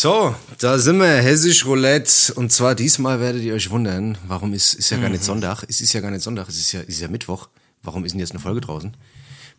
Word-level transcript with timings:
So, 0.00 0.36
da 0.58 0.78
sind 0.78 0.98
wir, 0.98 1.06
Hessisch 1.06 1.64
Roulette. 1.64 2.34
Und 2.34 2.50
zwar 2.50 2.74
diesmal 2.74 3.20
werdet 3.20 3.42
ihr 3.42 3.54
euch 3.54 3.70
wundern, 3.70 4.18
warum 4.26 4.52
ist, 4.52 4.74
ist 4.74 4.90
ja 4.90 4.98
gar 4.98 5.08
nicht 5.08 5.22
Sonntag. 5.22 5.64
Es 5.68 5.80
ist 5.80 5.92
ja 5.92 6.00
gar 6.00 6.10
nicht 6.10 6.22
Sonntag, 6.22 6.48
es 6.48 6.58
ist 6.58 6.72
ja, 6.72 6.80
es 6.80 6.88
ist 6.88 7.00
ja 7.00 7.08
Mittwoch. 7.08 7.48
Warum 7.82 8.04
ist 8.04 8.12
denn 8.12 8.20
jetzt 8.20 8.32
eine 8.32 8.40
Folge 8.40 8.60
draußen? 8.60 8.96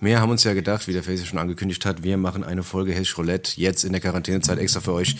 Wir 0.01 0.21
haben 0.21 0.29
uns 0.29 0.45
ja 0.45 0.53
gedacht, 0.53 0.87
wie 0.87 0.93
der 0.93 1.03
Face 1.03 1.25
schon 1.25 1.39
angekündigt 1.39 1.85
hat, 1.85 2.03
wir 2.03 2.15
machen 2.17 2.45
eine 2.45 2.63
Folge 2.63 2.93
Hessisch 2.93 3.17
Roulette 3.17 3.59
jetzt 3.59 3.83
in 3.83 3.91
der 3.91 3.99
Quarantänezeit 3.99 4.57
extra 4.57 4.79
für 4.79 4.93
euch. 4.93 5.17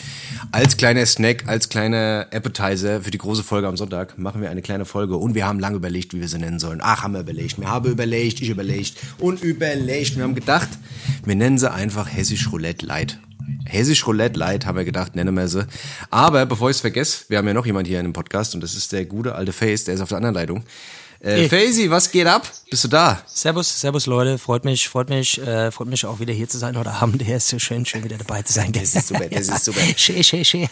Als 0.51 0.77
kleiner 0.77 1.05
Snack, 1.05 1.47
als 1.47 1.67
kleiner 1.67 2.27
Appetizer 2.31 3.01
für 3.01 3.11
die 3.11 3.17
große 3.17 3.43
Folge 3.43 3.67
am 3.67 3.75
Sonntag 3.75 4.17
machen 4.17 4.41
wir 4.41 4.49
eine 4.49 4.61
kleine 4.61 4.85
Folge 4.85 5.17
und 5.17 5.35
wir 5.35 5.45
haben 5.45 5.59
lange 5.59 5.75
überlegt, 5.75 6.13
wie 6.13 6.21
wir 6.21 6.29
sie 6.29 6.39
nennen 6.39 6.59
sollen. 6.59 6.79
Ach, 6.81 7.03
haben 7.03 7.13
wir 7.13 7.21
überlegt. 7.21 7.59
Wir 7.59 7.69
haben 7.69 7.91
überlegt, 7.91 8.41
ich 8.41 8.49
überlegt 8.49 8.95
und 9.17 9.43
überlegt. 9.43 10.15
Wir 10.15 10.23
haben 10.23 10.35
gedacht, 10.35 10.69
wir 11.25 11.35
nennen 11.35 11.57
sie 11.57 11.69
einfach 11.69 12.07
Hessisch 12.09 12.49
Roulette 12.51 12.85
Light. 12.85 13.19
Hessisch 13.65 14.05
Roulette 14.05 14.37
Light, 14.39 14.65
haben 14.65 14.77
wir 14.77 14.85
gedacht, 14.85 15.15
nennen 15.15 15.35
wir 15.35 15.47
sie. 15.47 15.65
Aber 16.09 16.45
bevor 16.45 16.69
ich 16.69 16.77
es 16.77 16.81
vergesse, 16.81 17.25
wir 17.29 17.37
haben 17.37 17.47
ja 17.47 17.53
noch 17.53 17.65
jemand 17.65 17.87
hier 17.87 17.99
in 17.99 18.05
dem 18.05 18.13
Podcast 18.13 18.55
und 18.55 18.61
das 18.61 18.75
ist 18.75 18.91
der 18.91 19.05
gute 19.05 19.35
alte 19.35 19.53
Face, 19.53 19.83
der 19.85 19.93
ist 19.95 20.01
auf 20.01 20.09
der 20.09 20.17
anderen 20.17 20.35
Leitung. 20.35 20.63
Äh, 21.21 21.47
Hey. 21.49 21.49
Facey, 21.49 21.89
was 21.91 22.09
geht 22.11 22.27
ab? 22.27 22.49
Bist 22.69 22.83
du 22.83 22.87
da? 22.87 23.19
Servus, 23.25 23.81
servus 23.81 24.05
Leute, 24.05 24.37
freut 24.37 24.63
mich, 24.63 24.87
freut 24.87 25.09
mich, 25.09 25.39
äh, 25.41 25.71
freut 25.71 25.87
mich 25.87 26.05
auch 26.05 26.19
wieder 26.19 26.33
hier 26.33 26.47
zu 26.47 26.57
sein 26.59 26.77
heute 26.77 26.91
Abend. 26.91 27.19
Der 27.27 27.37
ist 27.37 27.47
so 27.47 27.57
schön, 27.59 27.85
schön 27.85 28.03
wieder 28.03 28.17
dabei 28.17 28.43
zu 28.43 28.53
sein. 28.53 28.71
Das 28.71 28.93
ist 28.95 29.07
super, 29.07 29.25
das 29.27 29.49
ist 29.49 29.65
super. 29.65 29.79
Schön, 29.97 30.23
schön, 30.23 30.45
schön. 30.45 30.67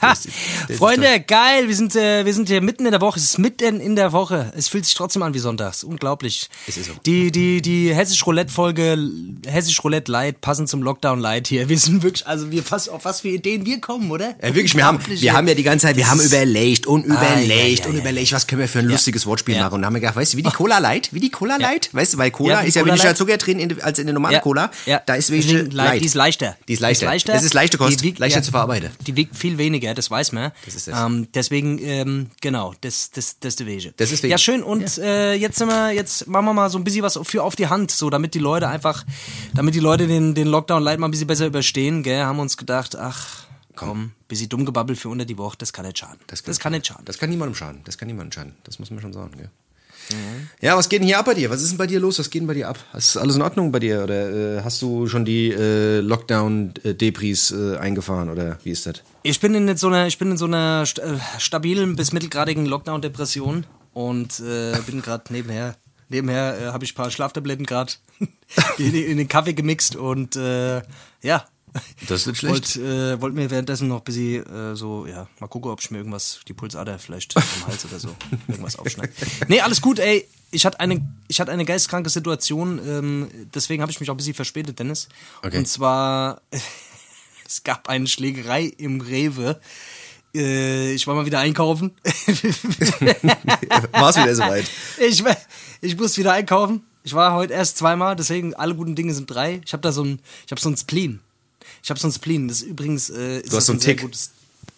Freunde, 0.77 1.19
geil, 1.22 1.67
wir 1.67 1.75
sind, 1.75 1.95
äh, 1.95 2.23
wir 2.23 2.33
sind 2.33 2.47
hier 2.49 2.61
mitten 2.61 2.85
in 2.85 2.91
der 2.91 3.02
Woche. 3.02 3.17
Es 3.19 3.25
ist 3.25 3.39
mitten 3.39 3.81
in 3.81 3.95
der 3.95 4.11
Woche. 4.13 4.53
Es 4.55 4.67
fühlt 4.69 4.85
sich 4.85 4.94
trotzdem 4.94 5.23
an 5.23 5.33
wie 5.33 5.39
sonntags. 5.39 5.83
Unglaublich. 5.83 6.50
Es 6.67 6.77
ist 6.77 6.85
so. 6.85 6.94
Die, 7.05 7.31
die, 7.31 7.61
die 7.61 7.94
Hessisch 7.94 8.25
Roulette 8.25 8.52
Folge, 8.53 8.97
Hessisch 9.45 9.83
Roulette 9.83 10.11
Light, 10.11 10.39
passend 10.39 10.69
zum 10.69 10.83
Lockdown 10.83 11.19
Light 11.19 11.47
hier. 11.47 11.67
Wir 11.67 11.77
sind 11.79 12.03
wirklich, 12.03 12.25
also 12.27 12.52
wir 12.52 12.63
fast 12.63 12.89
auf 12.89 13.05
was 13.05 13.22
für 13.22 13.29
Ideen 13.29 13.66
wir 13.66 13.81
kommen, 13.81 14.11
oder? 14.11 14.35
Ja, 14.41 14.53
wirklich, 14.55 14.75
wir 14.75 14.85
haben, 14.85 15.00
wir 15.07 15.33
haben 15.33 15.47
ja 15.47 15.55
die 15.55 15.63
ganze 15.63 15.88
Zeit, 15.88 15.97
wir 15.97 16.09
haben 16.09 16.22
überlegt 16.22 16.85
und 16.85 17.09
Ah, 17.09 17.16
ja, 17.23 17.39
überlegt 17.41 17.88
und 17.88 17.95
überlegt, 17.95 18.31
was 18.33 18.45
können 18.47 18.61
wir 18.61 18.69
für 18.69 18.79
ein 18.79 18.85
lustiges 18.88 19.25
Wortspiel 19.25 19.57
machen. 19.59 19.73
Und 19.75 19.85
haben 19.85 19.94
wir 19.94 20.00
gedacht, 20.02 20.16
weißt 20.16 20.33
du, 20.33 20.36
wie 20.38 20.43
die 20.43 20.49
Cola 20.52 20.77
Light, 20.80 21.13
wie 21.13 21.19
die 21.19 21.30
Cola 21.30 21.57
Light, 21.57 21.89
weißt 21.93 22.13
du, 22.13 22.17
weil 22.17 22.31
Cola 22.31 22.61
ist 22.61 22.75
ja 22.75 22.81
Cola 22.83 22.93
weniger. 22.93 23.16
Zucker 23.16 23.38
drin 23.38 23.59
in, 23.59 23.81
als 23.81 23.99
in 23.99 24.05
der 24.07 24.13
normalen 24.13 24.39
Cola. 24.41 24.71
ja. 24.85 25.02
Da 25.05 25.16
ist 25.16 25.29
weniger 25.31 25.63
Light. 25.63 26.02
Die 26.02 26.05
ist 26.05 26.13
leichter. 26.16 26.55
Die 26.67 26.73
ist 26.73 26.79
leichter. 26.79 27.11
Das 27.25 27.44
ist 27.44 27.53
leichte 27.53 27.77
Kost, 27.77 27.99
Die 27.99 28.05
wiegt- 28.05 28.19
leichter 28.19 28.41
zu 28.41 28.52
verarbeiten. 28.52 28.91
Die 29.05 29.16
wiegt 29.16 29.35
viel 29.35 29.57
weniger, 29.57 29.94
das 29.94 30.09
weiß 30.09 30.31
man. 30.31 30.52
Das 30.66 30.75
ist 30.75 30.88
das. 30.88 30.99
Ähm, 31.05 31.27
deswegen, 31.33 31.79
ähm, 31.83 32.29
genau, 32.41 32.73
das, 32.81 33.11
das, 33.11 33.39
das 33.39 33.49
ist 33.53 33.59
der 33.59 33.67
Wege. 33.67 33.94
Das 33.97 34.11
ist 34.11 34.23
Wege. 34.23 34.31
Ja, 34.31 34.38
schön. 34.38 34.63
Und 34.63 34.97
Äh, 34.97 35.33
jetzt 35.33 35.57
sind 35.57 35.67
wir, 35.67 35.91
jetzt 35.91 36.27
machen 36.27 36.45
wir 36.45 36.53
mal 36.53 36.69
so 36.69 36.77
ein 36.77 36.83
bisschen 36.83 37.01
was 37.03 37.19
für 37.23 37.44
auf 37.44 37.55
die 37.55 37.67
Hand, 37.67 37.91
so 37.91 38.09
damit 38.09 38.33
die 38.33 38.39
Leute 38.39 38.67
einfach, 38.67 39.03
damit 39.53 39.75
die 39.75 39.79
Leute 39.79 40.07
den, 40.07 40.33
den 40.35 40.47
Lockdown 40.47 40.83
Light 40.83 40.99
mal 40.99 41.07
ein 41.07 41.11
bisschen 41.11 41.27
besser 41.27 41.47
überstehen, 41.47 42.03
gell, 42.03 42.23
haben 42.23 42.39
uns 42.39 42.57
gedacht, 42.57 42.95
ach, 42.95 43.45
komm, 43.75 44.11
bisschen 44.27 44.49
dumm 44.49 44.66
gebabbelt 44.66 44.97
für 44.99 45.09
unter 45.09 45.25
die 45.25 45.38
Woche, 45.38 45.55
das 45.57 45.72
kann 45.73 45.85
nicht 45.85 45.97
schaden. 45.99 46.19
Das 46.27 46.41
kann, 46.59 46.72
nicht 46.72 46.88
schaden. 46.88 47.05
Das 47.05 47.17
kann 47.17 47.29
niemandem 47.29 47.55
schaden. 47.55 47.81
Das 47.85 47.97
kann 47.97 48.07
niemandem 48.07 48.31
schaden. 48.31 48.55
Das 48.63 48.79
muss 48.79 48.89
man 48.91 48.99
schon 49.01 49.13
sagen, 49.13 49.31
gell? 49.38 49.49
Mhm. 50.11 50.50
Ja, 50.61 50.77
was 50.77 50.89
geht 50.89 51.02
denn 51.02 51.08
hier 51.08 51.19
ab 51.19 51.25
bei 51.25 51.33
dir? 51.33 51.50
Was 51.50 51.61
ist 51.61 51.72
denn 51.72 51.77
bei 51.77 51.88
dir 51.88 52.00
los? 52.00 52.19
Was 52.19 52.30
geht 52.30 52.41
denn 52.41 52.47
bei 52.47 52.53
dir 52.53 52.69
ab? 52.69 52.80
Ist 52.95 53.17
alles 53.17 53.36
in 53.36 53.41
Ordnung 53.41 53.72
bei 53.72 53.80
dir? 53.80 54.03
Oder 54.03 54.58
äh, 54.58 54.61
hast 54.63 54.81
du 54.81 55.08
schon 55.08 55.25
die 55.25 55.52
äh, 55.52 56.00
Lockdown-Depris 56.00 57.51
äh, 57.51 57.78
eingefahren? 57.78 58.29
Oder 58.29 58.57
wie 58.63 58.72
ist 58.72 58.85
das? 58.85 59.03
Ich 59.23 59.40
bin 59.40 59.53
in 59.53 59.75
so 59.78 59.88
einer, 59.88 60.07
ich 60.07 60.18
bin 60.18 60.31
in 60.31 60.38
so 60.38 60.45
einer 60.45 60.85
st 60.85 61.00
äh, 61.00 61.18
stabilen 61.40 61.95
bis 61.95 62.13
mittelgradigen 62.13 62.66
Lockdown-Depression 62.66 63.66
und 63.94 64.40
äh, 64.40 64.78
bin 64.85 65.01
gerade 65.01 65.31
nebenher. 65.34 65.75
Nebenher 66.09 66.57
äh, 66.59 66.66
habe 66.68 66.85
ich 66.85 66.94
ein 66.94 66.95
paar 66.95 67.12
Schlaftabletten 67.12 67.66
gerade 67.66 67.94
in, 68.78 68.95
in 68.95 69.18
den 69.18 69.28
Kaffee 69.28 69.53
gemixt 69.53 69.95
und 69.95 70.35
ja. 70.35 71.45
Das 72.07 72.21
ist 72.21 72.27
nicht 72.27 72.38
schlecht. 72.39 72.77
Wollt, 72.77 72.88
äh, 72.88 73.21
wollt 73.21 73.33
mir 73.33 73.49
währenddessen 73.49 73.88
noch 73.88 73.99
ein 73.99 74.03
bisschen 74.03 74.45
äh, 74.45 74.75
so, 74.75 75.05
ja, 75.05 75.27
mal 75.39 75.47
gucken, 75.47 75.71
ob 75.71 75.81
ich 75.81 75.91
mir 75.91 75.97
irgendwas, 75.99 76.39
die 76.47 76.53
Pulsader 76.53 76.99
vielleicht 76.99 77.35
am 77.35 77.43
Hals 77.67 77.85
oder 77.85 77.99
so, 77.99 78.09
irgendwas 78.47 78.77
aufschneide. 78.77 79.11
Nee, 79.47 79.61
alles 79.61 79.81
gut, 79.81 79.99
ey. 79.99 80.27
Ich 80.49 80.65
hatte 80.65 80.79
eine, 80.79 81.05
ich 81.27 81.41
hatte 81.41 81.51
eine 81.51 81.65
geisteskranke 81.65 82.09
Situation, 82.09 82.79
ähm, 82.88 83.27
deswegen 83.53 83.81
habe 83.81 83.91
ich 83.91 83.99
mich 83.99 84.09
auch 84.09 84.13
ein 84.13 84.17
bisschen 84.17 84.33
verspätet, 84.33 84.79
Dennis. 84.79 85.09
Okay. 85.43 85.57
Und 85.57 85.67
zwar, 85.67 86.41
es 87.45 87.63
gab 87.63 87.89
eine 87.89 88.07
Schlägerei 88.07 88.65
im 88.77 89.01
Rewe. 89.01 89.59
Äh, 90.33 90.94
ich 90.94 91.07
war 91.07 91.15
mal 91.15 91.25
wieder 91.25 91.39
einkaufen. 91.39 91.91
War 93.91 94.09
es 94.09 94.17
wieder 94.17 94.35
soweit? 94.35 94.65
ich, 94.99 95.23
ich 95.81 95.97
muss 95.97 96.17
wieder 96.17 96.33
einkaufen. 96.33 96.83
Ich 97.03 97.13
war 97.13 97.33
heute 97.33 97.53
erst 97.53 97.77
zweimal, 97.77 98.17
deswegen 98.17 98.53
alle 98.53 98.75
guten 98.75 98.94
Dinge 98.95 99.13
sind 99.13 99.31
drei. 99.31 99.61
Ich 99.65 99.71
habe 99.71 99.81
da 99.81 99.94
so 99.94 100.03
ein, 100.03 100.19
ich 100.45 100.51
habe 100.51 100.59
so 100.59 100.69
ein 100.69 100.75
Spleen. 100.75 101.21
Ich 101.83 101.89
habe 101.89 102.00
so 102.00 102.07
ein 102.07 102.11
Spleen. 102.11 102.47
Das 102.47 102.61
ist 102.61 102.67
übrigens, 102.67 103.09
äh, 103.09 103.39
ist 103.39 103.51
Du 103.51 103.57
hast 103.57 103.66
so 103.67 103.72
einen 103.73 103.79
ein 103.79 103.81
sehr 103.81 103.95
Tick. 103.95 104.01
gutes, 104.03 104.31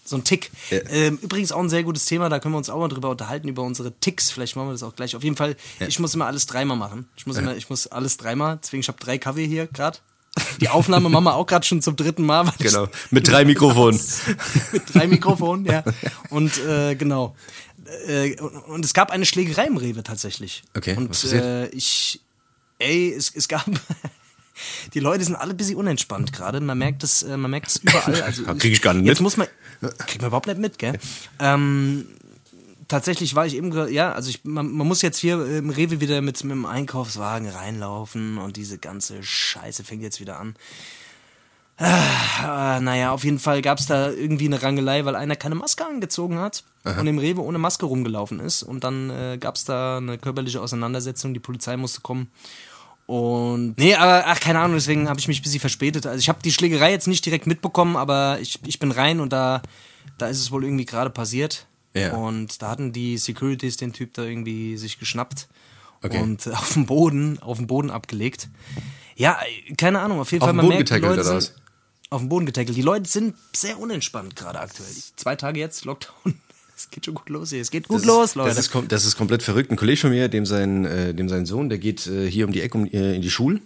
so 0.05 0.15
ein 0.15 0.23
Tick. 0.23 0.51
Ja. 0.69 0.79
Ähm, 0.89 1.19
übrigens 1.21 1.51
auch 1.51 1.59
ein 1.59 1.69
sehr 1.69 1.83
gutes 1.83 2.05
Thema. 2.05 2.29
Da 2.29 2.39
können 2.39 2.53
wir 2.53 2.57
uns 2.57 2.69
auch 2.69 2.79
mal 2.79 2.87
drüber 2.87 3.09
unterhalten 3.09 3.47
über 3.47 3.63
unsere 3.63 3.91
Ticks. 3.99 4.31
Vielleicht 4.31 4.55
machen 4.55 4.67
wir 4.69 4.71
das 4.73 4.83
auch 4.83 4.95
gleich. 4.95 5.15
Auf 5.15 5.23
jeden 5.23 5.35
Fall, 5.35 5.55
ich 5.87 5.99
muss 5.99 6.13
immer 6.13 6.25
alles 6.25 6.45
dreimal 6.45 6.77
machen. 6.77 7.07
Ich 7.15 7.25
muss 7.27 7.37
immer, 7.37 7.55
ich 7.55 7.69
muss 7.69 7.87
alles 7.87 8.17
dreimal. 8.17 8.59
Deswegen, 8.63 8.81
ich 8.81 8.87
habe 8.87 8.99
drei 8.99 9.17
Kaffee 9.17 9.45
hier 9.47 9.67
gerade. 9.67 9.99
Die 10.61 10.69
Aufnahme 10.69 11.09
machen 11.09 11.23
wir 11.25 11.35
auch 11.35 11.45
gerade 11.47 11.65
schon 11.65 11.81
zum 11.81 11.95
dritten 11.95 12.23
Mal. 12.25 12.51
Genau. 12.59 12.87
Mit 13.09 13.27
drei 13.27 13.43
Mikrofonen. 13.45 13.99
mit 14.71 14.83
drei 14.93 15.07
Mikrofonen, 15.07 15.65
ja. 15.65 15.83
Und 16.29 16.57
äh, 16.65 16.95
genau. 16.95 17.35
Äh, 18.07 18.39
und, 18.39 18.55
und 18.55 18.85
es 18.85 18.93
gab 18.93 19.09
eine 19.11 19.25
Schlägerei 19.25 19.65
im 19.65 19.77
Rewe 19.77 20.03
tatsächlich. 20.03 20.63
Okay, 20.77 20.95
Und 20.95 21.09
was 21.09 21.21
passiert? 21.21 21.43
äh, 21.43 21.67
ich, 21.69 22.21
ey, 22.77 23.11
es, 23.11 23.33
es 23.35 23.47
gab. 23.47 23.65
Die 24.93 24.99
Leute 24.99 25.23
sind 25.23 25.35
alle 25.35 25.51
ein 25.51 25.57
bisschen 25.57 25.75
unentspannt 25.77 26.33
gerade. 26.33 26.59
Man 26.61 26.77
merkt 26.77 27.03
es, 27.03 27.23
äh, 27.23 27.37
man 27.37 27.51
merkt 27.51 27.69
es 27.69 27.77
überall. 27.77 28.21
Also 28.29 28.43
krieg 28.43 28.73
ich 28.73 28.81
gar 28.81 28.93
nicht 28.93 29.05
Jetzt 29.05 29.19
mit. 29.19 29.23
muss 29.23 29.37
man, 29.37 29.47
kriegt 30.05 30.21
man 30.21 30.27
überhaupt 30.27 30.47
nicht 30.47 30.59
mit, 30.59 30.77
gell? 30.77 30.93
Ähm, 31.39 32.05
tatsächlich 32.87 33.35
war 33.35 33.45
ich 33.45 33.55
eben, 33.55 33.71
ja, 33.91 34.11
also 34.11 34.29
ich, 34.29 34.43
man, 34.43 34.71
man 34.71 34.87
muss 34.87 35.01
jetzt 35.01 35.17
hier 35.17 35.45
im 35.45 35.69
Rewe 35.69 36.01
wieder 36.01 36.21
mit, 36.21 36.43
mit 36.43 36.51
dem 36.51 36.65
Einkaufswagen 36.65 37.47
reinlaufen 37.49 38.37
und 38.37 38.57
diese 38.57 38.77
ganze 38.77 39.23
Scheiße 39.23 39.83
fängt 39.83 40.01
jetzt 40.03 40.19
wieder 40.19 40.39
an. 40.39 40.55
Ah, 41.81 42.81
naja, 42.81 43.13
auf 43.13 43.23
jeden 43.23 43.39
Fall 43.39 43.61
gab 43.61 43.79
es 43.79 43.85
da 43.85 44.09
irgendwie 44.09 44.47
eine 44.47 44.61
Rangelei, 44.61 45.05
weil 45.05 45.15
einer 45.15 45.37
keine 45.37 45.55
Maske 45.55 45.85
angezogen 45.85 46.37
hat 46.37 46.65
und 46.83 47.07
im 47.07 47.19
Rewe 47.19 47.41
ohne 47.41 47.57
Maske 47.57 47.85
rumgelaufen 47.85 48.41
ist. 48.41 48.63
Und 48.63 48.83
dann 48.83 49.09
äh, 49.09 49.37
gab 49.39 49.55
es 49.55 49.63
da 49.63 49.97
eine 49.97 50.17
körperliche 50.17 50.61
Auseinandersetzung, 50.61 51.33
die 51.33 51.39
Polizei 51.39 51.77
musste 51.77 52.01
kommen. 52.01 52.29
Und 53.09 53.73
nee, 53.79 53.95
aber 53.95 54.27
ach, 54.27 54.39
keine 54.39 54.59
Ahnung, 54.59 54.75
deswegen 54.77 55.09
habe 55.09 55.19
ich 55.19 55.27
mich 55.27 55.39
ein 55.39 55.41
bisschen 55.41 55.59
verspätet. 55.59 56.05
Also 56.05 56.19
ich 56.19 56.29
habe 56.29 56.43
die 56.43 56.51
Schlägerei 56.51 56.91
jetzt 56.91 57.07
nicht 57.07 57.25
direkt 57.25 57.47
mitbekommen, 57.47 57.95
aber 57.95 58.37
ich, 58.39 58.59
ich 58.67 58.77
bin 58.77 58.91
rein 58.91 59.19
und 59.19 59.33
da, 59.33 59.63
da 60.19 60.27
ist 60.27 60.37
es 60.39 60.51
wohl 60.51 60.63
irgendwie 60.63 60.85
gerade 60.85 61.09
passiert. 61.09 61.65
Ja. 61.95 62.13
Und 62.13 62.61
da 62.61 62.69
hatten 62.69 62.93
die 62.93 63.17
Securities 63.17 63.77
den 63.77 63.93
Typ 63.93 64.13
da 64.13 64.21
irgendwie 64.25 64.77
sich 64.77 64.99
geschnappt 64.99 65.47
Okay. 66.03 66.21
und 66.21 66.47
auf 66.53 66.73
dem 66.73 66.85
Boden, 66.85 67.39
auf 67.41 67.57
dem 67.57 67.65
Boden 67.65 67.89
abgelegt. 67.89 68.47
Ja, 69.15 69.39
keine 69.75 70.01
Ahnung, 70.01 70.19
auf 70.19 70.31
jeden 70.31 70.43
Auf 70.43 70.47
Fall 70.49 70.53
den 70.53 70.57
man 70.57 70.65
Boden 70.67 70.75
merkt, 70.75 70.89
getackelt, 70.89 71.17
Leute 71.17 71.27
oder 71.27 71.37
was? 71.37 71.55
auf 72.11 72.21
den 72.21 72.29
Boden 72.29 72.45
getackelt. 72.45 72.77
Die 72.77 72.83
Leute 72.83 73.09
sind 73.09 73.33
sehr 73.55 73.79
unentspannt 73.79 74.35
gerade 74.35 74.59
aktuell. 74.59 74.93
Zwei 75.15 75.35
Tage 75.35 75.59
jetzt 75.59 75.83
Lockdown. 75.83 76.39
Es 76.79 76.89
geht 76.89 77.03
schon 77.05 77.15
gut 77.15 77.27
los 77.27 77.49
hier. 77.49 77.59
Es 77.59 77.71
geht 77.71 77.89
gut 77.89 77.97
Das 77.99 78.05
los, 78.05 78.29
ist, 78.29 78.35
Leute. 78.35 78.55
Das 78.55 78.67
ist, 78.67 78.73
das 78.87 79.03
ist 79.05 79.17
komplett 79.17 79.43
verrückt. 79.43 79.69
Ein 79.69 79.75
Kollege 79.75 79.99
von 79.99 80.11
mir, 80.11 80.29
dem 80.29 80.45
sein, 80.45 80.85
äh, 80.85 81.13
dem 81.13 81.27
sein 81.27 81.45
Sohn, 81.45 81.67
der 81.67 81.77
geht 81.77 82.07
äh, 82.07 82.31
hier 82.31 82.45
um 82.45 82.53
die 82.53 82.61
Ecke 82.61 82.77
um, 82.77 82.85
äh, 82.85 83.15
in 83.15 83.21
die 83.21 83.29
Schule. 83.29 83.59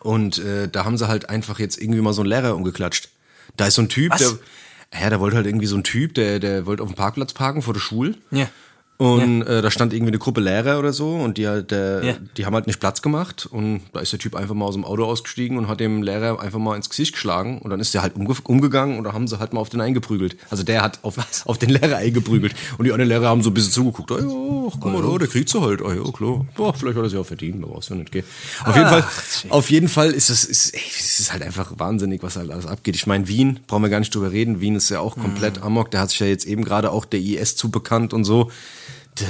Und 0.00 0.38
äh, 0.38 0.66
da 0.68 0.86
haben 0.86 0.96
sie 0.96 1.06
halt 1.06 1.28
einfach 1.28 1.58
jetzt 1.58 1.76
irgendwie 1.76 2.00
mal 2.00 2.14
so 2.14 2.22
einen 2.22 2.30
Lehrer 2.30 2.56
umgeklatscht. 2.56 3.10
Da 3.58 3.66
ist 3.66 3.74
so 3.74 3.82
ein 3.82 3.90
Typ, 3.90 4.10
Was? 4.10 4.20
der. 4.20 5.02
Ja, 5.02 5.10
da 5.10 5.20
wollte 5.20 5.36
halt 5.36 5.46
irgendwie 5.46 5.66
so 5.66 5.76
ein 5.76 5.84
Typ, 5.84 6.14
der, 6.14 6.38
der 6.38 6.64
wollte 6.64 6.82
auf 6.82 6.88
dem 6.88 6.94
Parkplatz 6.94 7.34
parken 7.34 7.60
vor 7.60 7.74
der 7.74 7.80
Schule. 7.80 8.14
ja. 8.30 8.48
Und 8.96 9.42
äh, 9.42 9.60
da 9.60 9.72
stand 9.72 9.92
irgendwie 9.92 10.10
eine 10.12 10.18
Gruppe 10.20 10.40
Lehrer 10.40 10.78
oder 10.78 10.92
so 10.92 11.10
und 11.16 11.36
die 11.36 11.48
halt, 11.48 11.72
äh, 11.72 12.06
Ja. 12.06 12.14
die 12.36 12.46
haben 12.46 12.54
halt 12.54 12.68
nicht 12.68 12.78
Platz 12.78 13.02
gemacht 13.02 13.44
und 13.50 13.80
da 13.92 13.98
ist 13.98 14.12
der 14.12 14.20
Typ 14.20 14.36
einfach 14.36 14.54
mal 14.54 14.66
aus 14.66 14.74
dem 14.74 14.84
Auto 14.84 15.04
ausgestiegen 15.04 15.58
und 15.58 15.66
hat 15.66 15.80
dem 15.80 16.02
Lehrer 16.02 16.38
einfach 16.40 16.60
mal 16.60 16.76
ins 16.76 16.88
Gesicht 16.88 17.12
geschlagen 17.14 17.58
und 17.58 17.70
dann 17.70 17.80
ist 17.80 17.92
der 17.92 18.02
halt 18.02 18.14
umge 18.14 18.32
umgegangen 18.44 18.96
und 18.96 19.02
da 19.04 19.12
haben 19.12 19.26
sie 19.26 19.40
halt 19.40 19.52
mal 19.52 19.60
auf 19.60 19.68
den 19.68 19.80
eingeprügelt. 19.80 20.36
Also 20.48 20.62
der 20.62 20.80
hat 20.82 21.00
auf, 21.02 21.16
auf 21.44 21.58
den 21.58 21.70
Lehrer 21.70 21.96
eingeprügelt 21.96 22.54
und 22.78 22.84
die 22.84 22.92
anderen 22.92 23.08
Lehrer 23.08 23.26
haben 23.28 23.42
so 23.42 23.50
ein 23.50 23.54
bisschen 23.54 23.72
zugeguckt. 23.72 24.12
Ah 24.12 24.18
ja, 24.20 24.26
ach, 24.26 24.76
guck 24.80 24.92
mal 24.92 25.02
da, 25.02 25.18
der 25.18 25.26
kriegt 25.28 25.48
sie 25.48 25.60
halt. 25.60 25.82
Ah 25.82 25.92
ja, 25.92 26.10
klar. 26.12 26.46
Boah, 26.56 26.72
vielleicht 26.72 26.96
hat 26.96 27.02
er 27.04 27.10
sie 27.10 27.18
auch 27.18 27.26
verdient, 27.26 27.64
aber 27.64 27.76
was 27.76 27.88
ja 27.88 27.96
nicht 27.96 28.12
geht. 28.12 28.24
Auf 28.64 28.76
jeden 28.76 28.88
Fall, 28.88 29.04
auf 29.48 29.70
jeden 29.70 29.88
Fall 29.88 30.12
ist 30.12 30.30
es, 30.30 30.44
ist, 30.44 30.72
ey, 30.72 30.80
es 30.96 31.18
ist 31.18 31.32
halt 31.32 31.42
einfach 31.42 31.72
wahnsinnig, 31.78 32.22
was 32.22 32.36
halt 32.36 32.50
alles 32.52 32.66
abgeht. 32.66 32.94
Ich 32.94 33.08
meine, 33.08 33.26
Wien, 33.26 33.58
brauchen 33.66 33.82
wir 33.82 33.90
gar 33.90 33.98
nicht 33.98 34.14
drüber 34.14 34.30
reden. 34.30 34.60
Wien 34.60 34.76
ist 34.76 34.88
ja 34.90 35.00
auch 35.00 35.16
komplett 35.16 35.60
amok. 35.62 35.90
Da 35.90 35.98
hat 36.00 36.10
sich 36.10 36.20
ja 36.20 36.26
jetzt 36.26 36.46
eben 36.46 36.64
gerade 36.64 36.92
auch 36.92 37.04
der 37.04 37.18
IS 37.20 37.56
zubekannt 37.56 38.14
und 38.14 38.22
so. 38.22 38.52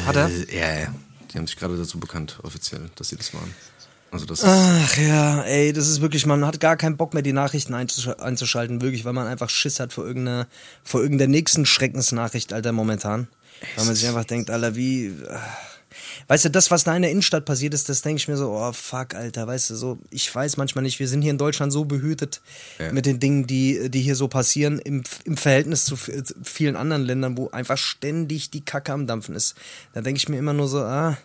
Hat 0.06 0.16
er? 0.16 0.28
Ja, 0.52 0.80
ja. 0.80 0.94
Die 1.32 1.38
haben 1.38 1.46
sich 1.46 1.56
gerade 1.56 1.76
dazu 1.76 1.98
bekannt, 1.98 2.38
offiziell, 2.42 2.90
dass 2.96 3.08
sie 3.08 3.16
das 3.16 3.34
waren. 3.34 3.52
Also 4.10 4.26
das 4.26 4.44
Ach 4.44 4.96
ja, 4.96 5.42
ey, 5.42 5.72
das 5.72 5.88
ist 5.88 6.00
wirklich, 6.00 6.24
man 6.24 6.46
hat 6.46 6.60
gar 6.60 6.76
keinen 6.76 6.96
Bock 6.96 7.14
mehr, 7.14 7.22
die 7.24 7.32
Nachrichten 7.32 7.74
einzusch- 7.74 8.16
einzuschalten, 8.20 8.80
wirklich, 8.80 9.04
weil 9.04 9.12
man 9.12 9.26
einfach 9.26 9.50
Schiss 9.50 9.80
hat 9.80 9.92
vor 9.92 10.06
irgendeiner, 10.06 10.46
vor 10.84 11.02
irgendeiner 11.02 11.30
nächsten 11.32 11.66
Schreckensnachricht, 11.66 12.52
Alter, 12.52 12.70
momentan. 12.70 13.26
Weil 13.76 13.86
man 13.86 13.94
sich 13.96 14.06
einfach 14.06 14.24
denkt, 14.24 14.50
Alter, 14.50 14.76
wie. 14.76 15.12
ah. 15.28 15.40
Weißt 16.28 16.44
du, 16.44 16.50
das, 16.50 16.70
was 16.70 16.84
da 16.84 16.94
in 16.96 17.02
der 17.02 17.10
Innenstadt 17.10 17.44
passiert 17.44 17.74
ist, 17.74 17.88
das 17.88 18.02
denke 18.02 18.18
ich 18.18 18.28
mir 18.28 18.36
so, 18.36 18.50
oh 18.52 18.72
fuck, 18.72 19.14
Alter, 19.14 19.46
weißt 19.46 19.70
du, 19.70 19.74
so, 19.76 19.98
ich 20.10 20.32
weiß 20.34 20.56
manchmal 20.56 20.82
nicht, 20.82 20.98
wir 20.98 21.08
sind 21.08 21.22
hier 21.22 21.30
in 21.30 21.38
Deutschland 21.38 21.72
so 21.72 21.84
behütet 21.84 22.40
Ja. 22.78 22.92
mit 22.92 23.06
den 23.06 23.20
Dingen, 23.20 23.46
die, 23.46 23.90
die 23.90 24.00
hier 24.00 24.16
so 24.16 24.28
passieren, 24.28 24.78
im, 24.78 25.02
im 25.24 25.36
Verhältnis 25.36 25.84
zu 25.84 25.96
vielen 25.96 26.76
anderen 26.76 27.04
Ländern, 27.04 27.36
wo 27.36 27.50
einfach 27.50 27.78
ständig 27.78 28.50
die 28.50 28.64
Kacke 28.64 28.92
am 28.92 29.06
Dampfen 29.06 29.34
ist. 29.34 29.54
Da 29.92 30.00
denke 30.00 30.18
ich 30.18 30.28
mir 30.28 30.38
immer 30.38 30.52
nur 30.54 30.68
so, 30.68 30.80
ah, 30.80 31.18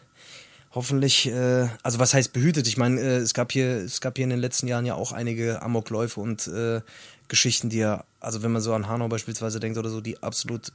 hoffentlich, 0.72 1.28
äh, 1.28 1.68
also 1.84 2.00
was 2.00 2.14
heißt 2.14 2.34
behütet? 2.34 2.68
Ich 2.68 2.78
meine, 2.78 3.00
äh, 3.00 3.18
es 3.18 3.34
gab 3.34 3.52
hier, 3.52 3.78
es 3.78 4.02
gab 4.02 4.18
hier 4.18 4.24
in 4.24 4.30
den 4.30 4.40
letzten 4.40 4.68
Jahren 4.68 4.86
ja 4.86 4.96
auch 4.96 5.12
einige 5.12 5.62
Amokläufe 5.62 6.20
und 6.20 6.48
äh, 6.48 6.82
Geschichten, 7.28 7.70
die 7.70 7.78
ja, 7.80 8.04
also 8.20 8.44
wenn 8.44 8.52
man 8.52 8.62
so 8.62 8.74
an 8.74 8.88
Hanau 8.88 9.08
beispielsweise 9.08 9.60
denkt 9.60 9.78
oder 9.78 9.90
so, 9.90 10.02
die 10.02 10.22
absolut 10.22 10.72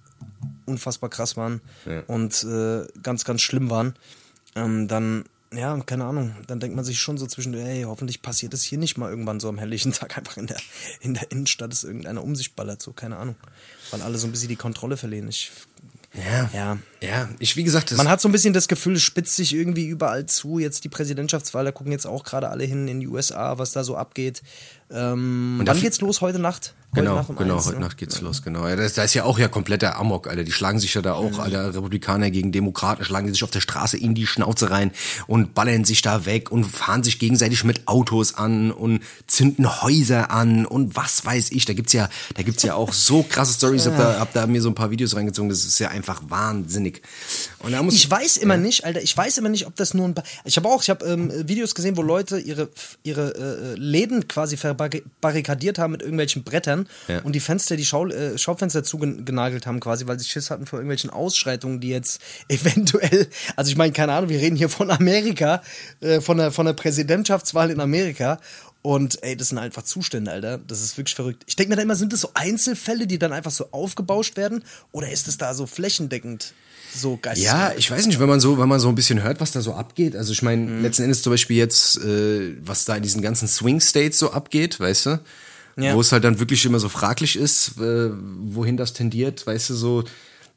unfassbar 0.67 1.11
krass 1.11 1.37
waren 1.37 1.61
Ja. 1.87 2.03
und 2.07 2.43
äh, 2.45 2.87
ganz, 3.03 3.25
ganz 3.25 3.43
schlimm 3.43 3.71
waren, 3.71 3.95
ähm, 4.57 4.89
dann, 4.89 5.25
ja, 5.53 5.79
keine 5.81 6.05
Ahnung, 6.07 6.35
dann 6.47 6.59
denkt 6.61 6.75
man 6.75 6.85
sich 6.85 6.99
schon 7.01 7.19
so 7.19 7.27
zwischen, 7.27 7.55
ey, 7.55 7.83
hoffentlich 7.83 8.23
passiert 8.23 8.55
es 8.55 8.63
hier 8.63 8.79
nicht 8.79 8.97
mal 8.97 9.11
irgendwann 9.11 9.41
so 9.41 9.49
am 9.49 9.59
helllichen 9.59 9.93
Tag 9.93 10.17
einfach 10.17 10.37
in 10.37 10.47
der, 10.47 10.57
in 11.01 11.15
der 11.15 11.31
Innenstadt, 11.31 11.71
dass 11.73 11.85
irgendeiner 11.85 12.23
um 12.25 12.35
sich 12.35 12.55
ballert, 12.55 12.81
so, 12.81 12.93
keine 12.93 13.17
Ahnung. 13.17 13.37
Weil 13.91 14.01
alle 14.03 14.17
so 14.19 14.27
ein 14.27 14.31
bisschen 14.33 14.49
die 14.49 14.57
Kontrolle 14.57 14.97
verlieren. 14.97 15.29
Ich, 15.29 15.53
ja. 16.15 16.49
ja, 16.55 16.79
Ja, 17.03 17.29
ich, 17.41 17.57
wie 17.57 17.65
gesagt, 17.65 17.91
man 17.97 18.09
hat 18.09 18.21
so 18.21 18.29
ein 18.29 18.33
bisschen 18.33 18.55
das 18.55 18.69
Gefühl, 18.69 18.95
es 18.95 19.03
spitzt 19.03 19.35
sich 19.35 19.53
irgendwie 19.53 19.87
überall 19.87 20.27
zu. 20.27 20.61
Jetzt 20.61 20.85
die 20.85 20.89
Präsidentschaftswahl, 20.89 21.65
da 21.65 21.73
gucken 21.73 21.91
jetzt 21.93 22.07
auch 22.07 22.23
gerade 22.25 22.49
alle 22.51 22.65
hin 22.65 22.87
in 22.89 23.01
die 23.01 23.09
USA, 23.09 23.59
was 23.59 23.73
da 23.73 23.83
so 23.83 23.97
abgeht. 23.97 24.43
Ähm, 24.91 25.61
wann 25.65 25.81
geht's 25.81 26.01
los? 26.01 26.21
Heute 26.21 26.39
Nacht? 26.39 26.75
Genau, 26.95 27.17
Nacht 27.17 27.31
um 27.31 27.37
genau, 27.37 27.57
eins, 27.57 27.67
heute 27.67 27.77
ne? 27.77 27.85
Nacht 27.85 27.97
geht's 27.99 28.21
los, 28.21 28.43
genau. 28.43 28.67
Ja, 28.69 28.77
das, 28.77 28.95
da 28.95 29.03
ist 29.03 29.15
ja 29.15 29.25
auch 29.25 29.39
ja 29.39 29.49
kompletter 29.49 29.97
Amok, 29.99 30.29
Alter. 30.29 30.45
Die 30.45 30.53
schlagen 30.53 30.79
sich 30.79 30.95
ja 30.95 31.03
da 31.03 31.15
auch, 31.15 31.39
Alter, 31.39 31.75
Republikaner 31.75 32.31
gegen 32.31 32.53
Demokraten, 32.53 33.05
schlagen 33.05 33.27
die 33.27 33.33
sich 33.33 33.45
auf 33.45 33.51
der 33.51 33.61
Straße 33.61 33.97
in 33.97 34.15
die 34.15 34.27
Schnauze 34.27 34.71
rein 34.71 34.93
und 35.27 35.55
ballern 35.55 35.85
sich 35.85 36.03
da 36.03 36.27
weg 36.27 36.51
und 36.51 36.65
fahren 36.65 37.03
sich 37.03 37.19
gegenseitig 37.19 37.65
mit 37.65 37.89
Autos 37.89 38.35
an 38.35 38.71
und 38.71 39.03
zünden 39.27 39.83
Häuser 39.83 40.31
an 40.31 40.67
und 40.67 40.97
was 40.97 41.25
weiß 41.25 41.51
ich. 41.53 41.65
Da 41.65 41.73
gibt's 41.73 41.93
ja, 41.93 42.09
da 42.35 42.43
gibt's 42.43 42.63
ja 42.63 42.75
auch 42.75 42.93
so 42.93 43.23
krasse 43.23 43.55
Stories. 43.55 43.87
Ich 43.87 43.93
hab 43.93 43.99
da, 43.99 44.21
hab 44.21 44.33
da 44.33 44.47
mir 44.47 44.63
so 44.63 44.69
ein 44.69 44.75
paar 44.75 44.91
Videos 44.91 45.17
reingezogen. 45.17 45.49
Das 45.49 45.65
ist 45.65 45.79
ja 45.79 45.89
einfach 45.89 46.23
wahnsinnig. 46.29 47.03
Und 47.59 47.73
da 47.73 47.83
muss 47.83 47.95
Ich 47.95 48.11
weiß 48.11 48.37
immer 48.37 48.57
nicht, 48.57 48.85
Alter, 48.85 49.03
ich 49.03 49.17
weiß 49.17 49.39
immer 49.39 49.49
nicht, 49.49 49.67
ob 49.67 49.75
das 49.77 49.95
nur 49.95 50.07
ein. 50.07 50.15
Ba 50.15 50.23
ich 50.45 50.57
habe 50.57 50.69
auch, 50.69 50.83
ich 50.83 50.91
habe 50.91 51.05
ähm, 51.07 51.33
Videos 51.49 51.75
gesehen, 51.75 51.97
wo 51.97 52.03
Leute 52.03 52.39
ihre, 52.39 52.69
ihre 53.03 53.35
äh, 53.35 53.79
Läden 53.79 54.29
quasi 54.29 54.57
verbarrikadiert 54.57 55.79
haben 55.79 55.93
mit 55.93 56.03
irgendwelchen 56.03 56.45
Brettern 56.45 56.84
Ja. 57.09 57.21
und 57.21 57.33
die 57.33 57.41
Fenster, 57.41 57.77
die 57.77 57.85
Schau, 57.85 58.07
äh, 58.07 58.37
Schaufenster 58.39 58.83
zugenagelt 58.85 59.67
haben, 59.67 59.81
quasi, 59.81 60.07
weil 60.07 60.19
sie 60.19 60.27
Schiss 60.27 60.51
hatten 60.51 60.67
vor 60.67 60.79
irgendwelchen 60.79 61.11
Ausschreitungen, 61.11 61.81
die 61.81 61.89
jetzt 61.89 62.21
eventuell, 62.49 63.29
also 63.57 63.71
ich 63.71 63.77
meine, 63.77 63.93
keine 63.93 64.13
Ahnung, 64.13 64.31
wir 64.31 64.41
reden 64.41 64.57
hier 64.57 64.69
von 64.69 64.91
Amerika, 64.91 65.63
äh, 66.01 66.21
von, 66.21 66.37
der, 66.39 66.51
von 66.53 66.67
der 66.67 66.73
Präsidentschaftswahl 66.75 67.71
in 67.71 67.81
Amerika. 67.81 68.39
Und 68.83 69.23
ey, 69.23 69.35
das 69.35 69.49
sind 69.49 69.57
einfach 69.57 69.83
Zustände, 69.83 70.31
Alter. 70.31 70.59
Das 70.59 70.83
ist 70.83 70.99
wirklich 70.99 71.15
verrückt. 71.15 71.43
Ich 71.47 71.57
denke 71.57 71.71
mir 71.71 71.77
da 71.77 71.83
immer, 71.83 71.97
sind 71.97 72.13
das 72.13 72.21
so 72.21 72.29
Einzelfälle, 72.35 73.07
die 73.07 73.19
dann 73.19 73.33
einfach 73.33 73.51
so 73.51 73.69
aufgebauscht 73.71 74.37
werden? 74.37 74.63
Oder 74.93 75.11
ist 75.11 75.27
es 75.27 75.39
da 75.39 75.55
so 75.55 75.65
flächendeckend 75.65 76.53
so 76.95 77.17
geistig? 77.17 77.47
Ja, 77.47 77.73
ich 77.79 77.91
weiß 77.91 78.07
nicht, 78.07 78.21
wenn 78.21 78.29
man 78.29 78.41
so, 78.41 78.59
wenn 78.59 78.69
man 78.69 78.81
so 78.81 78.89
ein 78.91 78.95
bisschen 78.95 79.23
hört, 79.23 79.41
was 79.41 79.53
da 79.53 79.63
so 79.63 79.73
abgeht. 79.73 80.15
Also 80.15 80.33
ich 80.33 80.43
meine, 80.43 80.67
Mhm. 80.71 80.83
letzten 80.83 81.05
Endes 81.05 81.23
zum 81.23 81.33
Beispiel 81.33 81.57
jetzt, 81.57 81.97
äh, 82.05 82.57
was 82.61 82.85
da 82.85 82.95
in 82.97 83.03
diesen 83.03 83.23
ganzen 83.23 83.49
Swing 83.49 83.81
States 83.81 84.19
so 84.19 84.33
abgeht, 84.33 84.79
weißt 84.79 85.07
du? 85.07 85.21
Ja. 85.77 85.95
Wo 85.95 86.01
es 86.01 86.13
halt 86.13 86.25
dann 86.25 86.39
wirklich 86.39 86.65
immer 86.65 86.79
so 86.79 86.89
fraglich 86.89 87.37
ist, 87.37 87.79
äh, 87.81 88.11
wohin 88.13 88.77
das 88.77 88.93
tendiert, 88.93 89.47
weißt 89.47 89.71
du, 89.71 89.75
so. 89.75 90.05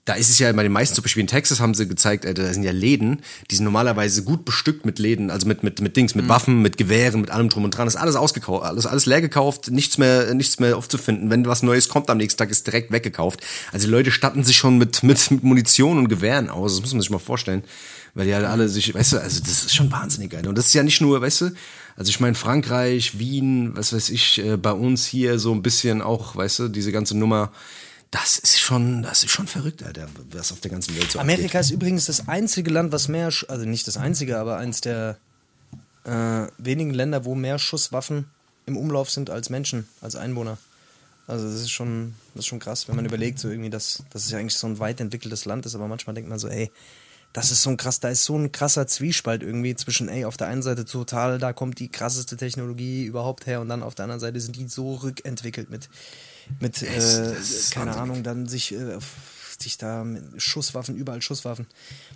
Da 0.05 0.13
ist 0.13 0.29
es 0.29 0.39
ja 0.39 0.49
bei 0.53 0.63
den 0.63 0.71
meisten, 0.71 0.95
zum 0.95 1.03
Beispiel 1.03 1.19
in 1.19 1.27
Texas 1.27 1.59
haben 1.59 1.73
sie 1.73 1.85
gezeigt, 1.85 2.25
Alter, 2.25 2.43
da 2.43 2.53
sind 2.53 2.63
ja 2.63 2.71
Läden, 2.71 3.19
die 3.51 3.55
sind 3.55 3.65
normalerweise 3.65 4.23
gut 4.23 4.45
bestückt 4.45 4.85
mit 4.85 4.99
Läden, 4.99 5.29
also 5.29 5.45
mit, 5.47 5.63
mit, 5.63 5.81
mit 5.81 5.97
Dings, 5.97 6.15
Mhm. 6.15 6.21
mit 6.21 6.29
Waffen, 6.29 6.61
mit 6.61 6.77
Gewehren, 6.77 7.19
mit 7.19 7.29
allem 7.29 7.49
drum 7.49 7.65
und 7.65 7.71
dran. 7.71 7.87
Das 7.87 7.95
ist 7.95 7.99
alles 7.99 8.15
ausgekauft, 8.15 8.63
alles, 8.63 8.85
alles 8.85 9.05
leer 9.05 9.19
gekauft, 9.19 9.69
nichts 9.69 9.97
mehr, 9.97 10.33
nichts 10.33 10.59
mehr 10.61 10.77
aufzufinden. 10.77 11.29
Wenn 11.29 11.45
was 11.45 11.61
Neues 11.61 11.89
kommt 11.89 12.09
am 12.09 12.19
nächsten 12.19 12.37
Tag, 12.37 12.49
ist 12.51 12.65
direkt 12.65 12.89
weggekauft. 12.93 13.41
Also 13.73 13.87
die 13.87 13.91
Leute 13.91 14.11
statten 14.11 14.45
sich 14.45 14.55
schon 14.55 14.77
mit, 14.77 15.03
mit, 15.03 15.29
mit 15.29 15.43
Munition 15.43 15.97
und 15.97 16.07
Gewehren 16.07 16.49
aus. 16.49 16.75
Das 16.75 16.81
muss 16.81 16.93
man 16.93 17.01
sich 17.01 17.09
mal 17.09 17.19
vorstellen. 17.19 17.63
Weil 18.13 18.27
die 18.27 18.33
halt 18.33 18.45
alle 18.45 18.69
sich, 18.69 18.93
weißt 18.93 19.11
du, 19.11 19.17
also 19.21 19.41
das 19.41 19.65
ist 19.65 19.75
schon 19.75 19.91
wahnsinnig 19.91 20.31
geil. 20.31 20.47
Und 20.47 20.57
das 20.57 20.67
ist 20.67 20.73
ja 20.73 20.83
nicht 20.83 21.01
nur, 21.01 21.19
weißt 21.21 21.41
du, 21.41 21.49
also 21.97 22.09
ich 22.11 22.19
meine 22.19 22.35
Frankreich, 22.35 23.17
Wien, 23.17 23.75
was 23.75 23.91
weiß 23.91 24.09
ich, 24.11 24.37
äh, 24.37 24.55
bei 24.55 24.71
uns 24.71 25.05
hier 25.07 25.39
so 25.39 25.51
ein 25.51 25.63
bisschen 25.63 26.03
auch, 26.03 26.35
weißt 26.35 26.59
du, 26.59 26.67
diese 26.67 26.91
ganze 26.91 27.17
Nummer, 27.17 27.51
das 28.11 28.37
ist 28.37 28.59
schon, 28.59 29.01
das 29.01 29.23
ist 29.23 29.31
schon 29.31 29.47
verrückt, 29.47 29.83
Alter, 29.83 30.07
was 30.31 30.51
auf 30.51 30.61
der 30.61 30.69
ganzen 30.69 30.95
Welt 30.95 31.11
so 31.11 31.19
Amerika 31.19 31.59
ist 31.59 31.71
übrigens 31.71 32.05
das 32.05 32.27
einzige 32.27 32.69
Land, 32.69 32.91
was 32.91 33.07
mehr, 33.07 33.33
also 33.47 33.65
nicht 33.65 33.87
das 33.87 33.97
einzige, 33.97 34.37
aber 34.37 34.57
eins 34.57 34.79
der 34.81 35.17
äh, 36.05 36.47
wenigen 36.59 36.91
Länder, 36.93 37.25
wo 37.25 37.33
mehr 37.33 37.57
Schusswaffen 37.57 38.25
im 38.67 38.77
Umlauf 38.77 39.09
sind 39.09 39.31
als 39.31 39.49
Menschen, 39.49 39.89
als 39.99 40.15
Einwohner. 40.15 40.59
Also 41.25 41.45
das 41.45 41.55
ist 41.55 41.71
schon, 41.71 42.13
das 42.35 42.41
ist 42.41 42.47
schon 42.47 42.59
krass, 42.59 42.87
wenn 42.87 42.95
man 42.95 43.05
überlegt, 43.05 43.39
so 43.39 43.49
irgendwie, 43.49 43.71
dass, 43.71 44.03
dass 44.11 44.23
es 44.23 44.31
ja 44.31 44.37
eigentlich 44.37 44.55
so 44.55 44.67
ein 44.67 44.77
weit 44.79 45.01
entwickeltes 45.01 45.45
Land 45.45 45.65
ist, 45.65 45.73
aber 45.73 45.87
manchmal 45.87 46.13
denkt 46.13 46.29
man 46.29 46.37
so, 46.37 46.47
ey, 46.47 46.71
das 47.33 47.51
ist 47.51 47.61
so 47.63 47.69
ein 47.69 47.77
krass, 47.77 47.99
da 47.99 48.09
ist 48.09 48.23
so 48.23 48.35
ein 48.37 48.51
krasser 48.51 48.87
Zwiespalt 48.87 49.43
irgendwie 49.43 49.75
zwischen, 49.75 50.09
ey, 50.09 50.25
auf 50.25 50.37
der 50.37 50.47
einen 50.47 50.63
Seite 50.63 50.85
total, 50.85 51.37
da 51.37 51.53
kommt 51.53 51.79
die 51.79 51.89
krasseste 51.89 52.35
Technologie 52.37 53.05
überhaupt 53.05 53.45
her 53.45 53.61
und 53.61 53.69
dann 53.69 53.83
auf 53.83 53.93
der 53.95 54.03
anderen 54.03 54.19
Seite 54.19 54.39
sind 54.39 54.55
die 54.55 54.67
so 54.67 54.95
rückentwickelt 54.95 55.69
mit, 55.69 55.89
mit 56.59 56.81
äh, 56.81 56.87
das 56.95 57.69
keine 57.69 57.87
wahnsinnig. 57.91 58.01
Ahnung, 58.01 58.23
dann 58.23 58.47
sich, 58.47 58.73
äh, 58.73 58.97
sich 59.59 59.77
da 59.77 60.03
mit 60.03 60.41
Schusswaffen, 60.41 60.95
überall 60.95 61.21
Schusswaffen. 61.21 61.67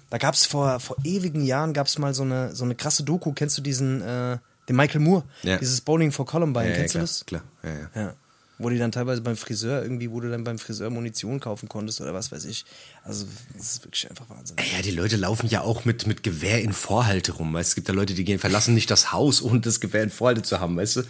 Da 0.10 0.18
gab 0.18 0.34
es 0.34 0.46
vor, 0.46 0.80
vor 0.80 0.98
ewigen 1.04 1.44
Jahren 1.44 1.74
gab 1.74 1.88
es 1.88 1.98
mal 2.00 2.14
so 2.14 2.24
eine, 2.24 2.56
so 2.56 2.64
eine 2.64 2.76
krasse 2.76 3.04
Doku, 3.04 3.32
kennst 3.34 3.58
du 3.58 3.62
diesen, 3.62 4.02
äh, 4.02 4.38
den 4.70 4.76
Michael 4.76 5.02
Moore, 5.02 5.24
Ja. 5.44 5.58
dieses 5.58 5.82
Bowling 5.82 6.12
for 6.12 6.26
Columbine, 6.26 6.66
Ja, 6.66 6.72
ja, 6.72 6.78
kennst 6.78 6.92
klar, 6.94 7.02
du 7.04 7.08
das? 7.08 7.26
klar, 7.26 7.44
ja, 7.64 7.70
ja. 7.70 8.02
Ja. 8.08 8.14
Wo 8.64 8.70
die 8.70 8.78
dann 8.78 8.92
teilweise 8.92 9.22
beim 9.22 9.36
Friseur, 9.38 9.82
irgendwie, 9.82 10.12
wo 10.12 10.20
du 10.20 10.30
dann 10.30 10.44
beim 10.44 10.60
Friseur 10.60 10.90
Munition 10.90 11.40
kaufen 11.40 11.68
konntest 11.70 12.02
oder 12.02 12.14
was 12.14 12.32
weiß 12.32 12.46
ich. 12.46 12.66
Also, 13.04 13.26
das 13.58 13.74
ist 13.74 13.84
wirklich 13.86 14.10
einfach 14.10 14.30
Wahnsinn. 14.30 14.58
Ja, 14.76 14.82
die 14.82 14.92
Leute 14.92 15.16
laufen 15.18 15.48
ja 15.48 15.62
auch 15.62 15.86
mit, 15.86 16.08
mit 16.08 16.24
Gewehr 16.24 16.62
in 16.62 16.74
Vorhalte 16.74 17.34
rum. 17.34 17.54
Weißt? 17.54 17.70
du? 17.70 17.72
Es 17.72 17.76
gibt 17.76 17.88
ja 17.88 17.94
Leute, 17.94 18.14
die 18.14 18.24
gehen, 18.24 18.40
verlassen 18.40 18.74
nicht 18.74 18.92
das 18.92 19.12
Haus, 19.12 19.42
ohne 19.42 19.60
das 19.62 19.80
Gewehr 19.80 20.04
in 20.04 20.10
Vorhalte 20.10 20.42
zu 20.44 20.60
haben, 20.60 20.76
weißt 20.78 20.98
du? 20.98 21.04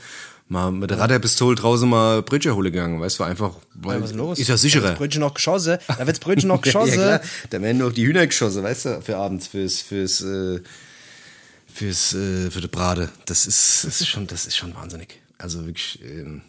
Mal 0.49 0.71
mit 0.71 0.89
der 0.89 0.99
Radarpistole 0.99 1.55
draußen 1.55 1.87
mal 1.87 2.21
Brötchen 2.23 2.53
holen 2.53 2.73
gegangen, 2.73 2.99
weißt 2.99 3.19
du? 3.19 3.23
Einfach, 3.23 3.55
weil 3.73 4.01
was 4.01 4.09
ist 4.11 4.17
los? 4.17 4.37
ist 4.37 4.47
ja 4.49 4.55
Da 4.55 4.57
sicherer. 4.57 4.83
wird's 4.83 4.97
Brötchen 4.97 5.21
noch 5.21 5.33
geschossen. 5.33 5.77
Da 5.87 6.05
wird's 6.05 6.19
Brötchen 6.19 6.49
noch 6.49 6.61
geschossen. 6.61 6.99
ja, 6.99 7.19
klar. 7.19 7.21
Da 7.49 7.61
werden 7.61 7.77
noch 7.77 7.93
die 7.93 8.05
Hühner 8.05 8.27
geschossen, 8.27 8.61
weißt 8.63 8.85
du, 8.85 9.01
für 9.01 9.15
abends, 9.15 9.47
fürs, 9.47 9.79
fürs, 9.81 10.19
äh, 10.21 10.59
fürs, 11.73 12.13
äh, 12.13 12.51
für 12.51 12.59
die 12.59 12.67
Brade. 12.67 13.09
Das 13.25 13.45
ist, 13.45 13.85
das 13.85 14.01
ist 14.01 14.07
schon, 14.09 14.27
das 14.27 14.45
ist 14.45 14.57
schon 14.57 14.75
wahnsinnig. 14.75 15.21
Also 15.37 15.65
wirklich, 15.65 15.99
ähm, 16.03 16.41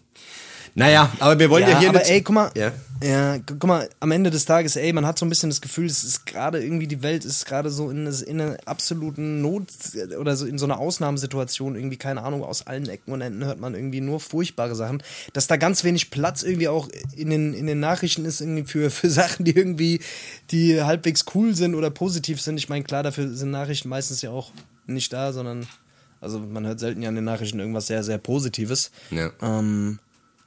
naja, 0.74 1.12
aber 1.18 1.38
wir 1.38 1.50
wollen 1.50 1.64
ja, 1.64 1.70
ja, 1.70 1.78
hier 1.80 1.88
aber 1.90 1.98
nicht- 1.98 2.10
ey, 2.10 2.22
guck 2.22 2.34
mal, 2.34 2.50
Ja. 2.56 2.72
ja. 3.02 3.36
gu- 3.36 3.42
guck 3.58 3.64
mal, 3.66 3.88
am 4.00 4.10
Ende 4.10 4.30
des 4.30 4.44
Tages, 4.46 4.76
ey, 4.76 4.92
man 4.92 5.04
hat 5.06 5.18
so 5.18 5.26
ein 5.26 5.28
bisschen 5.28 5.50
das 5.50 5.60
Gefühl, 5.60 5.86
es 5.86 6.02
ist 6.04 6.24
gerade 6.24 6.62
irgendwie, 6.64 6.86
die 6.86 7.02
Welt 7.02 7.24
ist 7.24 7.44
gerade 7.46 7.70
so 7.70 7.90
in, 7.90 8.06
in 8.06 8.40
einer 8.40 8.56
absoluten 8.64 9.42
Not 9.42 9.64
oder 10.18 10.34
so 10.36 10.46
in 10.46 10.58
so 10.58 10.64
einer 10.64 10.78
Ausnahmesituation, 10.78 11.74
irgendwie, 11.76 11.96
keine 11.98 12.22
Ahnung, 12.22 12.42
aus 12.42 12.66
allen 12.66 12.88
Ecken 12.88 13.12
und 13.12 13.20
Enden 13.20 13.44
hört 13.44 13.60
man 13.60 13.74
irgendwie 13.74 14.00
nur 14.00 14.20
furchtbare 14.20 14.74
Sachen, 14.74 15.02
dass 15.32 15.46
da 15.46 15.56
ganz 15.56 15.84
wenig 15.84 16.10
Platz 16.10 16.42
irgendwie 16.42 16.68
auch 16.68 16.88
in 17.16 17.30
den, 17.30 17.54
in 17.54 17.66
den 17.66 17.80
Nachrichten 17.80 18.24
ist, 18.24 18.40
irgendwie 18.40 18.64
für, 18.64 18.90
für 18.90 19.10
Sachen, 19.10 19.44
die 19.44 19.54
irgendwie, 19.54 20.00
die 20.50 20.82
halbwegs 20.82 21.24
cool 21.34 21.54
sind 21.54 21.74
oder 21.74 21.90
positiv 21.90 22.40
sind. 22.40 22.56
Ich 22.56 22.68
meine, 22.68 22.84
klar, 22.84 23.02
dafür 23.02 23.28
sind 23.34 23.50
Nachrichten 23.50 23.88
meistens 23.88 24.22
ja 24.22 24.30
auch 24.30 24.52
nicht 24.86 25.12
da, 25.12 25.32
sondern, 25.32 25.66
also 26.20 26.38
man 26.38 26.66
hört 26.66 26.80
selten 26.80 27.02
ja 27.02 27.08
in 27.10 27.14
den 27.14 27.24
Nachrichten 27.24 27.58
irgendwas 27.60 27.86
sehr, 27.88 28.02
sehr 28.04 28.18
Positives. 28.18 28.90
Ja. 29.10 29.30
Ähm, 29.42 29.98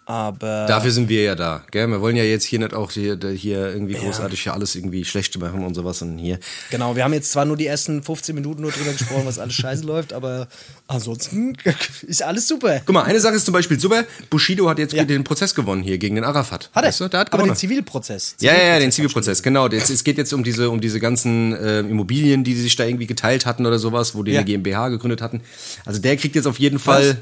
Aber 0.07 0.65
Dafür 0.67 0.91
sind 0.91 1.09
wir 1.09 1.23
ja 1.23 1.33
da, 1.35 1.63
gell? 1.71 1.87
Wir 1.87 1.99
wollen 1.99 2.15
ja 2.15 2.23
jetzt 2.23 2.43
hier 2.45 2.59
nicht 2.59 2.75
auch 2.75 2.91
hier, 2.91 3.17
hier 3.35 3.69
irgendwie 3.73 3.95
großartig 3.95 4.43
für 4.43 4.53
alles 4.53 4.75
irgendwie 4.75 5.03
schlecht 5.03 5.35
machen 5.39 5.65
und 5.65 5.73
sowas 5.73 6.01
und 6.03 6.19
hier. 6.19 6.37
Genau, 6.69 6.95
wir 6.95 7.03
haben 7.03 7.13
jetzt 7.13 7.31
zwar 7.31 7.45
nur 7.45 7.57
die 7.57 7.65
ersten 7.65 8.03
15 8.03 8.35
Minuten 8.35 8.61
nur 8.61 8.71
drüber 8.71 8.91
gesprochen, 8.91 9.23
was 9.25 9.39
alles 9.39 9.55
scheiße 9.55 9.83
läuft, 9.85 10.13
aber 10.13 10.47
ansonsten 10.87 11.57
ist 12.07 12.21
alles 12.21 12.47
super. 12.47 12.81
Guck 12.85 12.93
mal, 12.93 13.03
eine 13.03 13.19
Sache 13.19 13.33
ist 13.35 13.45
zum 13.45 13.53
Beispiel 13.53 13.79
super. 13.79 14.03
Bushido 14.29 14.69
hat 14.69 14.77
jetzt 14.77 14.93
Ja. 14.93 15.03
den 15.05 15.23
Prozess 15.23 15.55
gewonnen 15.55 15.81
hier 15.81 15.97
gegen 15.97 16.15
den 16.15 16.23
Arafat. 16.23 16.69
Hat 16.73 16.83
er? 16.83 16.89
Weißt 16.89 16.99
du? 17.01 17.07
Der 17.07 17.21
hat 17.21 17.29
aber 17.33 17.37
gewonnen. 17.43 17.53
den 17.55 17.59
Zivilprozess. 17.59 18.35
Ja, 18.41 18.53
ja, 18.53 18.59
ja, 18.59 18.79
den 18.79 18.91
Zivilprozess 18.91 18.95
Zivilprozess, 18.95 19.43
genau. 19.43 19.67
Jetzt, 19.69 19.89
es 19.89 20.03
geht 20.03 20.17
jetzt 20.19 20.33
um 20.33 20.43
diese, 20.43 20.69
um 20.69 20.81
diese 20.81 20.99
ganzen 20.99 21.53
äh, 21.53 21.79
Immobilien, 21.79 22.43
die 22.43 22.53
sich 22.55 22.75
da 22.75 22.85
irgendwie 22.85 23.07
geteilt 23.07 23.45
hatten 23.45 23.65
oder 23.65 23.79
sowas, 23.79 24.13
wo 24.15 24.21
die 24.23 24.31
Ja. 24.33 24.39
eine 24.41 24.45
GmbH 24.45 24.89
gegründet 24.89 25.21
hatten. 25.21 25.41
Also 25.85 25.99
der 25.99 26.15
kriegt 26.17 26.35
jetzt 26.35 26.45
auf 26.45 26.59
jeden 26.59 26.77
Fall. 26.79 27.17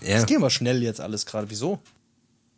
Ja. 0.00 0.16
Das 0.16 0.26
ging 0.26 0.38
aber 0.38 0.50
schnell 0.50 0.82
jetzt 0.82 1.00
alles 1.00 1.26
gerade. 1.26 1.50
Wieso? 1.50 1.80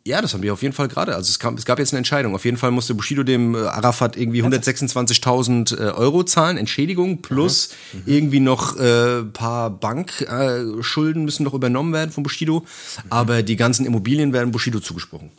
ja, 0.07 0.21
das 0.21 0.35
haben 0.35 0.43
wir 0.43 0.53
auf 0.53 0.61
jeden 0.61 0.73
Fall 0.73 0.87
gerade. 0.87 1.15
Also 1.15 1.29
es, 1.29 1.39
kam, 1.39 1.55
es 1.55 1.65
gab 1.65 1.79
jetzt 1.79 1.91
eine 1.91 1.97
Entscheidung. 1.97 2.35
Auf 2.35 2.45
jeden 2.45 2.57
Fall 2.57 2.69
musste 2.69 2.93
Bushido 2.93 3.23
dem 3.23 3.55
äh, 3.55 3.59
Arafat 3.59 4.15
irgendwie 4.15 4.43
126.000 4.43 5.75
äh, 5.75 5.91
Euro 5.93 6.23
zahlen, 6.23 6.57
Entschädigung, 6.57 7.23
plus 7.23 7.69
irgendwie 8.05 8.39
noch 8.39 8.77
äh, 8.77 9.23
paar 9.23 9.71
Bankschulden 9.71 10.83
Schulden 10.83 11.25
müssen 11.25 11.43
noch 11.43 11.55
übernommen 11.55 11.91
werden 11.91 12.11
von 12.11 12.21
Bushido. 12.21 12.65
Aber 13.09 13.41
die 13.41 13.55
ganzen 13.55 13.85
Immobilien 13.87 14.31
werden 14.31 14.51
Bushido 14.51 14.79
zugesprochen. 14.79 15.31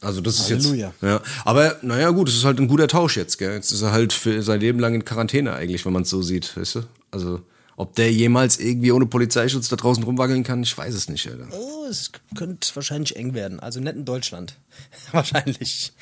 Also 0.00 0.20
das 0.20 0.40
ist 0.40 0.50
Halleluja. 0.50 0.88
jetzt. 0.88 1.02
Ja. 1.02 1.20
Aber 1.44 1.76
naja, 1.82 2.10
gut, 2.10 2.28
es 2.28 2.34
ist 2.34 2.44
halt 2.44 2.58
ein 2.58 2.66
guter 2.66 2.88
Tausch 2.88 3.16
jetzt, 3.16 3.38
gell? 3.38 3.54
Jetzt 3.54 3.70
ist 3.70 3.82
er 3.82 3.92
halt 3.92 4.12
für 4.12 4.42
sein 4.42 4.60
Leben 4.60 4.80
lang 4.80 4.94
in 4.94 5.04
Quarantäne 5.04 5.54
eigentlich, 5.54 5.86
wenn 5.86 5.92
man 5.92 6.02
es 6.02 6.10
so 6.10 6.22
sieht, 6.22 6.56
weißt 6.56 6.74
du? 6.76 6.82
Also, 7.12 7.40
ob 7.76 7.94
der 7.94 8.10
jemals 8.10 8.58
irgendwie 8.58 8.90
ohne 8.90 9.06
Polizeischutz 9.06 9.68
da 9.68 9.76
draußen 9.76 10.02
rumwackeln 10.02 10.42
kann, 10.42 10.62
ich 10.62 10.76
weiß 10.76 10.94
es 10.94 11.08
nicht, 11.08 11.28
Alter. 11.28 11.46
Oh, 11.52 11.86
es 11.88 12.10
könnte 12.34 12.74
wahrscheinlich 12.74 13.16
eng 13.16 13.34
werden. 13.34 13.60
Also 13.60 13.80
nicht 13.80 13.94
in 13.94 14.04
Deutschland. 14.04 14.56
wahrscheinlich. 15.12 15.92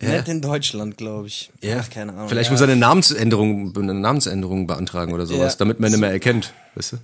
Nicht 0.00 0.28
in 0.28 0.40
Deutschland, 0.42 0.96
glaube 0.98 1.28
ich. 1.28 1.50
Ach, 1.76 1.88
keine 1.90 2.12
Ahnung. 2.12 2.28
Vielleicht 2.28 2.48
ja. 2.48 2.52
muss 2.52 2.60
er 2.60 2.68
eine 2.68 2.76
Namensänderung, 2.76 3.74
eine 3.76 3.94
Namensänderung 3.94 4.66
beantragen 4.66 5.12
oder 5.12 5.26
sowas, 5.26 5.54
Ja. 5.54 5.58
damit 5.58 5.80
man 5.80 5.88
ihn 5.88 5.92
nicht 5.92 6.00
mehr 6.00 6.10
erkennt, 6.10 6.52
weißt 6.74 6.92
du? 6.92 6.96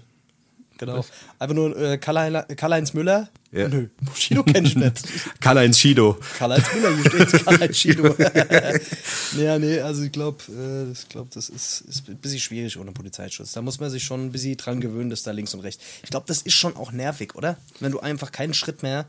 Genau. 0.78 1.04
Einfach 1.38 1.54
nur 1.54 1.76
äh, 1.76 1.98
Karl- 1.98 2.46
Karl-Heinz 2.56 2.94
Müller. 2.94 3.28
Ja. 3.50 3.68
Nö, 3.68 3.88
Bushido 4.00 4.42
kenn 4.44 4.64
ich 4.64 4.76
nicht. 4.76 5.02
Karl-Heinz 5.40 5.78
Schido. 5.78 6.18
Karl-Heinz 6.38 6.66
Müller, 6.74 6.96
hier 6.96 7.26
steht 7.28 7.44
Karl-Heinz 7.44 7.76
Schido. 7.78 8.14
ja, 9.38 9.58
nee, 9.58 9.80
also 9.80 10.02
ich 10.02 10.12
glaube, 10.12 10.38
äh, 10.52 10.92
ich 10.92 11.08
glaub, 11.08 11.30
das 11.30 11.48
ist, 11.48 11.80
ist 11.82 12.08
ein 12.08 12.16
bisschen 12.18 12.40
schwierig 12.40 12.78
ohne 12.78 12.92
Polizeischutz. 12.92 13.52
Da 13.52 13.62
muss 13.62 13.80
man 13.80 13.90
sich 13.90 14.04
schon 14.04 14.26
ein 14.26 14.32
bisschen 14.32 14.56
dran 14.56 14.80
gewöhnen, 14.80 15.10
dass 15.10 15.22
da 15.22 15.30
links 15.32 15.54
und 15.54 15.60
rechts. 15.60 15.82
Ich 16.02 16.10
glaube, 16.10 16.26
das 16.28 16.42
ist 16.42 16.54
schon 16.54 16.76
auch 16.76 16.92
nervig, 16.92 17.34
oder? 17.34 17.56
Wenn 17.80 17.92
du 17.92 18.00
einfach 18.00 18.30
keinen 18.32 18.54
Schritt 18.54 18.82
mehr 18.82 19.06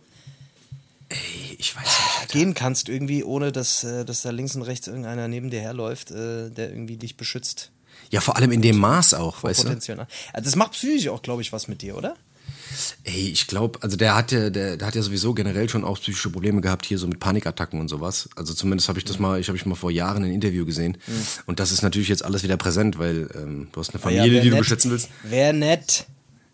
Ich 1.57 1.75
weiß 1.75 1.83
nicht. 2.21 2.31
gehen 2.31 2.53
kannst, 2.53 2.87
irgendwie, 2.89 3.23
ohne 3.23 3.51
dass, 3.51 3.83
äh, 3.83 4.05
dass 4.05 4.21
da 4.21 4.29
links 4.31 4.55
und 4.55 4.61
rechts 4.63 4.87
irgendeiner 4.87 5.27
neben 5.27 5.49
dir 5.49 5.59
herläuft, 5.61 6.11
äh, 6.11 6.49
der 6.49 6.69
irgendwie 6.69 6.97
dich 6.97 7.17
beschützt. 7.17 7.71
Ja, 8.11 8.21
vor 8.21 8.37
allem 8.37 8.51
in 8.51 8.61
dem 8.61 8.77
Maß 8.77 9.13
auch, 9.13 9.43
weißt 9.43 9.59
du? 9.61 9.63
Potenziell. 9.65 9.99
Also 10.33 10.45
das 10.45 10.55
macht 10.55 10.71
psychisch 10.73 11.07
auch, 11.09 11.21
glaube 11.21 11.41
ich, 11.41 11.51
was 11.53 11.67
mit 11.67 11.81
dir, 11.81 11.95
oder? 11.97 12.15
Ey, 13.03 13.29
ich 13.29 13.47
glaube, 13.47 13.79
also 13.81 13.97
der 13.97 14.15
hat 14.15 14.31
ja, 14.31 14.49
der, 14.49 14.77
der 14.77 14.87
hat 14.87 14.95
ja 14.95 15.01
sowieso 15.01 15.33
generell 15.33 15.67
schon 15.69 15.83
auch 15.83 15.99
psychische 15.99 16.29
Probleme 16.29 16.61
gehabt 16.61 16.85
hier 16.85 16.97
so 16.97 17.07
mit 17.07 17.19
Panikattacken 17.19 17.79
und 17.79 17.87
sowas. 17.87 18.29
Also 18.35 18.53
zumindest 18.53 18.87
habe 18.89 18.99
ich 18.99 19.05
das 19.05 19.19
mal, 19.19 19.39
ich 19.39 19.47
habe 19.47 19.57
ich 19.57 19.65
mal 19.65 19.75
vor 19.75 19.91
Jahren 19.91 20.23
ein 20.23 20.31
Interview 20.31 20.65
gesehen. 20.65 20.97
Und 21.45 21.59
das 21.59 21.71
ist 21.71 21.81
natürlich 21.81 22.07
jetzt 22.09 22.23
alles 22.23 22.43
wieder 22.43 22.57
präsent, 22.57 22.99
weil 22.99 23.29
ähm, 23.35 23.67
du 23.71 23.79
hast 23.79 23.89
eine 23.89 23.99
Ja, 23.99 24.03
Familie, 24.09 24.31
wär 24.33 24.41
die 24.41 24.49
du 24.49 24.55
nett. 24.55 24.63
beschützen 24.63 24.91
willst. 24.91 25.09
Wär 25.23 25.53
nett. 25.53 26.05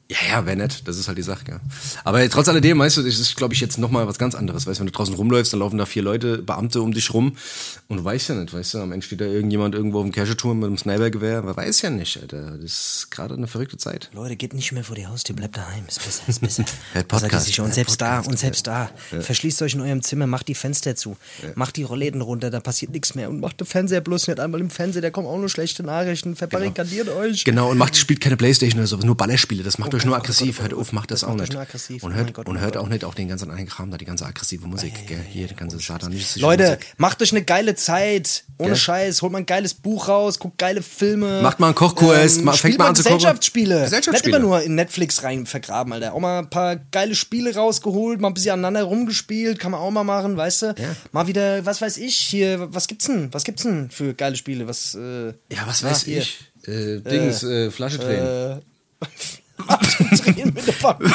Ja, 0.07 0.17
ja, 0.29 0.45
wäre 0.45 0.55
nett. 0.55 0.83
Das 0.85 0.99
ist 0.99 1.07
halt 1.07 1.17
die 1.17 1.23
Sache, 1.23 1.43
ja. 1.49 1.59
Aber 2.03 2.29
trotz 2.29 2.47
alledem, 2.47 2.77
weißt 2.77 2.97
du, 2.97 3.01
das 3.01 3.17
ist, 3.17 3.35
glaube 3.35 3.55
ich, 3.55 3.59
jetzt 3.59 3.79
nochmal 3.79 4.07
was 4.07 4.19
ganz 4.19 4.35
anderes. 4.35 4.67
Weißt 4.67 4.77
du, 4.77 4.81
wenn 4.81 4.87
du 4.87 4.91
draußen 4.91 5.15
rumläufst, 5.15 5.51
dann 5.51 5.61
laufen 5.61 5.79
da 5.79 5.87
vier 5.87 6.03
Leute, 6.03 6.37
Beamte 6.37 6.83
um 6.83 6.93
dich 6.93 7.11
rum 7.11 7.35
und 7.87 7.97
du 7.97 8.03
weißt 8.03 8.29
ja 8.29 8.35
nicht, 8.35 8.53
weißt 8.53 8.75
du, 8.75 8.79
am 8.81 8.91
Ende 8.91 9.03
steht 9.03 9.21
da 9.21 9.25
irgendjemand 9.25 9.73
irgendwo 9.73 9.99
auf 9.99 10.03
dem 10.03 10.11
Kircheturm 10.11 10.59
mit 10.59 10.67
einem 10.67 10.77
Snipergewehr. 10.77 11.41
Man 11.41 11.57
weiß 11.57 11.81
ja 11.81 11.89
nicht, 11.89 12.21
Alter. 12.21 12.51
Das 12.51 12.63
ist 12.63 13.07
gerade 13.09 13.33
eine 13.33 13.47
verrückte 13.47 13.77
Zeit. 13.77 14.11
Leute, 14.13 14.35
geht 14.35 14.53
nicht 14.53 14.71
mehr 14.73 14.83
vor 14.83 14.95
die 14.95 15.07
Haustür, 15.07 15.35
bleibt 15.35 15.57
daheim. 15.57 15.85
Ist 15.87 16.03
besser, 16.03 16.21
ist 16.27 16.39
besser. 16.39 16.65
Hört 16.93 17.07
Podcast, 17.07 17.47
sicher. 17.47 17.63
Und 17.63 17.73
selbst 17.73 17.97
Podcast, 17.97 18.27
da, 18.27 18.29
und 18.29 18.37
selbst 18.37 18.67
da. 18.67 18.91
Verschließt 19.19 19.63
euch 19.63 19.73
in 19.73 19.81
eurem 19.81 20.03
Zimmer, 20.03 20.27
macht 20.27 20.47
die 20.47 20.55
Fenster 20.55 20.95
zu, 20.95 21.17
macht 21.55 21.77
die 21.77 21.83
Rollläden 21.83 22.21
runter, 22.21 22.51
da 22.51 22.59
passiert 22.59 22.91
nichts 22.91 23.15
mehr. 23.15 23.27
Und 23.31 23.39
macht 23.39 23.59
den 23.59 23.65
Fernseher 23.65 24.01
bloß 24.01 24.27
nicht 24.27 24.39
einmal 24.39 24.61
im 24.61 24.69
Fernseher, 24.69 25.01
da 25.01 25.09
kommen 25.09 25.27
auch 25.27 25.39
nur 25.39 25.49
schlechte 25.49 25.81
Nachrichten. 25.81 26.35
Verbarrikadiert 26.35 27.09
euch. 27.09 27.43
Genau, 27.43 27.71
und 27.71 27.79
macht, 27.79 27.97
spielt 27.97 28.21
keine 28.21 28.37
Playstation 28.37 28.79
oder 28.79 28.87
sowas, 28.87 29.03
nur 29.03 29.17
Ballerspiele. 29.17 29.63
Das 29.63 29.79
macht 29.79 29.94
euch 29.95 30.05
nur 30.05 30.15
oh 30.15 30.17
aggressiv. 30.17 30.59
Oh 30.59 30.63
Hört 30.63 30.73
auf, 30.73 30.91
macht 30.93 31.11
das, 31.11 31.23
auch 31.23 31.35
nicht. 31.35 31.53
Und 31.55 31.61
Oh 32.03 32.09
hört, 32.13 32.37
oh 32.37 32.41
und 32.41 32.47
mein 32.55 32.59
hört 32.61 32.77
auch 32.77 32.87
nicht 32.87 33.03
auch 33.05 33.13
den 33.13 33.27
ganzen 33.27 33.49
anderen 33.49 33.67
Kram 33.69 33.91
da, 33.91 33.97
die 33.97 34.05
ganze 34.05 34.25
aggressive 34.25 34.65
Musik, 34.67 34.93
gell? 35.07 35.19
Hier, 35.29 35.47
die 35.47 35.55
ganze 35.55 35.79
satanistische 35.79 36.39
Leute, 36.39 36.77
macht 36.97 37.21
euch 37.21 37.31
eine 37.31 37.43
geile 37.43 37.75
Zeit. 37.75 38.43
Ohne? 38.57 38.75
Scheiß. 38.75 39.21
Holt 39.21 39.31
mal 39.33 39.39
ein 39.39 39.45
geiles 39.45 39.73
Buch 39.73 40.07
raus, 40.07 40.39
guckt 40.39 40.57
geile 40.57 40.81
Filme. 40.81 41.41
Macht 41.41 41.59
mal 41.59 41.67
einen 41.67 41.75
Kochkurs, 41.75 42.39
ma- 42.41 42.53
fängt 42.53 42.77
mal 42.77 42.87
an 42.87 42.95
zu 42.95 43.03
kochen. 43.03 43.17
Gesellschaftsspiele. 43.17 43.81
Gesellschaftsspiele. 43.83 44.37
Nicht 44.37 44.45
immer 44.45 44.47
nur 44.57 44.61
in 44.61 44.75
Netflix 44.75 45.23
rein 45.23 45.45
vergraben, 45.45 45.91
Alter. 45.91 46.13
Auch 46.13 46.19
mal 46.19 46.39
ein 46.39 46.49
paar 46.49 46.77
geile 46.77 47.15
Spiele 47.15 47.53
rausgeholt, 47.53 48.21
mal 48.21 48.29
ein 48.29 48.33
bisschen 48.33 48.53
aneinander 48.53 48.83
rumgespielt, 48.83 49.59
kann 49.59 49.71
man 49.71 49.81
auch 49.81 49.91
mal 49.91 50.03
machen, 50.05 50.37
weißt 50.37 50.61
du? 50.61 50.75
Mal 51.11 51.27
wieder, 51.27 51.65
was 51.65 51.81
weiß 51.81 51.97
ich, 51.97 52.15
hier, 52.15 52.67
was 52.73 52.87
gibt's 52.87 53.07
denn? 53.07 53.27
Was 53.33 53.43
gibt's 53.43 53.63
denn 53.63 53.89
für 53.89 54.13
geile 54.13 54.35
Spiele? 54.37 54.67
Was, 54.67 54.95
äh, 54.95 55.27
Ja, 55.51 55.65
was 55.65 55.83
weiß 55.83 56.07
ich. 56.07 56.39
Äh, 56.65 56.99
Dings, 57.01 57.43
äh, 57.43 57.69
Flasche 57.71 57.97
drehen. 57.99 58.61
Drehen 59.97 60.53
mit 60.53 60.67
der 60.67 60.73
Familie. 60.73 61.13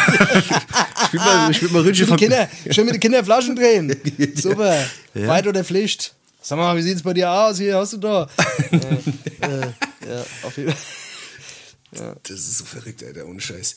spiel 1.07 1.21
mal, 1.21 1.55
spiel 1.55 1.69
mal 1.71 1.83
Mit 1.83 1.99
den 1.99 2.17
Kinder, 2.17 2.49
schön 2.71 2.85
mit 2.85 2.95
den 2.95 3.01
Kindern 3.01 3.25
Flaschen 3.25 3.57
drehen. 3.57 3.97
Super. 4.35 4.85
Weit 5.15 5.47
oder 5.47 5.65
Pflicht. 5.65 6.15
Sag 6.43 6.59
mal, 6.59 6.77
wie 6.77 6.83
sieht's 6.83 7.03
bei 7.03 7.13
dir 7.13 7.31
aus? 7.31 7.59
Hier 7.59 7.77
hast 7.77 7.93
du 7.93 7.99
da. 7.99 8.29
äh, 8.71 8.77
äh, 8.77 9.61
ja, 10.09 10.27
auf 10.43 10.57
jeden 10.57 10.73
Fall. 10.73 12.17
Das 12.23 12.39
ist 12.39 12.59
so 12.59 12.65
verrückt, 12.65 13.03
Alter, 13.03 13.27
ohne 13.27 13.41
Scheiß. 13.41 13.75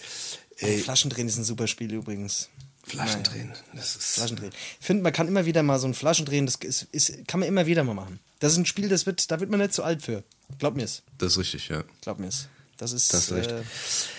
Ey, 0.57 0.77
Flaschendrehen 0.77 1.27
ist 1.27 1.37
ein 1.37 1.43
super 1.43 1.67
Spiel 1.67 1.91
übrigens. 1.93 2.49
Flaschen 2.85 3.23
drehen. 3.23 3.53
Das 3.73 3.95
ist 3.95 4.15
Flaschendrehen. 4.15 4.51
Ich 4.79 4.85
finde, 4.85 5.03
man 5.03 5.13
kann 5.13 5.27
immer 5.27 5.45
wieder 5.45 5.63
mal 5.63 5.79
so 5.79 5.87
ein 5.87 5.93
Flaschendrehen, 5.93 6.45
das 6.45 6.55
ist, 6.55 6.87
ist, 6.91 7.27
kann 7.27 7.39
man 7.39 7.49
immer 7.49 7.65
wieder 7.65 7.83
mal 7.83 7.93
machen. 7.93 8.19
Das 8.39 8.51
ist 8.51 8.57
ein 8.57 8.65
Spiel, 8.65 8.89
das 8.89 9.05
wird, 9.05 9.31
da 9.31 9.39
wird 9.39 9.49
man 9.49 9.59
nicht 9.59 9.73
zu 9.73 9.83
alt 9.83 10.01
für. 10.01 10.23
Glaub 10.59 10.75
mir's. 10.75 11.01
Das 11.17 11.33
ist 11.33 11.39
richtig, 11.39 11.69
ja. 11.69 11.83
Glaub 12.01 12.19
mir's. 12.19 12.49
Das 12.77 12.91
ist, 12.91 13.13
Das 13.13 13.29
äh, 13.29 13.61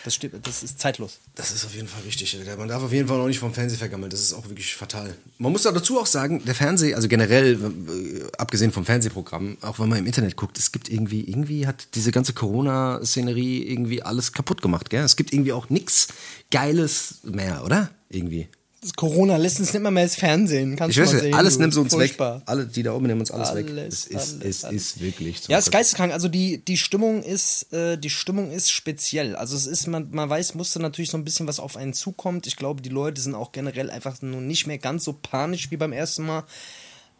das, 0.05 0.15
steht, 0.15 0.33
das 0.47 0.63
ist 0.63 0.79
zeitlos. 0.79 1.19
Das 1.35 1.51
ist 1.51 1.65
auf 1.65 1.75
jeden 1.75 1.89
Fall 1.89 2.05
wichtig. 2.05 2.37
Alter. 2.39 2.57
Man 2.57 2.69
darf 2.69 2.83
auf 2.83 2.93
jeden 2.93 3.09
Fall 3.09 3.21
auch 3.21 3.27
nicht 3.27 3.41
vom 3.41 3.53
Fernseher 3.53 3.79
vergammeln. 3.79 4.11
Das 4.11 4.21
ist 4.21 4.33
auch 4.33 4.49
wirklich 4.49 4.77
fatal. 4.77 5.15
Man 5.39 5.51
muss 5.53 5.63
da 5.63 5.73
dazu 5.73 5.99
auch 5.99 6.07
sagen, 6.07 6.45
der 6.45 6.55
Fernseher, 6.55 6.95
also 6.95 7.09
generell, 7.09 7.55
äh, 7.55 8.23
abgesehen 8.39 8.71
vom 8.71 8.85
Fernsehprogramm, 8.85 9.59
auch 9.61 9.81
wenn 9.81 9.89
man 9.89 9.99
im 9.99 10.07
Internet 10.07 10.37
guckt, 10.37 10.57
es 10.59 10.71
gibt 10.71 10.89
irgendwie, 10.89 11.29
irgendwie 11.29 11.67
hat 11.67 11.89
diese 11.95 12.13
ganze 12.13 12.33
Corona-Szenerie 12.33 13.65
irgendwie 13.65 14.03
alles 14.03 14.33
kaputt 14.33 14.63
gemacht, 14.63 14.89
gell? 14.89 15.03
Es 15.03 15.17
gibt 15.17 15.33
irgendwie 15.33 15.53
auch 15.53 15.69
nichts 15.69 16.09
Geiles 16.51 17.17
mehr, 17.25 17.65
oder? 17.65 17.91
Irgendwie. 18.09 18.49
Corona 18.97 19.37
lässt 19.37 19.61
uns 19.61 19.73
nicht 19.73 19.83
mal 19.83 19.91
mehr 19.91 20.05
das 20.05 20.15
Fernsehen. 20.17 20.77
Kannst 20.77 20.97
Ich 20.97 21.03
weiß 21.03 21.13
mal 21.15 21.23
nicht, 21.23 21.35
alles 21.35 21.55
du. 21.55 21.61
nimmt 21.61 21.77
uns 21.77 21.93
Furchtbar. 21.93 22.37
weg. 22.37 22.43
Alle, 22.47 22.67
die 22.67 22.83
da 22.83 22.93
oben 22.93 23.07
nehmen 23.07 23.21
uns 23.21 23.31
alles, 23.31 23.55
weg. 23.55 23.67
Alles, 23.69 23.95
Es 23.95 24.07
ist, 24.07 24.15
alles, 24.17 24.45
es 24.45 24.65
alles. 24.65 24.83
ist 24.83 25.01
wirklich 25.01 25.41
so. 25.41 25.53
Ja, 25.53 25.59
es 25.59 25.67
ist 25.67 25.71
geisteskrank. 25.71 26.13
Also 26.13 26.29
die, 26.29 26.59
die 26.65 26.77
Stimmung 26.77 27.23
ist, 27.23 27.73
äh, 27.73 27.97
die 27.97 28.11
Stimmung 28.11 28.51
ist 28.51 28.71
speziell. 28.71 29.37
Also 29.37 29.57
es 29.57 29.67
ist, 29.67 29.87
man, 29.87 30.09
man 30.11 30.29
weiß, 30.29 30.55
musste 30.55 30.81
natürlich 30.81 31.11
so 31.11 31.17
ein 31.17 31.25
bisschen 31.25 31.47
was 31.47 31.61
auf 31.61 31.77
einen 31.77 31.93
zukommt. 31.95 32.47
Ich 32.47 32.57
glaube, 32.57 32.83
die 32.83 32.89
Leute 32.91 33.21
sind 33.21 33.35
auch 33.35 33.53
generell 33.53 33.91
einfach 33.91 34.21
nur 34.23 34.41
nicht 34.41 34.67
mehr 34.67 34.79
ganz 34.79 35.05
so 35.05 35.13
panisch 35.15 35.71
wie 35.71 35.77
beim 35.77 35.93
ersten 35.93 36.27
Mal. 36.27 36.45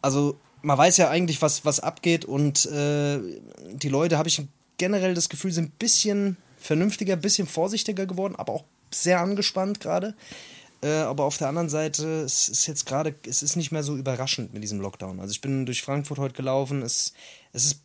Also 0.03 0.39
man 0.63 0.79
weiß 0.79 0.97
ja 0.97 1.11
eigentlich, 1.11 1.43
was, 1.43 1.65
was 1.65 1.81
abgeht 1.81 2.25
und 2.25 2.67
äh, 2.67 3.19
die 3.75 3.89
Leute, 3.89 4.19
habe 4.19 4.29
ich 4.29 4.43
generell 4.79 5.15
das 5.15 5.29
Gefühl, 5.29 5.53
sind 5.53 5.67
ein 5.67 5.79
bisschen 5.79 6.37
vernünftiger, 6.59 7.13
ein 7.15 7.21
bisschen 7.21 7.47
vorsichtiger 7.47 8.07
geworden, 8.07 8.35
aber 8.37 8.53
auch 8.55 8.65
sehr 8.91 9.21
angespannt 9.21 9.81
gerade. 9.81 10.15
Äh, 10.85 10.91
aber 11.01 11.25
auf 11.25 11.39
der 11.39 11.49
anderen 11.49 11.71
Seite, 11.71 12.21
es 12.21 12.51
ist 12.51 12.67
jetzt 12.67 12.85
gerade, 12.85 13.15
es 13.27 13.43
ist 13.43 13.57
nicht 13.57 13.73
mehr 13.73 13.83
so 13.83 13.97
überraschend 13.97 14.53
mit 14.53 14.63
diesem 14.63 14.81
Lockdown. 14.81 15.19
Also 15.19 15.33
ich 15.33 15.41
bin 15.41 15.65
durch 15.65 15.81
Frankfurt 15.81 16.19
heute 16.19 16.35
gelaufen, 16.35 16.83
es, 16.83 17.15
es 17.55 17.65
ist 17.65 17.81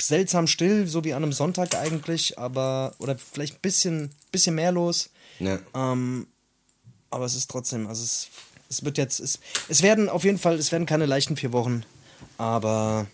seltsam 0.00 0.48
still, 0.48 0.88
so 0.88 1.04
wie 1.04 1.14
an 1.14 1.22
einem 1.22 1.32
Sonntag 1.32 1.76
eigentlich, 1.76 2.40
aber, 2.40 2.92
oder 2.98 3.16
vielleicht 3.16 3.54
ein 3.54 3.60
bisschen, 3.62 4.10
bisschen 4.32 4.56
mehr 4.56 4.72
los. 4.72 5.10
Ja. 5.38 5.60
Ähm, 5.74 6.26
aber 7.10 7.24
es 7.24 7.36
ist 7.36 7.48
trotzdem, 7.48 7.86
also 7.86 8.02
es, 8.02 8.26
es 8.68 8.84
wird 8.84 8.98
jetzt, 8.98 9.20
es, 9.20 9.38
es 9.68 9.82
werden 9.82 10.08
auf 10.08 10.24
jeden 10.24 10.38
Fall, 10.38 10.56
es 10.56 10.72
werden 10.72 10.86
keine 10.86 11.06
leichten 11.06 11.36
vier 11.36 11.52
Wochen, 11.52 11.84
aber 12.36 13.06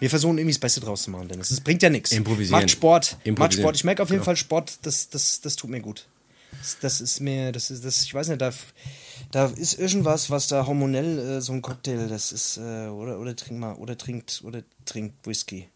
wir 0.00 0.10
versuchen 0.10 0.38
irgendwie 0.38 0.54
das 0.54 0.60
Beste 0.60 0.80
draus 0.80 1.02
zu 1.04 1.12
machen, 1.12 1.28
Dennis. 1.28 1.52
Es 1.52 1.60
bringt 1.60 1.84
ja 1.84 1.90
nichts. 1.90 2.10
Improvisieren. 2.10 2.62
Macht 2.62 2.70
Sport. 2.70 3.12
Macht 3.12 3.26
Improvisieren. 3.26 3.62
Sport. 3.62 3.76
Ich 3.76 3.84
merke 3.84 4.02
auf 4.02 4.08
jeden 4.08 4.18
Genau. 4.18 4.24
Fall 4.24 4.36
Sport, 4.36 4.78
das, 4.82 5.08
das, 5.08 5.40
das 5.40 5.54
tut 5.54 5.70
mir 5.70 5.80
gut. 5.80 6.08
Das, 6.52 6.78
das 6.80 7.00
ist 7.00 7.20
mir, 7.20 7.52
das 7.52 7.70
ist, 7.70 7.84
das, 7.84 8.02
ich 8.02 8.14
weiß 8.14 8.28
nicht, 8.28 8.40
da, 8.40 8.52
Da 9.30 9.46
ist 9.46 9.78
irgendwas, 9.78 10.30
was 10.30 10.46
da 10.48 10.66
hormonell 10.66 11.18
äh, 11.18 11.40
so 11.40 11.52
ein 11.52 11.62
Cocktail, 11.62 12.08
das 12.08 12.32
ist, 12.32 12.56
äh, 12.58 12.88
oder, 12.88 13.18
oder 13.18 13.34
trink 13.36 13.60
mal, 13.60 13.74
oder 13.74 13.96
trinkt, 13.98 14.42
oder 14.44 14.62
trinkt 14.86 15.26
Whisky. 15.26 15.68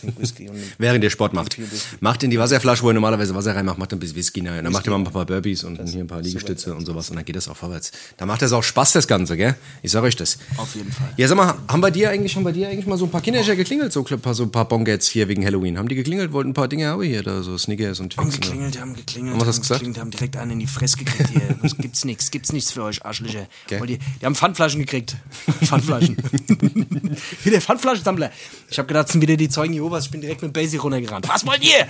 Trinkt 0.00 0.20
Whisky 0.20 0.48
und 0.48 0.56
Während 0.78 1.02
ihr 1.02 1.10
Sport 1.10 1.32
macht. 1.32 1.56
Macht 2.00 2.22
in 2.22 2.30
die 2.30 2.38
Wasserflasche, 2.38 2.84
wo 2.84 2.90
ihr 2.90 2.94
normalerweise 2.94 3.34
Wasser 3.34 3.54
reinmacht, 3.56 3.78
macht 3.78 3.92
ein 3.92 3.98
bisschen 3.98 4.14
Whisky 4.16 4.46
rein. 4.46 4.62
Dann 4.62 4.72
macht 4.72 4.86
ihr 4.86 4.90
mal 4.90 4.98
ein 4.98 5.04
paar 5.12 5.26
Burpees 5.26 5.64
und 5.64 5.82
hier 5.88 6.00
ein 6.00 6.06
paar 6.06 6.22
Liegestütze 6.22 6.72
und 6.74 6.86
sowas 6.86 7.10
und 7.10 7.16
dann 7.16 7.24
geht 7.24 7.34
das 7.34 7.48
auch 7.48 7.56
vorwärts. 7.56 7.90
Da 8.16 8.26
macht 8.26 8.42
das 8.42 8.52
auch 8.52 8.62
Spaß, 8.62 8.92
das 8.92 9.08
Ganze, 9.08 9.36
gell? 9.36 9.56
Ich 9.82 9.90
sag 9.90 10.04
euch 10.04 10.14
das. 10.14 10.38
Auf 10.56 10.74
jeden 10.76 10.92
Fall. 10.92 11.08
Ja, 11.16 11.26
sag 11.26 11.36
mal, 11.36 11.54
haben 11.68 11.80
bei 11.80 11.90
dir 11.90 12.10
eigentlich, 12.10 12.36
haben 12.36 12.44
bei 12.44 12.52
dir 12.52 12.68
eigentlich 12.68 12.86
mal 12.86 12.96
so 12.96 13.06
ein 13.06 13.10
paar 13.10 13.20
Kinderscher 13.22 13.56
geklingelt, 13.56 13.92
so 13.92 14.04
ein 14.08 14.20
paar, 14.20 14.34
so 14.34 14.44
ein 14.44 14.52
paar 14.52 14.68
Bongets 14.68 15.08
hier 15.08 15.26
wegen 15.26 15.44
Halloween? 15.44 15.76
Haben 15.76 15.88
die 15.88 15.96
geklingelt, 15.96 16.32
wollten 16.32 16.50
ein 16.50 16.54
paar 16.54 16.68
Dinge 16.68 16.86
haben 16.86 17.02
hier, 17.02 17.24
da 17.24 17.42
so 17.42 17.58
Snickers 17.58 17.98
und 17.98 18.16
Haben 18.16 18.30
Twix. 18.30 18.36
und- 18.36 18.52
geklingelt, 18.52 18.80
haben 18.80 18.94
geklingelt. 18.94 19.34
Haben 19.34 19.40
was 19.40 19.48
haben 19.56 19.62
gesagt? 19.62 19.80
geklingelt, 19.80 20.00
haben 20.00 20.10
direkt 20.12 20.36
einen 20.36 20.50
in 20.52 20.58
die 20.60 20.66
Fresse 20.68 20.96
gekriegt 20.96 21.30
hier. 21.30 21.58
Das 21.62 21.76
gibt's 21.76 22.04
nichts, 22.04 22.30
gibt's 22.30 22.52
nichts 22.52 22.70
für 22.70 22.84
euch, 22.84 22.89
Arschlöcher. 23.02 23.46
Okay. 23.66 23.80
Wollt 23.80 23.90
ihr- 23.90 23.98
Die 24.20 24.26
haben 24.26 24.34
Pfandflaschen 24.34 24.80
gekriegt. 24.80 25.16
Pfandflaschen. 25.64 26.16
wieder 27.44 27.60
Pfandflaschensammler. 27.60 28.30
Ich 28.68 28.78
habe 28.78 28.88
gedacht, 28.88 29.08
sind 29.08 29.20
wieder 29.20 29.36
die 29.36 29.48
Zeugen 29.48 29.72
Jehovas. 29.74 30.06
Ich 30.06 30.10
bin 30.10 30.20
direkt 30.20 30.42
mit 30.42 30.52
Basic 30.52 30.82
runtergerannt. 30.82 31.28
Was 31.28 31.46
wollt 31.46 31.62
ihr? 31.64 31.86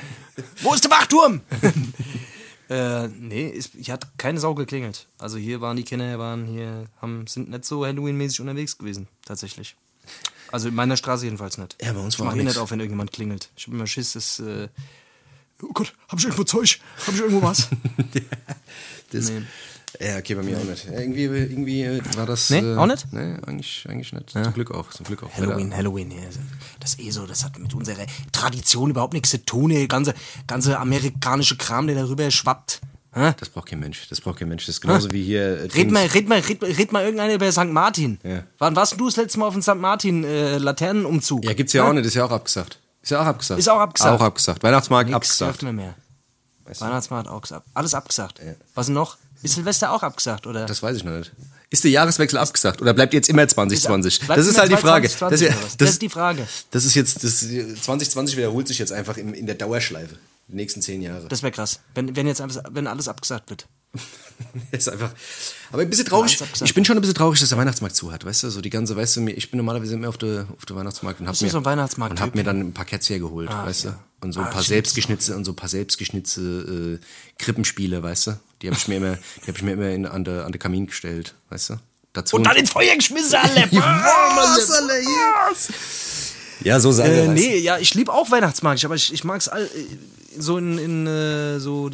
Wo 0.63 0.75
ist 0.75 0.85
der 0.85 0.91
Wachturm? 0.91 1.41
äh, 2.69 3.09
nee, 3.09 3.49
ist, 3.49 3.73
hier 3.79 3.95
hat 3.95 4.07
keine 4.19 4.39
Sau 4.41 4.55
geklingelt. 4.55 5.07
Also 5.19 5.39
hier 5.39 5.61
waren 5.61 5.77
die 5.77 5.83
Kinder, 5.85 6.19
waren 6.19 6.47
hier, 6.47 6.87
haben, 7.01 7.27
sind 7.27 7.51
nicht 7.51 7.65
so 7.65 7.85
Halloween-mäßig 7.85 8.41
unterwegs 8.41 8.79
gewesen, 8.79 9.09
tatsächlich. 9.25 9.75
Also 10.53 10.69
in 10.69 10.75
meiner 10.75 10.97
Straße 10.97 11.25
jedenfalls 11.25 11.59
nicht. 11.59 11.77
Ja, 11.83 11.93
bei 11.93 12.01
uns 12.01 12.15
ich 12.15 12.21
war 12.21 12.27
mach 12.27 12.33
auch 12.33 12.37
eh 12.37 12.41
nix. 12.43 12.55
nicht 12.55 12.63
auf, 12.63 12.71
wenn 12.71 12.81
irgendjemand 12.81 13.13
klingelt. 13.13 13.51
Ich 13.57 13.67
habe 13.67 13.77
immer 13.77 13.87
Schiss, 13.87 14.13
dass... 14.15 14.41
Äh, 14.41 14.69
oh 15.63 15.69
Gott, 15.73 15.93
hab 16.09 16.19
ich 16.19 16.25
irgendwo 16.25 16.43
Zeug? 16.45 16.81
Hab 17.07 17.15
ich 17.15 17.21
irgendwo 17.21 17.43
was? 17.43 17.69
Das, 19.13 19.29
Nee. 19.31 19.43
Ja, 20.01 20.17
okay, 20.17 20.35
bei 20.35 20.43
mir 20.43 20.57
auch 20.57 20.65
nicht. 20.65 20.87
Ja, 20.87 20.93
Irgendwie, 20.99 21.25
irgendwie 21.25 21.83
äh, 21.83 22.01
war 22.17 22.25
das. 22.25 22.49
Nee, 22.49 22.61
äh, 22.61 22.77
auch 22.77 22.87
nicht? 22.87 23.07
Nee, 23.13 23.35
eigentlich, 23.47 23.85
eigentlich 23.87 24.13
nicht. 24.15 24.31
Zum 24.31 24.53
Glück 24.55 24.71
auch. 24.71 24.89
Zum 24.91 25.05
Glück 25.05 25.23
auch. 25.23 25.31
Halloween, 25.37 25.77
Halloween, 25.77 26.11
ja. 26.11 26.19
Das 26.81 26.95
ist 26.95 27.01
eh 27.01 27.11
so, 27.11 27.27
das 27.27 27.45
hat 27.45 27.59
mit 27.59 27.75
unserer 27.75 28.07
Tradition 28.33 28.89
überhaupt 28.91 29.13
nichts 29.13 29.29
zu 29.31 29.45
tun. 29.45 29.71
Der 29.71 29.87
ganze, 29.89 30.15
ganze 30.47 30.79
amerikanische 30.79 31.57
Kram, 31.59 31.87
der 31.87 31.97
darüber 31.97 32.31
schwappt. 32.31 32.81
Hä? 33.13 33.33
Das 33.39 33.51
braucht 33.51 33.69
kein 33.69 33.81
Mensch. 33.81 34.09
Das 34.09 34.21
braucht 34.23 34.39
kein 34.39 34.49
Mensch. 34.49 34.65
Das 34.67 34.77
ist 34.77 34.81
genauso 34.81 35.11
wie 35.11 35.23
hier. 35.23 35.43
Äh, 35.65 35.67
Red 35.75 35.91
mal, 35.91 36.07
red 36.07 36.29
mal, 36.29 36.39
red, 36.39 36.63
mal- 36.63 36.71
red 36.71 36.93
mal 36.93 37.05
irgendeiner 37.05 37.35
über 37.35 37.51
St. 37.53 37.67
Martin. 37.67 38.19
Ja. 38.23 38.45
Wann 38.59 38.75
warst 38.77 38.99
du 38.99 39.05
das 39.07 39.17
letzte 39.17 39.39
Mal 39.41 39.47
auf 39.49 39.53
dem 39.55 39.63
St. 39.63 39.75
Martin 39.77 40.25
äh, 40.25 40.59
Laternenumzug? 40.59 41.45
Ja, 41.45 41.53
gibt's 41.53 41.73
ja 41.75 41.85
Hä? 41.85 41.89
auch 41.89 41.93
nicht. 41.93 42.07
Ist 42.07 42.15
ja 42.15 42.25
auch 42.25 42.31
abgesagt. 42.31 42.79
Ist 43.03 43.11
ja 43.11 43.21
auch 43.21 43.27
abgesagt. 43.27 43.59
Ist 43.59 43.69
auch 43.69 43.81
abgesagt. 43.81 44.21
Auch 44.21 44.25
abgesagt. 44.25 44.63
Weihnachtsmarkt 44.63 45.11
Nix 45.11 45.43
abgesagt. 45.43 45.63
mehr. 45.75 45.95
Weißt 46.65 46.81
du? 46.81 46.85
Weihnachtsmarkt 46.87 47.29
auch 47.29 47.41
gesagt. 47.43 47.67
Alles 47.75 47.95
abgesagt. 47.95 48.41
Was 48.75 48.87
denn 48.87 48.95
noch? 48.95 49.19
Ist 49.43 49.55
Silvester 49.55 49.93
auch 49.93 50.03
abgesagt, 50.03 50.47
oder? 50.47 50.67
Das 50.67 50.83
weiß 50.83 50.97
ich 50.97 51.05
noch 51.05 51.13
nicht. 51.17 51.33
Ist 51.71 51.85
der 51.85 51.91
Jahreswechsel 51.93 52.39
abgesagt 52.39 52.83
oder 52.83 52.93
bleibt 52.95 53.15
jetzt 53.15 53.29
immer 53.29 53.47
2020? 53.47 54.21
Bleibt 54.21 54.39
das 54.41 54.47
ist 54.47 54.59
halt 54.59 54.73
die 54.73 54.77
Frage. 54.77 55.09
2020 55.09 55.49
das, 55.49 55.61
das, 55.69 55.77
Das 55.77 55.91
ist 55.91 56.03
die 56.03 56.09
Frage. 56.09 56.47
Das 56.73 56.85
ist 56.85 56.95
jetzt, 56.95 57.23
das, 57.23 57.41
2020 57.41 58.37
wiederholt 58.37 58.67
sich 58.69 58.79
jetzt 58.79 58.93
einfach 58.93 59.17
in, 59.17 59.33
in 59.35 59.47
der 59.47 59.55
Dauerschleife. 59.55 60.17
Die 60.49 60.57
nächsten 60.57 60.83
zehn 60.83 61.01
Jahre. 61.01 61.29
Das 61.29 61.43
wäre 61.45 61.53
krass, 61.53 61.79
wenn, 61.95 62.17
wenn 62.17 62.27
jetzt 62.27 62.41
einfach, 62.41 62.63
wenn 62.73 62.89
alles 62.89 63.07
abgesagt 63.07 63.51
wird. 63.51 63.67
ist 64.73 64.89
einfach. 64.89 65.13
Aber 65.71 65.83
ein 65.83 65.91
bisschen 65.91 66.07
traurig. 66.07 66.41
Ich 66.65 66.75
bin 66.75 66.85
schon 66.85 66.97
ein 66.99 67.01
bisschen 67.01 67.15
traurig, 67.15 67.39
dass 67.39 67.49
der 67.51 67.59
Weihnachtsmarkt 67.59 67.95
zu 67.95 68.11
hat, 68.13 68.25
weißt 68.25 68.43
du? 68.43 68.51
So 68.51 68.61
die 68.61 68.71
ganze, 68.71 68.97
weißt 68.97 69.17
du, 69.17 69.21
mir- 69.21 69.37
ich 69.37 69.51
bin 69.51 69.59
normalerweise 69.59 69.95
immer 69.95 70.09
auf 70.09 70.19
der, 70.19 70.47
auf 70.57 70.67
der 70.67 70.75
Weihnachtsmarkt 70.75 71.21
und 71.21 71.27
hab 71.27 71.33
Bist 71.33 71.43
du 71.43 71.47
mir, 71.47 71.51
so 71.53 71.59
und 72.05 72.21
hab 72.21 72.35
mir 72.35 72.43
dann 72.43 72.61
ein 72.61 72.73
paar 72.73 72.85
Cats 72.85 73.09
hergeholt, 73.11 73.49
weißt 73.49 73.85
du? 73.87 73.95
Und 74.23 74.33
so 74.33 74.41
ein 74.41 74.47
Ah, 74.47 74.51
paar 74.51 74.63
selbstgeschnitzte 74.65 75.37
und 75.37 75.45
so 75.45 75.53
ein 75.53 75.57
paar 75.57 75.69
selbstgeschnitzte 75.69 76.99
äh, 77.01 77.05
Krippenspiele, 77.39 78.03
weißt 78.03 78.27
du? 78.29 78.33
Die 78.63 78.69
habe 78.69 78.77
ich 78.77 78.89
mir 78.89 78.97
immer, 78.97 79.19
die 79.43 79.49
habe 79.49 79.57
ich 79.57 79.63
mir 79.63 79.73
immer 79.73 79.89
in, 79.89 80.07
an 80.07 80.25
der 80.25 80.45
an 80.45 80.53
der 80.53 80.59
Kamin 80.59 80.87
gestellt, 80.87 81.35
weißt 81.49 81.71
du? 81.71 81.75
Dazu 82.13 82.37
Und 82.37 82.45
dann 82.45 82.57
ins 82.57 82.71
Feuer 82.71 82.95
geschmissen, 82.97 83.35
alle. 83.43 83.69
Was, 83.71 84.71
alle 84.71 85.03
ja, 86.63 86.81
so 86.81 86.93
sagen 86.93 87.11
Äh, 87.11 87.23
wir 87.23 87.29
nee, 87.29 87.57
ja, 87.59 87.79
ich 87.79 87.95
liebe 87.95 88.13
auch 88.13 88.31
Weihnachtsmarkt, 88.31 88.85
aber 88.85 88.95
ich, 88.95 89.13
ich 89.13 89.25
mag 89.25 89.41
es 89.41 89.49
all, 89.49 89.65
äh, 89.65 89.69
so 90.39 90.59
in, 90.59 90.79
in 90.79 91.07
äh, 91.07 91.59
so 91.59 91.91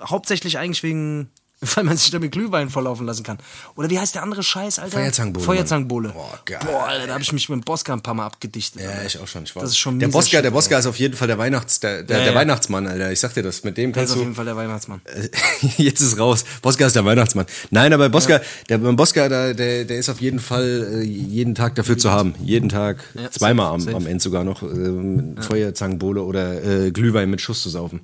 hauptsächlich 0.00 0.58
eigentlich 0.58 0.82
wegen, 0.82 1.30
weil 1.74 1.84
man 1.84 1.96
sich 1.96 2.10
da 2.10 2.18
mit 2.18 2.32
Glühwein 2.32 2.70
volllaufen 2.70 3.04
lassen 3.04 3.22
kann. 3.22 3.36
Oder 3.76 3.90
wie 3.90 3.98
heißt 3.98 4.14
der 4.14 4.22
andere 4.22 4.42
Scheiß, 4.42 4.78
Alter? 4.78 4.96
Feuerzangenbowle, 4.96 5.44
Feuerzangenbowle. 5.44 6.08
Boah, 6.10 6.40
geil. 6.46 6.58
Boah, 6.64 6.84
Alter, 6.86 7.06
da 7.06 7.12
habe 7.12 7.22
ich 7.22 7.32
mich 7.34 7.48
mit 7.50 7.60
dem 7.60 7.64
Boska 7.64 7.92
ein 7.92 8.00
paar 8.00 8.14
Mal 8.14 8.24
abgedichtet. 8.26 8.80
Ja, 8.80 8.88
Alter. 8.88 9.04
ich 9.06 9.18
auch 9.18 9.26
schon. 9.26 9.42
Ich 9.44 9.54
war 9.54 9.62
Das 9.62 9.72
ist 9.72 9.78
schon 9.78 9.98
der 9.98 10.08
Boska, 10.08 10.40
der 10.40 10.52
Boska 10.52 10.78
ist 10.78 10.86
auf 10.86 10.96
jeden 10.98 11.14
Fall 11.16 11.28
der 11.28 11.36
Weihnachts, 11.36 11.78
der, 11.80 12.02
der, 12.02 12.16
Ja, 12.18 12.24
der 12.24 12.32
ja. 12.32 12.38
Weihnachtsmann, 12.38 12.86
Alter. 12.86 13.12
Ich 13.12 13.20
sag 13.20 13.34
dir 13.34 13.42
das. 13.42 13.62
Mit 13.62 13.76
dem 13.76 13.92
Der 13.92 14.02
ist 14.04 14.08
kannst 14.08 14.12
auf 14.12 14.18
du. 14.18 14.22
jeden 14.22 14.34
Fall 14.34 14.46
der 14.46 14.56
Weihnachtsmann. 14.56 15.02
Jetzt 15.76 16.00
ist 16.00 16.18
raus. 16.18 16.44
Boska 16.62 16.86
ist 16.86 16.96
der 16.96 17.04
Weihnachtsmann. 17.04 17.44
Nein, 17.70 17.92
aber 17.92 18.08
Boska, 18.08 18.40
der 18.70 18.78
beim 18.78 18.96
Boska, 18.96 19.28
der, 19.28 19.52
der, 19.52 19.84
der 19.84 19.98
ist 19.98 20.08
auf 20.08 20.20
jeden 20.22 20.38
Fall 20.38 21.00
äh, 21.00 21.02
jeden 21.02 21.54
Tag 21.54 21.74
dafür 21.74 21.98
zu 21.98 22.10
haben. 22.10 22.34
Jeden 22.42 22.70
Tag. 22.70 23.04
Ja, 23.14 23.30
zweimal 23.30 23.66
am, 23.66 23.80
safe, 23.80 23.92
safe. 23.92 23.96
am 24.02 24.06
Ende 24.06 24.22
sogar 24.22 24.44
noch 24.44 24.62
ähm, 24.62 25.36
Feuerzangenbowle 25.38 26.22
oder 26.22 26.86
äh, 26.86 26.90
Glühwein 26.90 27.28
mit 27.28 27.42
Schuss 27.42 27.62
zu 27.62 27.68
saufen. 27.68 28.00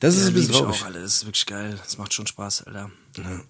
Das 0.00 0.14
ist 0.16 0.22
Ja, 0.22 0.28
ein 0.28 0.34
bisschen 0.34 0.52
traurig. 0.52 0.80
auch, 0.82 0.86
Alter. 0.86 1.00
Das 1.02 1.14
ist 1.16 1.24
wirklich 1.26 1.46
geil. 1.46 1.76
Das 1.82 1.98
macht 1.98 2.14
schon 2.14 2.26
Spaß, 2.26 2.64
Alter. 2.64 2.90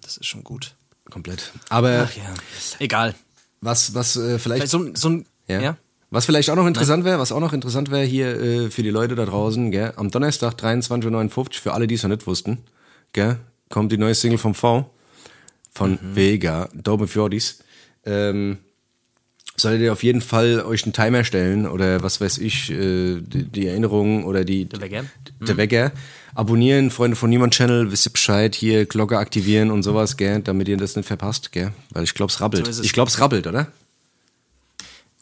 Das 0.01 0.17
ist 0.17 0.25
schon 0.25 0.43
gut. 0.43 0.75
Komplett. 1.09 1.51
Aber 1.69 2.07
Ach 2.09 2.15
ja. 2.15 2.33
Egal. 2.79 3.15
was, 3.61 3.93
was 3.93 4.15
äh, 4.15 4.39
vielleicht. 4.39 4.69
Vielleicht 4.69 4.71
so, 4.71 4.89
so 4.95 5.09
ein. 5.09 5.25
Ja. 5.47 5.59
Ja. 5.61 5.77
Was 6.11 6.25
vielleicht 6.25 6.49
auch 6.49 6.55
noch 6.55 6.65
interessant 6.65 7.03
wäre, 7.05 7.19
was 7.19 7.31
auch 7.31 7.39
noch 7.39 7.53
interessant 7.53 7.91
wäre 7.91 8.03
hier 8.03 8.39
äh, 8.41 8.69
für 8.71 8.81
die 8.81 8.89
Leute 8.89 9.13
da 9.13 9.25
draußen, 9.25 9.69
gell? 9.69 9.93
am 9.95 10.09
Donnerstag 10.09 10.53
23.59 10.55 11.37
Uhr, 11.37 11.45
für 11.53 11.73
alle, 11.73 11.85
die 11.85 11.93
es 11.95 12.01
noch 12.03 12.09
nicht 12.09 12.25
wussten, 12.25 12.57
gell? 13.13 13.37
kommt 13.69 13.91
die 13.91 13.97
neue 13.99 14.15
Single 14.15 14.39
vom 14.39 14.55
V, 14.55 14.89
von 15.71 15.99
Vega, 16.01 16.67
Dope 16.73 17.07
Fjordis. 17.07 17.59
Ähm, 18.05 18.57
solltet 19.55 19.81
ihr 19.83 19.93
auf 19.93 20.01
jeden 20.01 20.21
Fall 20.21 20.61
euch 20.65 20.83
einen 20.83 20.93
Timer 20.93 21.23
stellen 21.23 21.67
oder 21.67 22.01
was 22.01 22.19
weiß 22.19 22.39
ich, 22.39 22.71
äh, 22.71 23.21
die, 23.21 23.43
die 23.43 23.67
Erinnerungen 23.67 24.23
oder 24.23 24.43
die 24.43 24.65
Der 24.65 24.81
Wecker. 24.81 25.05
der 25.41 25.57
Wecker. 25.57 25.91
Abonnieren, 26.35 26.91
Freunde 26.91 27.15
von 27.15 27.29
Niemand 27.29 27.53
Channel, 27.53 27.91
wisst 27.91 28.07
ihr 28.07 28.11
Bescheid, 28.11 28.55
hier 28.55 28.85
Glocke 28.85 29.17
aktivieren 29.17 29.71
und 29.71 29.83
sowas, 29.83 30.17
gell, 30.17 30.41
damit 30.41 30.67
ihr 30.67 30.77
das 30.77 30.95
nicht 30.95 31.05
verpasst, 31.05 31.51
gell? 31.51 31.71
Weil 31.91 32.03
ich 32.03 32.13
glaub's 32.13 32.41
rabbelt. 32.41 32.65
So 32.65 32.71
es. 32.71 32.79
ich 32.79 32.93
glaub's 32.93 33.19
rabbelt, 33.19 33.47
oder? 33.47 33.67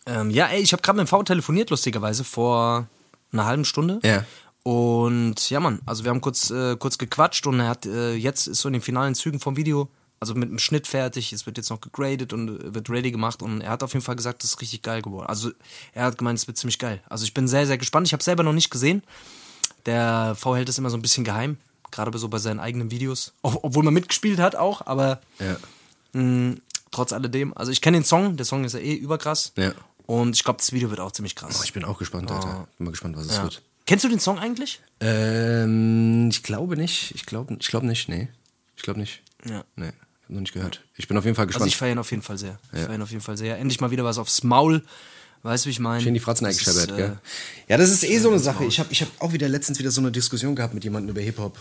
Ähm, 0.05 0.29
ja, 0.31 0.47
ey, 0.47 0.61
ich 0.61 0.73
habe 0.73 0.81
gerade 0.81 0.97
mit 0.97 1.07
dem 1.07 1.09
V 1.09 1.23
telefoniert, 1.23 1.69
lustigerweise, 1.69 2.23
vor 2.23 2.87
einer 3.31 3.45
halben 3.45 3.65
Stunde. 3.65 3.99
Ja. 4.03 4.25
Und 4.63 5.49
ja, 5.49 5.59
Mann, 5.59 5.79
also 5.85 6.03
wir 6.03 6.11
haben 6.11 6.21
kurz, 6.21 6.49
äh, 6.49 6.75
kurz 6.77 6.97
gequatscht 6.97 7.47
und 7.47 7.59
er 7.59 7.69
hat 7.69 7.85
äh, 7.85 8.15
jetzt 8.15 8.47
ist 8.47 8.59
so 8.59 8.67
in 8.67 8.73
den 8.73 8.81
finalen 8.81 9.15
Zügen 9.15 9.39
vom 9.39 9.55
Video, 9.55 9.87
also 10.19 10.33
mit 10.33 10.49
dem 10.49 10.59
Schnitt 10.59 10.87
fertig, 10.87 11.31
es 11.31 11.45
wird 11.45 11.57
jetzt 11.57 11.69
noch 11.69 11.79
gegradet 11.79 12.33
und 12.33 12.49
äh, 12.49 12.73
wird 12.73 12.89
ready 12.89 13.11
gemacht 13.11 13.41
und 13.41 13.61
er 13.61 13.69
hat 13.69 13.83
auf 13.83 13.93
jeden 13.93 14.03
Fall 14.03 14.17
gesagt, 14.17 14.43
das 14.43 14.51
ist 14.51 14.61
richtig 14.61 14.81
geil 14.81 15.01
geworden. 15.01 15.27
Also 15.27 15.51
er 15.93 16.05
hat 16.05 16.17
gemeint, 16.17 16.39
es 16.39 16.47
wird 16.47 16.57
ziemlich 16.57 16.79
geil. 16.79 17.01
Also 17.07 17.23
ich 17.23 17.33
bin 17.33 17.47
sehr, 17.47 17.65
sehr 17.65 17.77
gespannt. 17.77 18.07
Ich 18.07 18.13
habe 18.13 18.23
selber 18.23 18.43
noch 18.43 18.51
nicht 18.51 18.69
gesehen. 18.69 19.03
Der 19.88 20.36
V 20.38 20.56
hält 20.56 20.69
es 20.69 20.78
immer 20.78 20.89
so 20.91 20.97
ein 20.97 21.02
bisschen 21.02 21.23
geheim, 21.23 21.58
gerade 21.89 22.15
so 22.19 22.28
bei 22.28 22.38
seinen 22.38 22.60
eigenen 22.60 22.91
Videos. 22.91 23.34
Ob, 23.41 23.63
obwohl 23.63 23.84
man 23.84 23.93
mitgespielt 23.93 24.39
hat 24.39 24.56
auch, 24.56 24.86
aber 24.86 25.21
Ja. 25.39 25.58
mh, 26.13 26.58
trotz 26.91 27.12
alledem. 27.13 27.54
Also 27.58 27.71
ich 27.71 27.82
kenne 27.82 27.97
den 27.97 28.04
Song, 28.06 28.38
der 28.38 28.45
Song 28.45 28.63
ist 28.65 28.73
ja 28.73 28.80
eh 28.80 28.93
überkrass. 28.93 29.54
Ja. 29.58 29.71
Und 30.06 30.36
ich 30.36 30.43
glaube, 30.43 30.60
das 30.60 30.71
Video 30.71 30.89
wird 30.89 31.00
auch 31.00 31.12
ziemlich 31.12 31.36
krass. 31.36 31.58
Oh, 31.60 31.63
ich 31.63 31.73
bin 31.73 31.84
auch 31.84 31.97
gespannt, 31.97 32.30
Alter. 32.32 32.67
Bin 32.78 32.86
mal 32.86 32.91
gespannt, 32.91 33.17
was 33.17 33.26
es 33.26 33.38
ja. 33.38 33.43
wird. 33.43 33.62
Kennst 33.86 34.04
du 34.06 34.10
den 34.10 34.19
Song 34.19 34.38
eigentlich? 34.39 34.82
Ähm, 35.00 36.30
ich 36.30 36.43
glaube 36.43 36.76
nicht. 36.78 37.12
Ich 37.15 37.26
glaube 37.26 37.56
ich 37.60 37.67
glaub 37.67 37.84
nicht, 37.84 38.10
nee. 38.10 38.28
Ich 38.76 38.84
glaube 38.84 39.00
nicht. 39.00 39.21
Ja. 39.45 39.63
Nee, 39.76 39.88
hab 39.88 40.30
noch 40.30 40.41
nicht 40.41 40.54
gehört. 40.54 40.82
Ich 40.95 41.08
bin 41.08 41.17
auf 41.17 41.23
jeden 41.26 41.36
Fall 41.36 41.45
Also 41.45 41.54
gespannt. 41.54 41.69
ich 41.71 41.78
feiere 41.78 41.91
ihn 41.93 42.00
auf 42.00 42.12
jeden 42.12 42.23
Fall 42.23 42.38
sehr. 42.38 42.60
Ich 42.73 42.80
feiere 42.82 42.95
ihn 42.95 43.02
auf 43.02 43.12
jeden 43.12 43.23
Fall 43.23 43.38
sehr. 43.38 43.58
Endlich 43.58 43.80
mal 43.82 43.91
wieder 43.91 44.04
was 44.04 44.17
aufs 44.17 44.43
Maul. 44.43 44.84
Weißt 45.47 45.63
du, 45.63 45.67
wie 45.67 45.71
ich 45.71 45.79
meine? 45.79 46.01
Schön 46.01 46.13
die 46.13 46.19
Fratzen 46.19 46.45
ist, 46.47 46.67
äh, 46.67 46.88
gell? 46.88 47.17
Ja, 47.69 47.77
das 47.77 47.89
ist 47.89 48.03
eh 48.03 48.19
so 48.19 48.29
eine 48.29 48.39
Sache. 48.39 48.65
Ich 48.65 48.79
habe 48.79 48.91
ich 48.91 49.01
hab 49.01 49.10
auch 49.19 49.31
wieder 49.31 49.47
letztens 49.47 49.79
wieder 49.79 49.91
so 49.91 50.01
eine 50.01 50.12
Diskussion 50.12 50.55
gehabt 50.55 50.73
mit 50.73 50.83
jemandem 50.83 51.12
über 51.12 51.21
Hip-Hop. 51.21 51.57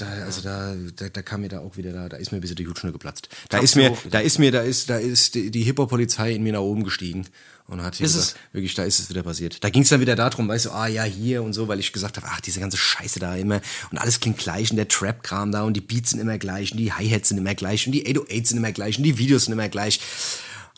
Da, 0.00 0.06
also 0.24 0.40
da, 0.42 0.74
da, 0.96 1.08
da 1.08 1.22
kam 1.22 1.42
mir 1.42 1.48
da 1.48 1.60
auch 1.60 1.76
wieder, 1.76 1.92
da, 1.92 2.08
da 2.08 2.16
ist 2.16 2.32
mir 2.32 2.38
ein 2.38 2.40
bisschen 2.40 2.56
die 2.56 2.66
Hutschnur 2.66 2.92
geplatzt. 2.92 3.28
Da 3.48 3.58
ist 3.58 3.76
mir, 3.76 3.96
da 4.10 4.18
ist 4.18 4.40
mir, 4.40 4.50
da 4.50 4.60
ist, 4.60 4.90
da 4.90 4.96
ist 4.96 5.36
die, 5.36 5.52
die 5.52 5.62
Hip-Hop-Polizei 5.62 6.32
in 6.32 6.42
mir 6.42 6.54
nach 6.54 6.60
oben 6.60 6.82
gestiegen 6.82 7.26
und 7.68 7.80
hat 7.80 7.94
hier 7.94 8.06
gesagt, 8.06 8.34
wirklich, 8.52 8.74
da 8.74 8.82
ist 8.82 8.98
es 8.98 9.08
wieder 9.08 9.22
passiert. 9.22 9.62
Da 9.62 9.70
ging 9.70 9.82
es 9.82 9.88
dann 9.88 10.00
wieder 10.00 10.16
darum, 10.16 10.48
weißt 10.48 10.66
du, 10.66 10.70
ah 10.72 10.88
ja, 10.88 11.04
hier 11.04 11.44
und 11.44 11.52
so, 11.52 11.68
weil 11.68 11.78
ich 11.78 11.92
gesagt 11.92 12.16
habe, 12.16 12.26
ach, 12.28 12.40
diese 12.40 12.58
ganze 12.58 12.76
Scheiße 12.76 13.20
da 13.20 13.36
immer 13.36 13.60
und 13.92 13.98
alles 13.98 14.18
klingt 14.18 14.38
gleich 14.38 14.70
und 14.72 14.78
der 14.78 14.88
Trap-Kram 14.88 15.52
da 15.52 15.62
und 15.62 15.74
die 15.74 15.80
Beats 15.80 16.10
sind 16.10 16.18
immer 16.18 16.38
gleich 16.38 16.72
und 16.72 16.78
die 16.78 16.92
Hi-Hats 16.92 17.28
sind 17.28 17.38
immer 17.38 17.54
gleich 17.54 17.86
und 17.86 17.92
die 17.92 18.04
808s 18.04 18.48
sind 18.48 18.58
immer 18.58 18.72
gleich 18.72 18.98
und 18.98 19.04
die 19.04 19.16
Videos 19.16 19.44
sind 19.44 19.52
immer 19.52 19.68
gleich. 19.68 20.00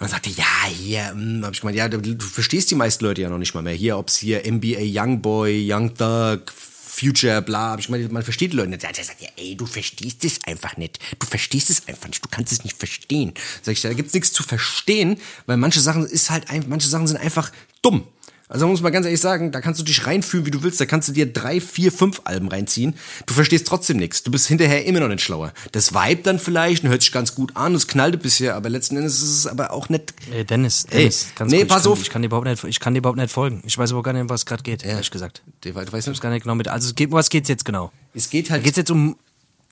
Und 0.00 0.02
dann 0.02 0.10
sagte, 0.10 0.30
ja, 0.30 0.44
hier, 0.68 1.10
hm, 1.10 1.44
hab 1.44 1.52
ich 1.54 1.60
gemeint, 1.60 1.76
ja, 1.76 1.88
du, 1.88 2.00
verstehst 2.24 2.70
die 2.70 2.76
meisten 2.76 3.04
Leute 3.04 3.20
ja 3.22 3.28
noch 3.28 3.38
nicht 3.38 3.54
mal 3.54 3.62
mehr. 3.62 3.72
Hier, 3.74 3.98
ob's 3.98 4.16
hier 4.18 4.42
NBA 4.50 4.78
Youngboy, 4.80 5.66
Young 5.72 5.92
Thug, 5.94 6.52
Future, 6.52 7.42
bla, 7.42 7.70
hab 7.72 7.80
ich 7.80 7.86
gemeint, 7.86 8.10
man 8.12 8.22
versteht 8.22 8.52
die 8.52 8.56
Leute 8.56 8.70
nicht. 8.70 8.82
Der 8.82 8.92
sagt, 9.04 9.20
ja, 9.20 9.28
ey, 9.36 9.56
du 9.56 9.66
verstehst 9.66 10.24
es 10.24 10.42
einfach 10.44 10.76
nicht. 10.76 10.98
Du 11.18 11.26
verstehst 11.26 11.70
es 11.70 11.86
einfach 11.88 12.08
nicht. 12.08 12.24
Du 12.24 12.28
kannst 12.28 12.52
es 12.52 12.62
nicht 12.64 12.76
verstehen. 12.76 13.34
Sag 13.62 13.72
ich, 13.72 13.80
da 13.82 13.92
gibt's 13.92 14.14
nichts 14.14 14.32
zu 14.32 14.42
verstehen, 14.42 15.18
weil 15.46 15.56
manche 15.56 15.80
Sachen 15.80 16.06
ist 16.06 16.30
halt, 16.30 16.48
ein- 16.50 16.64
manche 16.68 16.88
Sachen 16.88 17.06
sind 17.08 17.16
einfach 17.16 17.50
dumm. 17.82 18.06
Also 18.48 18.66
muss 18.66 18.80
man 18.80 18.92
ganz 18.92 19.04
ehrlich 19.04 19.20
sagen, 19.20 19.52
da 19.52 19.60
kannst 19.60 19.80
du 19.80 19.84
dich 19.84 20.06
reinfühlen, 20.06 20.46
wie 20.46 20.50
du 20.50 20.62
willst. 20.62 20.80
Da 20.80 20.86
kannst 20.86 21.08
du 21.08 21.12
dir 21.12 21.30
drei, 21.30 21.60
vier, 21.60 21.92
fünf 21.92 22.22
Alben 22.24 22.48
reinziehen. 22.48 22.94
Du 23.26 23.34
verstehst 23.34 23.66
trotzdem 23.66 23.98
nichts. 23.98 24.22
Du 24.22 24.30
bist 24.30 24.46
hinterher 24.46 24.84
immer 24.86 25.00
noch 25.00 25.08
nicht 25.08 25.22
schlauer. 25.22 25.52
Das 25.72 25.92
Vibe 25.92 26.22
dann 26.22 26.38
vielleicht 26.38 26.84
und 26.84 26.90
hört 26.90 27.02
sich 27.02 27.12
ganz 27.12 27.34
gut 27.34 27.56
an. 27.56 27.74
Es 27.74 27.86
knallte 27.86 28.16
bisher, 28.16 28.54
aber 28.54 28.70
letzten 28.70 28.96
Endes 28.96 29.22
ist 29.22 29.38
es 29.38 29.46
aber 29.46 29.72
auch 29.72 29.88
nicht. 29.88 30.14
Äh, 30.32 30.44
Dennis, 30.44 30.86
Dennis, 30.86 31.24
Ey, 31.24 31.28
ganz 31.36 31.52
nee, 31.52 31.58
kurz, 31.58 31.68
pass 31.68 31.78
ich 31.78 31.84
kann, 31.84 31.92
auf. 31.92 32.02
Ich 32.02 32.10
kann, 32.10 32.22
dir 32.22 32.26
überhaupt 32.26 32.46
nicht, 32.46 32.64
ich 32.64 32.80
kann 32.80 32.94
dir 32.94 32.98
überhaupt 32.98 33.18
nicht 33.18 33.30
folgen. 33.30 33.62
Ich 33.66 33.76
weiß 33.76 33.90
überhaupt 33.90 34.06
gar 34.06 34.12
nicht, 34.12 34.28
was 34.28 34.46
gerade 34.46 34.62
geht, 34.62 34.84
ehrlich 34.84 35.10
gesagt. 35.10 35.42
Du 35.60 35.74
weißt 35.74 35.88
Ich 35.88 35.92
weiß 35.92 36.20
gar 36.20 36.30
nicht 36.30 36.42
genau 36.42 36.54
mit. 36.54 36.68
Also, 36.68 36.92
was 37.10 37.28
geht's 37.28 37.48
jetzt 37.48 37.64
genau? 37.64 37.92
es 38.14 38.30
geht 38.30 38.50
halt. 38.50 38.64
Geht's 38.64 38.76
jetzt 38.76 38.90
um. 38.90 39.16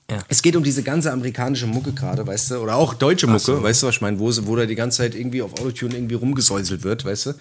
Ja. 0.09 0.23
Es 0.29 0.41
geht 0.41 0.55
um 0.55 0.63
diese 0.63 0.83
ganze 0.83 1.11
amerikanische 1.11 1.67
Mucke 1.67 1.91
gerade, 1.91 2.25
weißt 2.25 2.51
du, 2.51 2.57
oder 2.59 2.75
auch 2.75 2.93
deutsche 2.93 3.27
Mucke, 3.27 3.61
weißt 3.61 3.83
du, 3.83 3.87
was 3.87 3.95
ich 3.95 4.01
meine, 4.01 4.19
wo, 4.19 4.31
wo 4.43 4.55
da 4.55 4.65
die 4.65 4.75
ganze 4.75 4.99
Zeit 4.99 5.15
irgendwie 5.15 5.41
auf 5.41 5.51
Autotune 5.59 5.95
irgendwie 5.95 6.15
rumgesäuselt 6.15 6.83
wird, 6.83 7.03
weißt 7.03 7.25
du, 7.25 7.33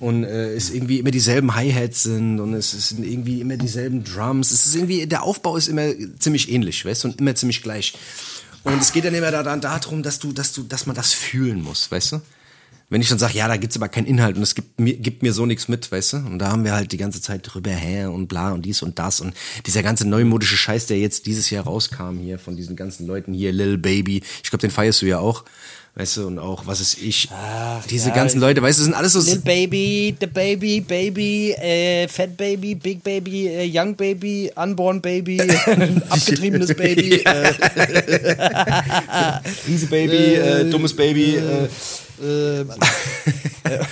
und 0.00 0.24
äh, 0.24 0.52
es 0.52 0.70
irgendwie 0.70 0.98
immer 0.98 1.12
dieselben 1.12 1.54
Hi-Hats 1.54 2.02
sind 2.02 2.40
und 2.40 2.54
es 2.54 2.72
sind 2.88 3.04
irgendwie 3.04 3.40
immer 3.40 3.56
dieselben 3.56 4.02
Drums, 4.02 4.50
es 4.50 4.66
ist 4.66 4.74
irgendwie, 4.74 5.06
der 5.06 5.22
Aufbau 5.22 5.56
ist 5.56 5.68
immer 5.68 5.92
ziemlich 6.18 6.50
ähnlich, 6.50 6.84
weißt 6.84 7.04
du, 7.04 7.08
und 7.08 7.20
immer 7.20 7.36
ziemlich 7.36 7.62
gleich. 7.62 7.94
Und 8.64 8.82
es 8.82 8.92
geht 8.92 9.04
dann 9.04 9.14
immer 9.14 9.30
da, 9.30 9.44
dann 9.44 9.60
darum, 9.60 10.02
dass 10.02 10.18
du, 10.18 10.32
dass 10.32 10.52
du, 10.52 10.64
dass 10.64 10.86
man 10.86 10.96
das 10.96 11.12
fühlen 11.12 11.62
muss, 11.62 11.88
weißt 11.88 12.12
du? 12.12 12.20
Wenn 12.90 13.02
ich 13.02 13.08
dann 13.10 13.18
sage, 13.18 13.36
ja, 13.36 13.48
da 13.48 13.58
gibt's 13.58 13.76
aber 13.76 13.88
keinen 13.88 14.06
Inhalt 14.06 14.36
und 14.36 14.42
es 14.42 14.54
gibt 14.54 14.80
mir, 14.80 14.94
gibt 14.94 15.22
mir 15.22 15.34
so 15.34 15.44
nichts 15.44 15.68
mit, 15.68 15.92
weißt 15.92 16.14
du? 16.14 16.16
Und 16.18 16.38
da 16.38 16.50
haben 16.50 16.64
wir 16.64 16.72
halt 16.72 16.90
die 16.90 16.96
ganze 16.96 17.20
Zeit 17.20 17.42
drüber 17.44 17.70
her 17.70 18.10
und 18.10 18.28
bla 18.28 18.52
und 18.52 18.64
dies 18.64 18.82
und 18.82 18.98
das 18.98 19.20
und 19.20 19.34
dieser 19.66 19.82
ganze 19.82 20.08
neumodische 20.08 20.56
Scheiß, 20.56 20.86
der 20.86 20.98
jetzt 20.98 21.26
dieses 21.26 21.50
Jahr 21.50 21.64
rauskam 21.64 22.18
hier 22.18 22.38
von 22.38 22.56
diesen 22.56 22.76
ganzen 22.76 23.06
Leuten 23.06 23.34
hier, 23.34 23.52
Lil 23.52 23.76
Baby, 23.76 24.22
ich 24.42 24.48
glaube, 24.48 24.62
den 24.62 24.70
feierst 24.70 25.02
du 25.02 25.06
ja 25.06 25.18
auch, 25.18 25.44
weißt 25.96 26.16
du? 26.16 26.28
Und 26.28 26.38
auch, 26.38 26.66
was 26.66 26.80
ist 26.80 27.02
ich? 27.02 27.28
Diese 27.90 28.08
ja, 28.08 28.14
ganzen 28.14 28.40
Leute, 28.40 28.62
weißt 28.62 28.78
du, 28.78 28.84
sind 28.84 28.94
alles 28.94 29.12
so... 29.12 29.20
Little 29.20 29.40
Baby, 29.40 30.16
The 30.18 30.26
Baby, 30.26 30.80
Baby, 30.80 31.52
äh, 31.52 32.08
Fat 32.08 32.38
Baby, 32.38 32.74
Big 32.74 33.02
Baby, 33.02 33.48
äh, 33.48 33.70
Young 33.70 33.96
Baby, 33.96 34.50
Unborn 34.56 35.02
Baby, 35.02 35.42
abgetriebenes 36.08 36.74
Baby. 36.74 37.16
Äh, 37.16 37.52
Riese 39.68 39.86
Baby, 39.88 40.36
äh, 40.36 40.70
dummes 40.70 40.96
Baby, 40.96 41.36
äh, 41.36 41.68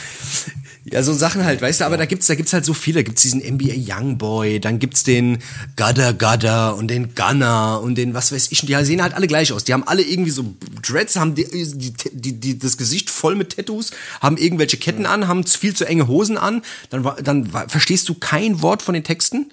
Ja, 0.88 1.02
so 1.02 1.12
Sachen 1.12 1.44
halt, 1.44 1.60
weißt 1.60 1.80
du, 1.80 1.84
aber 1.84 1.96
da 1.96 2.04
gibt's, 2.04 2.28
da 2.28 2.36
gibt's 2.36 2.52
halt 2.52 2.64
so 2.64 2.72
viele. 2.72 3.00
Da 3.00 3.02
gibt's 3.02 3.22
diesen 3.22 3.40
NBA 3.40 3.74
Youngboy, 3.74 4.60
dann 4.60 4.78
gibt's 4.78 5.02
den 5.02 5.38
Gudda 5.76 6.12
Gudda 6.12 6.70
und 6.70 6.88
den 6.88 7.16
Gunner 7.16 7.80
und 7.82 7.96
den, 7.96 8.14
was 8.14 8.30
weiß 8.30 8.52
ich, 8.52 8.62
und 8.62 8.68
die 8.68 8.84
sehen 8.84 9.02
halt 9.02 9.12
alle 9.12 9.26
gleich 9.26 9.52
aus. 9.52 9.64
Die 9.64 9.72
haben 9.72 9.82
alle 9.82 10.02
irgendwie 10.02 10.30
so 10.30 10.54
Dreads, 10.82 11.16
haben 11.16 11.34
die, 11.34 11.44
die, 11.44 11.92
die, 12.12 12.32
die, 12.40 12.58
das 12.58 12.76
Gesicht 12.76 13.10
voll 13.10 13.34
mit 13.34 13.56
Tattoos, 13.56 13.90
haben 14.20 14.36
irgendwelche 14.36 14.76
Ketten 14.76 15.06
an, 15.06 15.26
haben 15.26 15.44
viel 15.44 15.74
zu 15.74 15.84
enge 15.86 16.06
Hosen 16.06 16.38
an, 16.38 16.62
dann, 16.90 17.04
dann 17.24 17.50
verstehst 17.68 18.08
du 18.08 18.14
kein 18.14 18.62
Wort 18.62 18.80
von 18.80 18.94
den 18.94 19.02
Texten, 19.02 19.50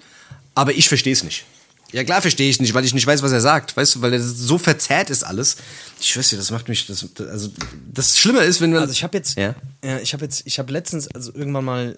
aber 0.54 0.74
ich 0.74 0.88
verstehe 0.88 1.14
es 1.14 1.24
nicht. 1.24 1.46
Ja 1.94 2.02
klar 2.02 2.20
verstehe 2.20 2.50
ich 2.50 2.60
nicht, 2.60 2.74
weil 2.74 2.84
ich 2.84 2.92
nicht 2.92 3.06
weiß, 3.06 3.22
was 3.22 3.30
er 3.30 3.40
sagt, 3.40 3.76
weißt 3.76 3.94
du, 3.94 4.02
weil 4.02 4.12
er 4.14 4.20
so 4.20 4.58
verzerrt 4.58 5.10
ist 5.10 5.22
alles. 5.22 5.56
Ich 6.00 6.08
schwör's 6.10 6.28
dir, 6.28 6.36
das 6.36 6.50
macht 6.50 6.68
mich, 6.68 6.86
das, 6.88 7.06
also 7.20 7.50
das 7.92 8.18
Schlimme 8.18 8.40
ist, 8.40 8.60
wenn 8.60 8.70
man... 8.72 8.80
Also 8.80 8.90
ich 8.92 9.04
habe 9.04 9.16
jetzt, 9.16 9.38
Ja? 9.38 9.54
ja. 9.84 10.00
ich 10.00 10.12
habe 10.12 10.24
jetzt, 10.24 10.42
ich 10.44 10.58
habe 10.58 10.72
letztens, 10.72 11.06
also 11.14 11.32
irgendwann 11.32 11.64
mal, 11.64 11.96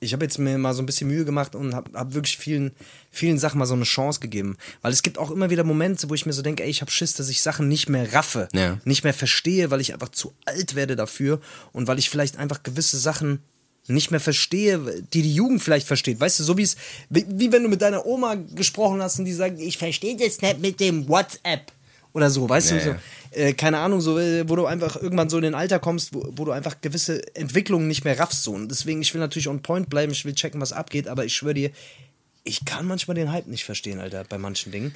ich 0.00 0.12
habe 0.12 0.22
jetzt 0.22 0.38
mir 0.38 0.58
mal 0.58 0.74
so 0.74 0.82
ein 0.82 0.86
bisschen 0.86 1.08
Mühe 1.08 1.24
gemacht 1.24 1.54
und 1.54 1.74
habe 1.74 1.90
hab 1.98 2.12
wirklich 2.12 2.36
vielen, 2.36 2.72
vielen 3.10 3.38
Sachen 3.38 3.58
mal 3.58 3.64
so 3.64 3.72
eine 3.72 3.84
Chance 3.84 4.20
gegeben, 4.20 4.58
weil 4.82 4.92
es 4.92 5.02
gibt 5.02 5.16
auch 5.16 5.30
immer 5.30 5.48
wieder 5.48 5.64
Momente, 5.64 6.10
wo 6.10 6.14
ich 6.14 6.26
mir 6.26 6.34
so 6.34 6.42
denke, 6.42 6.62
ey, 6.62 6.68
ich 6.68 6.82
habe 6.82 6.90
Schiss, 6.90 7.14
dass 7.14 7.30
ich 7.30 7.40
Sachen 7.40 7.68
nicht 7.68 7.88
mehr 7.88 8.12
raffe, 8.12 8.48
Ja. 8.52 8.78
nicht 8.84 9.02
mehr 9.02 9.14
verstehe, 9.14 9.70
weil 9.70 9.80
ich 9.80 9.94
einfach 9.94 10.10
zu 10.10 10.34
alt 10.44 10.74
werde 10.74 10.94
dafür 10.94 11.40
und 11.72 11.86
weil 11.88 11.98
ich 11.98 12.10
vielleicht 12.10 12.36
einfach 12.36 12.62
gewisse 12.62 12.98
Sachen 12.98 13.40
nicht 13.88 14.10
mehr 14.10 14.20
verstehe, 14.20 15.02
die 15.12 15.22
die 15.22 15.34
Jugend 15.34 15.62
vielleicht 15.62 15.86
versteht. 15.86 16.20
Weißt 16.20 16.40
du, 16.40 16.44
so 16.44 16.56
wie 16.56 16.62
es, 16.62 16.76
wie, 17.08 17.24
wie 17.28 17.52
wenn 17.52 17.62
du 17.62 17.68
mit 17.68 17.82
deiner 17.82 18.04
Oma 18.04 18.34
gesprochen 18.34 19.02
hast 19.02 19.18
und 19.18 19.24
die 19.24 19.32
sagt, 19.32 19.60
ich 19.60 19.78
verstehe 19.78 20.16
das 20.16 20.40
nicht 20.40 20.60
mit 20.60 20.80
dem 20.80 21.08
WhatsApp 21.08 21.72
oder 22.12 22.30
so, 22.30 22.48
weißt 22.48 22.70
Ja, 22.70 22.76
du, 22.78 22.84
so, 22.84 22.94
äh, 23.38 23.52
keine 23.52 23.78
Ahnung, 23.78 24.00
so, 24.00 24.18
äh, 24.18 24.48
wo 24.48 24.56
du 24.56 24.66
einfach 24.66 24.96
irgendwann 24.96 25.28
so 25.28 25.36
in 25.36 25.42
den 25.42 25.54
Alter 25.54 25.78
kommst, 25.78 26.14
wo, 26.14 26.26
wo 26.32 26.44
du 26.46 26.52
einfach 26.52 26.80
gewisse 26.80 27.22
Entwicklungen 27.36 27.86
nicht 27.86 28.04
mehr 28.04 28.18
raffst. 28.18 28.42
So. 28.42 28.52
Und 28.52 28.70
deswegen, 28.70 29.02
ich 29.02 29.12
will 29.12 29.20
natürlich 29.20 29.48
on 29.48 29.60
point 29.60 29.90
bleiben, 29.90 30.12
ich 30.12 30.24
will 30.24 30.34
checken, 30.34 30.60
was 30.60 30.72
abgeht, 30.72 31.08
aber 31.08 31.24
ich 31.24 31.34
schwöre 31.34 31.54
dir, 31.54 31.70
ich 32.42 32.64
kann 32.64 32.86
manchmal 32.86 33.16
den 33.16 33.30
Hype 33.32 33.48
nicht 33.48 33.64
verstehen, 33.64 34.00
Alter, 34.00 34.24
bei 34.24 34.38
manchen 34.38 34.72
Dingen. 34.72 34.94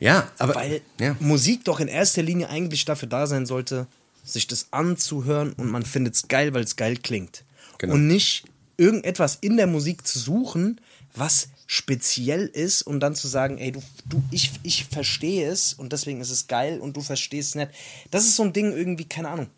Ja, 0.00 0.30
aber... 0.38 0.54
Weil 0.54 0.80
ja. 0.98 1.16
Musik 1.20 1.64
doch 1.64 1.80
in 1.80 1.88
erster 1.88 2.22
Linie 2.22 2.48
eigentlich 2.48 2.84
dafür 2.84 3.08
da 3.08 3.26
sein 3.26 3.46
sollte, 3.46 3.86
sich 4.24 4.46
das 4.46 4.68
anzuhören 4.70 5.52
und 5.52 5.70
man 5.70 5.84
findet 5.84 6.14
es 6.14 6.28
geil, 6.28 6.54
weil 6.54 6.62
es 6.62 6.76
geil 6.76 6.96
klingt. 6.96 7.44
Genau. 7.82 7.94
Und 7.94 8.06
nicht 8.06 8.44
irgendetwas 8.78 9.36
in 9.42 9.56
der 9.58 9.66
Musik 9.66 10.06
zu 10.06 10.18
suchen, 10.18 10.80
was 11.14 11.48
speziell 11.66 12.46
ist 12.46 12.82
und 12.82 13.00
dann 13.00 13.14
zu 13.14 13.28
sagen, 13.28 13.58
ey, 13.58 13.72
du, 13.72 13.82
du 14.06 14.22
ich, 14.30 14.50
ich 14.62 14.86
verstehe 14.86 15.46
es 15.50 15.74
und 15.74 15.92
deswegen 15.92 16.20
ist 16.20 16.30
es 16.30 16.46
geil 16.46 16.80
und 16.80 16.96
du 16.96 17.02
verstehst 17.02 17.50
es 17.50 17.54
nicht. 17.54 17.70
Das 18.10 18.24
ist 18.24 18.36
so 18.36 18.44
ein 18.44 18.52
Ding 18.54 18.72
irgendwie, 18.72 19.04
keine 19.04 19.28
Ahnung. 19.28 19.48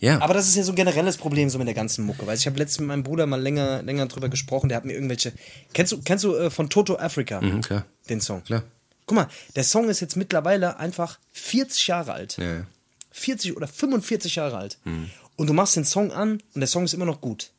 Ja. 0.00 0.20
Aber 0.20 0.34
das 0.34 0.48
ist 0.48 0.56
ja 0.56 0.62
so 0.62 0.72
ein 0.72 0.76
generelles 0.76 1.16
Problem 1.16 1.50
so 1.50 1.58
mit 1.58 1.66
der 1.66 1.74
ganzen 1.74 2.04
Mucke. 2.04 2.26
Weil 2.26 2.36
ich 2.36 2.46
habe 2.46 2.58
letztens 2.58 2.80
mit 2.80 2.88
meinem 2.88 3.02
Bruder 3.02 3.26
mal 3.26 3.40
länger, 3.40 3.82
länger 3.82 4.06
drüber 4.06 4.28
gesprochen. 4.28 4.68
Der 4.68 4.76
hat 4.76 4.84
mir 4.84 4.92
irgendwelche. 4.92 5.32
Kennst 5.72 5.92
du, 5.92 6.00
kennst 6.02 6.24
du 6.24 6.34
äh, 6.36 6.50
von 6.50 6.68
Toto 6.70 6.96
Africa 6.98 7.40
Mhm, 7.40 7.60
klar. 7.62 7.84
den 8.08 8.20
Song? 8.20 8.42
Klar. 8.44 8.62
Guck 9.06 9.16
mal, 9.16 9.28
der 9.56 9.64
Song 9.64 9.88
ist 9.88 10.00
jetzt 10.00 10.16
mittlerweile 10.16 10.78
einfach 10.78 11.18
40 11.32 11.86
Jahre 11.88 12.12
alt. 12.12 12.36
Ja, 12.38 12.54
ja. 12.58 12.66
40 13.10 13.56
oder 13.56 13.66
45 13.66 14.36
Jahre 14.36 14.58
alt. 14.58 14.78
Mhm. 14.84 15.10
Und 15.36 15.46
du 15.48 15.52
machst 15.52 15.76
den 15.76 15.84
Song 15.84 16.12
an 16.12 16.40
und 16.54 16.60
der 16.60 16.66
Song 16.68 16.84
ist 16.84 16.94
immer 16.94 17.04
noch 17.06 17.20
gut. 17.20 17.50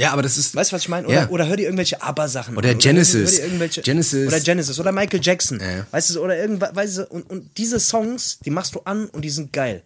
Ja, 0.00 0.12
aber 0.12 0.22
das 0.22 0.38
ist. 0.38 0.54
Weißt 0.54 0.72
du, 0.72 0.76
was 0.76 0.82
ich 0.82 0.88
meine? 0.88 1.06
Oder, 1.06 1.14
Ja. 1.14 1.28
oder 1.28 1.46
hör 1.46 1.56
dir 1.56 1.64
irgendwelche 1.64 2.00
ABBA-Sachen 2.00 2.56
Oder 2.56 2.70
an. 2.70 2.78
Genesis. 2.78 3.36
Dir 3.36 3.44
irgendwelche, 3.44 3.82
Genesis. 3.82 4.26
Oder 4.28 4.40
Genesis. 4.40 4.80
Oder 4.80 4.92
Michael 4.92 5.20
Jackson. 5.22 5.60
Ja, 5.60 5.70
ja. 5.70 5.86
Weißt 5.90 6.14
du, 6.14 6.22
oder 6.22 6.36
irgendwas. 6.38 6.74
Weißt 6.74 6.98
du, 6.98 7.06
und, 7.08 7.28
und 7.28 7.56
diese 7.58 7.78
Songs, 7.78 8.38
die 8.44 8.50
machst 8.50 8.74
du 8.74 8.80
an 8.84 9.06
und 9.08 9.22
die 9.22 9.30
sind 9.30 9.52
geil. 9.52 9.82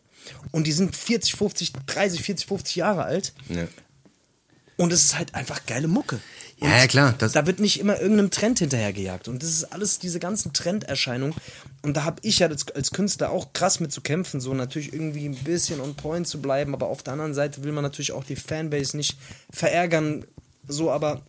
Und 0.53 0.67
die 0.67 0.73
sind 0.73 0.95
40, 0.95 1.35
50, 1.35 1.73
30, 1.87 2.23
40, 2.23 2.47
50 2.47 2.77
Jahre 2.77 3.05
alt. 3.05 3.33
Ja. 3.49 3.67
Und 4.77 4.93
es 4.93 5.05
ist 5.05 5.19
halt 5.19 5.35
einfach 5.35 5.67
geile 5.67 5.89
Mucke. 5.89 6.21
Und 6.61 6.69
Ja, 6.69 6.79
ja, 6.79 6.87
klar, 6.87 7.15
da 7.19 7.47
wird 7.47 7.61
nicht 7.61 7.81
immer 7.81 8.01
irgendeinem 8.01 8.31
Trend 8.31 8.59
hinterhergejagt. 8.59 9.29
Und 9.29 9.43
das 9.43 9.51
ist 9.51 9.65
alles 9.65 9.99
diese 9.99 10.21
ganzen 10.21 10.53
Trenderscheinungen. 10.53 11.35
Und 11.83 11.97
da 11.97 12.05
habe 12.05 12.17
ich 12.23 12.39
ja 12.39 12.49
als, 12.49 12.71
als 12.71 12.91
Künstler 12.91 13.31
auch 13.31 13.53
krass 13.53 13.81
mit 13.81 13.93
zu 13.93 14.01
kämpfen, 14.01 14.41
so 14.41 14.55
natürlich 14.55 14.93
irgendwie 14.93 15.27
ein 15.27 15.35
bisschen 15.35 15.81
on 15.81 15.95
point 15.95 16.27
zu 16.27 16.41
bleiben. 16.41 16.75
Aber 16.75 16.87
auf 16.87 17.03
der 17.03 17.15
anderen 17.15 17.35
Seite 17.35 17.65
will 17.65 17.73
man 17.73 17.83
natürlich 17.83 18.13
auch 18.13 18.25
die 18.25 18.37
Fanbase 18.37 18.97
nicht 18.97 19.19
verärgern. 19.51 20.25
So, 20.67 20.91
aber 20.91 21.23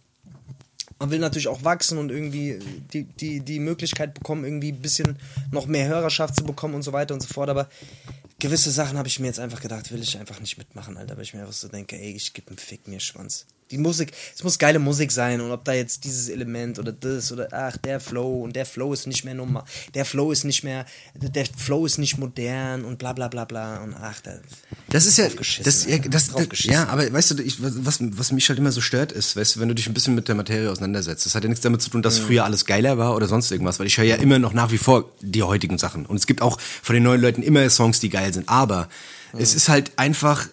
man 0.99 1.11
will 1.11 1.19
natürlich 1.19 1.47
auch 1.47 1.63
wachsen 1.63 1.97
und 1.97 2.09
irgendwie 2.09 2.59
die, 2.93 3.03
die, 3.03 3.41
die 3.41 3.59
Möglichkeit 3.59 4.13
bekommen, 4.13 4.45
irgendwie 4.45 4.71
ein 4.71 4.81
bisschen 4.81 5.19
noch 5.51 5.65
mehr 5.65 5.87
Hörerschaft 5.87 6.35
zu 6.35 6.45
bekommen 6.45 6.73
und 6.73 6.83
so 6.83 6.93
weiter 6.93 7.13
und 7.13 7.21
so 7.21 7.27
fort. 7.27 7.49
Aber 7.49 7.69
gewisse 8.39 8.71
Sachen 8.71 8.97
habe 8.97 9.07
ich 9.07 9.19
mir 9.19 9.27
jetzt 9.27 9.39
einfach 9.39 9.61
gedacht, 9.61 9.91
will 9.91 10.01
ich 10.01 10.17
einfach 10.17 10.39
nicht 10.39 10.57
mitmachen, 10.57 10.97
Alter, 10.97 11.17
weil 11.17 11.23
ich 11.23 11.33
mir 11.33 11.41
einfach 11.41 11.53
so 11.53 11.67
denke, 11.67 11.97
ey, 11.97 12.11
ich 12.13 12.33
gebe 12.33 12.49
einen 12.49 12.57
Fick 12.57 12.87
mir 12.87 12.99
Schwanz. 12.99 13.45
Die 13.71 13.77
Musik, 13.77 14.11
es 14.35 14.43
muss 14.43 14.59
geile 14.59 14.77
Musik 14.77 15.11
sein 15.11 15.41
und 15.41 15.51
ob 15.51 15.65
da 15.65 15.73
jetzt 15.73 16.03
dieses 16.03 16.29
Element 16.29 16.77
oder 16.77 16.91
das 16.91 17.31
oder 17.31 17.47
ach, 17.51 17.77
der 17.77 17.99
Flow 17.99 18.43
und 18.43 18.55
der 18.55 18.65
Flow 18.65 18.93
ist 18.93 19.07
nicht 19.07 19.25
mehr 19.25 19.33
normal, 19.33 19.63
der 19.95 20.05
Flow 20.05 20.31
ist 20.31 20.43
nicht 20.43 20.63
mehr, 20.63 20.85
der 21.15 21.45
Flow 21.45 21.85
ist 21.85 21.97
nicht 21.97 22.17
modern 22.19 22.85
und 22.85 22.99
bla 22.99 23.13
bla 23.13 23.27
bla 23.27 23.45
bla 23.45 23.83
und 23.83 23.95
ach, 23.95 24.21
da, 24.21 24.33
Das 24.89 25.05
ist 25.07 25.17
ja, 25.17 25.27
das, 25.63 25.85
ja, 25.85 25.97
das, 25.97 26.29
das, 26.29 26.63
ja, 26.63 26.87
aber 26.89 27.11
weißt 27.11 27.31
du, 27.31 27.41
ich, 27.43 27.57
was, 27.61 27.97
was 27.99 28.31
mich 28.31 28.47
halt 28.49 28.59
immer 28.59 28.71
so 28.71 28.81
stört, 28.81 29.11
ist, 29.11 29.35
weißt 29.35 29.55
du, 29.55 29.59
wenn 29.59 29.69
du 29.69 29.75
dich 29.75 29.87
ein 29.87 29.93
bisschen 29.93 30.13
mit 30.13 30.27
der 30.27 30.35
Materie 30.35 30.69
auseinandersetzt, 30.69 31.25
das 31.25 31.33
hat 31.33 31.43
ja 31.43 31.49
nichts 31.49 31.63
damit 31.63 31.81
zu 31.81 31.89
tun, 31.89 32.01
dass 32.01 32.19
früher 32.19 32.45
alles 32.45 32.65
geiler 32.65 32.97
war 32.97 33.15
oder 33.15 33.27
sonst 33.27 33.51
irgendwas, 33.51 33.79
weil 33.79 33.87
ich 33.87 33.97
höre 33.97 34.05
ja 34.05 34.15
immer 34.15 34.39
noch 34.39 34.53
nach 34.53 34.71
wie 34.71 34.77
vor 34.77 35.11
die 35.21 35.43
heutigen 35.43 35.77
Sachen. 35.77 36.05
Und 36.05 36.17
es 36.17 36.27
gibt 36.27 36.41
auch 36.41 36.59
von 36.59 36.93
den 36.93 37.03
neuen 37.03 37.21
Leuten 37.21 37.41
immer 37.41 37.67
Songs, 37.69 37.99
die 37.99 38.09
geil 38.09 38.33
sind. 38.33 38.47
Aber 38.47 38.89
es 39.37 39.53
ist 39.53 39.69
halt 39.69 39.91
einfach, 39.97 40.47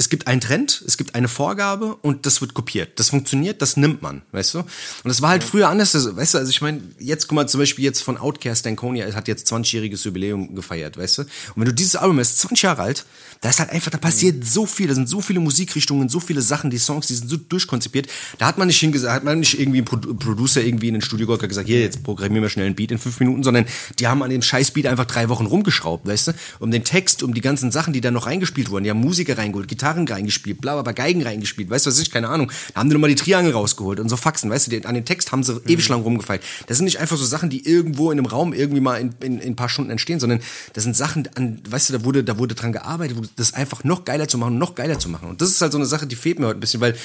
es 0.00 0.08
gibt 0.08 0.26
einen 0.26 0.40
Trend, 0.40 0.82
es 0.86 0.96
gibt 0.96 1.14
eine 1.14 1.28
Vorgabe 1.28 1.94
und 1.96 2.24
das 2.24 2.40
wird 2.40 2.54
kopiert. 2.54 2.98
Das 2.98 3.10
funktioniert, 3.10 3.60
das 3.60 3.76
nimmt 3.76 4.00
man, 4.00 4.22
weißt 4.32 4.54
du? 4.54 4.58
Und 4.60 4.68
das 5.04 5.20
war 5.20 5.28
halt 5.28 5.44
früher 5.44 5.68
anders, 5.68 5.94
also, 5.94 6.16
weißt 6.16 6.34
du, 6.34 6.38
also 6.38 6.48
ich 6.48 6.62
meine, 6.62 6.80
jetzt 6.98 7.28
guck 7.28 7.36
mal 7.36 7.46
zum 7.46 7.60
Beispiel 7.60 7.84
jetzt 7.84 8.00
von 8.00 8.16
Outcast, 8.16 8.64
Danconia 8.64 9.12
hat 9.14 9.28
jetzt 9.28 9.52
20-jähriges 9.52 10.02
Jubiläum 10.06 10.54
gefeiert, 10.54 10.96
weißt 10.96 11.18
du? 11.18 11.22
Und 11.22 11.28
wenn 11.56 11.66
du 11.66 11.74
dieses 11.74 11.96
Album 11.96 12.18
ist 12.18 12.38
20 12.38 12.62
Jahre 12.62 12.80
alt, 12.80 13.04
da 13.42 13.50
ist 13.50 13.60
halt 13.60 13.70
einfach, 13.70 13.90
da 13.90 13.98
passiert 13.98 14.46
so 14.46 14.64
viel, 14.64 14.88
da 14.88 14.94
sind 14.94 15.08
so 15.08 15.20
viele 15.20 15.40
Musikrichtungen, 15.40 16.08
so 16.08 16.18
viele 16.18 16.40
Sachen, 16.40 16.70
die 16.70 16.78
Songs, 16.78 17.06
die 17.06 17.14
sind 17.14 17.28
so 17.28 17.36
durchkonzipiert. 17.36 18.08
Da 18.38 18.46
hat 18.46 18.56
man 18.56 18.68
nicht 18.68 18.80
hingesagt, 18.80 19.14
hat 19.14 19.24
man 19.24 19.40
nicht 19.40 19.58
irgendwie 19.60 19.82
ein 19.82 19.84
Pro- 19.84 19.96
Producer 19.96 20.62
irgendwie 20.62 20.88
in 20.88 20.94
den 20.94 21.02
Studio 21.02 21.26
geholt 21.26 21.46
gesagt, 21.46 21.66
hier, 21.68 21.80
jetzt 21.80 22.02
programmieren 22.02 22.42
wir 22.42 22.48
schnell 22.48 22.66
einen 22.66 22.74
Beat 22.74 22.90
in 22.90 22.98
fünf 22.98 23.20
Minuten, 23.20 23.42
sondern 23.42 23.66
die 23.98 24.06
haben 24.08 24.22
an 24.22 24.30
dem 24.30 24.42
Scheißbeat 24.42 24.86
einfach 24.86 25.06
drei 25.06 25.28
Wochen 25.28 25.46
rumgeschraubt, 25.46 26.06
weißt 26.06 26.28
du? 26.28 26.32
Um 26.58 26.70
den 26.70 26.84
Text, 26.84 27.22
um 27.22 27.34
die 27.34 27.40
ganzen 27.42 27.70
Sachen, 27.70 27.92
die 27.92 28.00
da 28.00 28.10
noch 28.10 28.26
reingespielt 28.26 28.70
wurden, 28.70 28.84
die 28.84 28.90
haben 28.90 29.00
Musiker 29.00 29.36
reingeholt, 29.36 29.68
Gitarren 29.90 30.08
reingespielt, 30.08 30.60
bla, 30.60 30.74
bla, 30.74 30.82
bla, 30.82 30.92
Geigen 30.92 31.22
reingespielt, 31.22 31.70
weißt 31.70 31.86
du 31.86 31.90
was 31.90 31.98
ich, 31.98 32.10
keine 32.10 32.28
Ahnung. 32.28 32.50
Da 32.74 32.80
haben 32.80 32.88
die 32.88 32.94
nochmal 32.94 33.10
die 33.10 33.16
Triangel 33.16 33.52
rausgeholt 33.52 34.00
und 34.00 34.08
so 34.08 34.16
Faxen, 34.16 34.50
weißt 34.50 34.66
du, 34.66 34.70
die, 34.70 34.86
an 34.86 34.94
den 34.94 35.04
Text 35.04 35.32
haben 35.32 35.42
sie 35.42 35.54
mhm. 35.54 35.60
ewig 35.66 35.88
lang 35.88 36.02
rumgefeilt. 36.02 36.42
Das 36.66 36.78
sind 36.78 36.84
nicht 36.84 37.00
einfach 37.00 37.16
so 37.16 37.24
Sachen, 37.24 37.50
die 37.50 37.66
irgendwo 37.66 38.10
in 38.10 38.18
einem 38.18 38.26
Raum 38.26 38.52
irgendwie 38.52 38.80
mal 38.80 39.00
in, 39.00 39.14
in, 39.20 39.38
in 39.38 39.52
ein 39.52 39.56
paar 39.56 39.68
Stunden 39.68 39.90
entstehen, 39.90 40.20
sondern 40.20 40.40
das 40.72 40.84
sind 40.84 40.96
Sachen, 40.96 41.28
an, 41.34 41.60
weißt 41.68 41.88
du, 41.88 41.92
da 41.94 42.04
wurde, 42.04 42.24
da 42.24 42.38
wurde 42.38 42.54
dran 42.54 42.72
gearbeitet, 42.72 43.18
das 43.36 43.54
einfach 43.54 43.84
noch 43.84 44.04
geiler 44.04 44.28
zu 44.28 44.38
machen, 44.38 44.58
noch 44.58 44.74
geiler 44.74 44.98
zu 44.98 45.08
machen. 45.08 45.28
Und 45.28 45.40
das 45.40 45.50
ist 45.50 45.60
halt 45.60 45.72
so 45.72 45.78
eine 45.78 45.86
Sache, 45.86 46.06
die 46.06 46.16
fehlt 46.16 46.38
mir 46.38 46.46
heute 46.46 46.58
ein 46.58 46.60
bisschen, 46.60 46.80
weil 46.80 46.96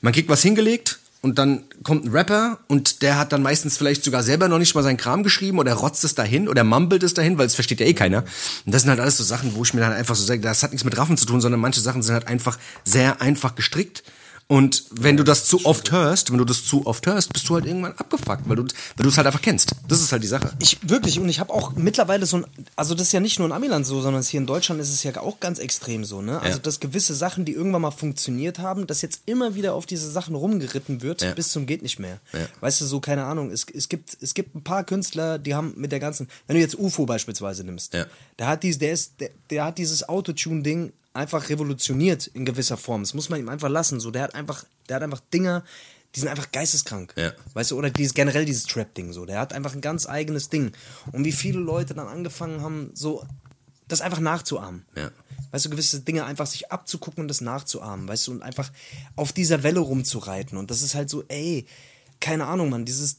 man 0.00 0.12
kriegt 0.12 0.28
was 0.28 0.42
hingelegt, 0.42 0.98
und 1.22 1.38
dann 1.38 1.64
kommt 1.82 2.04
ein 2.04 2.10
Rapper 2.10 2.58
und 2.68 3.02
der 3.02 3.18
hat 3.18 3.32
dann 3.32 3.42
meistens 3.42 3.76
vielleicht 3.76 4.02
sogar 4.02 4.22
selber 4.22 4.48
noch 4.48 4.58
nicht 4.58 4.74
mal 4.74 4.82
seinen 4.82 4.96
Kram 4.96 5.22
geschrieben 5.22 5.58
oder 5.58 5.74
rotzt 5.74 6.02
es 6.04 6.14
dahin 6.14 6.48
oder 6.48 6.64
mumbelt 6.64 7.02
es 7.02 7.12
dahin, 7.12 7.36
weil 7.36 7.46
es 7.46 7.54
versteht 7.54 7.80
ja 7.80 7.86
eh 7.86 7.92
keiner. 7.92 8.24
Und 8.64 8.74
das 8.74 8.82
sind 8.82 8.90
halt 8.90 9.00
alles 9.00 9.18
so 9.18 9.24
Sachen, 9.24 9.54
wo 9.54 9.62
ich 9.62 9.74
mir 9.74 9.80
dann 9.80 9.92
einfach 9.92 10.14
so 10.14 10.24
sage, 10.24 10.40
das 10.40 10.62
hat 10.62 10.70
nichts 10.72 10.84
mit 10.84 10.96
Raffen 10.96 11.18
zu 11.18 11.26
tun, 11.26 11.40
sondern 11.40 11.60
manche 11.60 11.80
Sachen 11.80 12.02
sind 12.02 12.14
halt 12.14 12.26
einfach 12.26 12.58
sehr 12.84 13.20
einfach 13.20 13.54
gestrickt 13.54 14.02
und 14.50 14.86
wenn 14.90 15.16
du 15.16 15.22
das 15.22 15.44
zu 15.44 15.64
oft 15.64 15.92
hörst, 15.92 16.32
wenn 16.32 16.38
du 16.38 16.44
das 16.44 16.64
zu 16.64 16.84
oft 16.84 17.06
hörst, 17.06 17.32
bist 17.32 17.48
du 17.48 17.54
halt 17.54 17.66
irgendwann 17.66 17.92
abgefuckt, 17.92 18.48
weil 18.48 18.56
du 18.56 18.64
weil 18.64 19.04
du 19.04 19.08
es 19.08 19.16
halt 19.16 19.28
einfach 19.28 19.42
kennst. 19.42 19.76
Das 19.86 20.00
ist 20.00 20.10
halt 20.10 20.24
die 20.24 20.26
Sache. 20.26 20.50
Ich 20.58 20.76
wirklich 20.82 21.20
und 21.20 21.28
ich 21.28 21.38
habe 21.38 21.54
auch 21.54 21.76
mittlerweile 21.76 22.26
so 22.26 22.38
ein 22.38 22.46
also 22.74 22.94
das 22.94 23.06
ist 23.06 23.12
ja 23.12 23.20
nicht 23.20 23.38
nur 23.38 23.46
in 23.46 23.52
Amiland 23.52 23.86
so, 23.86 24.00
sondern 24.00 24.24
hier 24.24 24.40
in 24.40 24.48
Deutschland 24.48 24.80
ist 24.80 24.92
es 24.92 25.04
ja 25.04 25.16
auch 25.20 25.38
ganz 25.38 25.60
extrem 25.60 26.04
so, 26.04 26.20
ne? 26.20 26.40
Also 26.40 26.56
ja. 26.56 26.62
dass 26.64 26.80
gewisse 26.80 27.14
Sachen, 27.14 27.44
die 27.44 27.52
irgendwann 27.52 27.82
mal 27.82 27.92
funktioniert 27.92 28.58
haben, 28.58 28.88
dass 28.88 29.02
jetzt 29.02 29.22
immer 29.26 29.54
wieder 29.54 29.74
auf 29.74 29.86
diese 29.86 30.10
Sachen 30.10 30.34
rumgeritten 30.34 31.00
wird 31.00 31.22
ja. 31.22 31.32
bis 31.32 31.50
zum 31.50 31.66
geht 31.66 31.82
nicht 31.82 32.00
mehr. 32.00 32.18
Ja. 32.32 32.40
Weißt 32.58 32.80
du, 32.80 32.86
so 32.86 32.98
keine 32.98 33.26
Ahnung, 33.26 33.52
es, 33.52 33.66
es 33.72 33.88
gibt 33.88 34.18
es 34.20 34.34
gibt 34.34 34.56
ein 34.56 34.64
paar 34.64 34.82
Künstler, 34.82 35.38
die 35.38 35.54
haben 35.54 35.74
mit 35.76 35.92
der 35.92 36.00
ganzen, 36.00 36.26
wenn 36.48 36.56
du 36.56 36.60
jetzt 36.60 36.76
UFO 36.76 37.06
beispielsweise 37.06 37.62
nimmst, 37.62 37.94
ja. 37.94 38.04
der 38.40 38.48
hat 38.48 38.64
dies 38.64 38.80
der 38.80 38.90
ist 38.90 39.20
der, 39.20 39.30
der 39.50 39.66
hat 39.66 39.78
dieses 39.78 40.08
Autotune 40.08 40.64
Ding 40.64 40.92
einfach 41.12 41.48
revolutioniert 41.48 42.26
in 42.28 42.44
gewisser 42.44 42.76
Form. 42.76 43.02
Das 43.02 43.14
muss 43.14 43.28
man 43.28 43.40
ihm 43.40 43.48
einfach 43.48 43.68
lassen. 43.68 44.00
So, 44.00 44.10
der 44.10 44.22
hat 44.22 44.34
einfach, 44.34 44.64
der 44.88 44.96
hat 44.96 45.02
einfach 45.02 45.20
Dinger, 45.32 45.64
die 46.14 46.20
sind 46.20 46.28
einfach 46.28 46.50
geisteskrank. 46.50 47.14
Ja. 47.16 47.32
Weißt 47.54 47.70
du, 47.70 47.78
oder 47.78 47.90
dieses, 47.90 48.14
generell 48.14 48.44
dieses 48.44 48.64
Trap-Ding 48.64 49.12
so. 49.12 49.26
Der 49.26 49.38
hat 49.38 49.52
einfach 49.52 49.74
ein 49.74 49.80
ganz 49.80 50.08
eigenes 50.08 50.48
Ding. 50.48 50.72
Und 51.12 51.24
wie 51.24 51.32
viele 51.32 51.60
Leute 51.60 51.94
dann 51.94 52.08
angefangen 52.08 52.62
haben, 52.62 52.90
so 52.94 53.24
das 53.88 54.00
einfach 54.00 54.20
nachzuahmen. 54.20 54.84
Ja. 54.96 55.10
Weißt 55.50 55.64
du, 55.64 55.70
gewisse 55.70 56.00
Dinge 56.00 56.24
einfach 56.24 56.46
sich 56.46 56.70
abzugucken 56.70 57.22
und 57.22 57.28
das 57.28 57.40
nachzuahmen, 57.40 58.06
weißt 58.06 58.28
du, 58.28 58.32
und 58.32 58.42
einfach 58.42 58.70
auf 59.16 59.32
dieser 59.32 59.64
Welle 59.64 59.80
rumzureiten. 59.80 60.56
Und 60.58 60.70
das 60.70 60.82
ist 60.82 60.94
halt 60.94 61.10
so, 61.10 61.24
ey, 61.26 61.66
keine 62.20 62.46
Ahnung, 62.46 62.70
Mann, 62.70 62.84
dieses, 62.84 63.18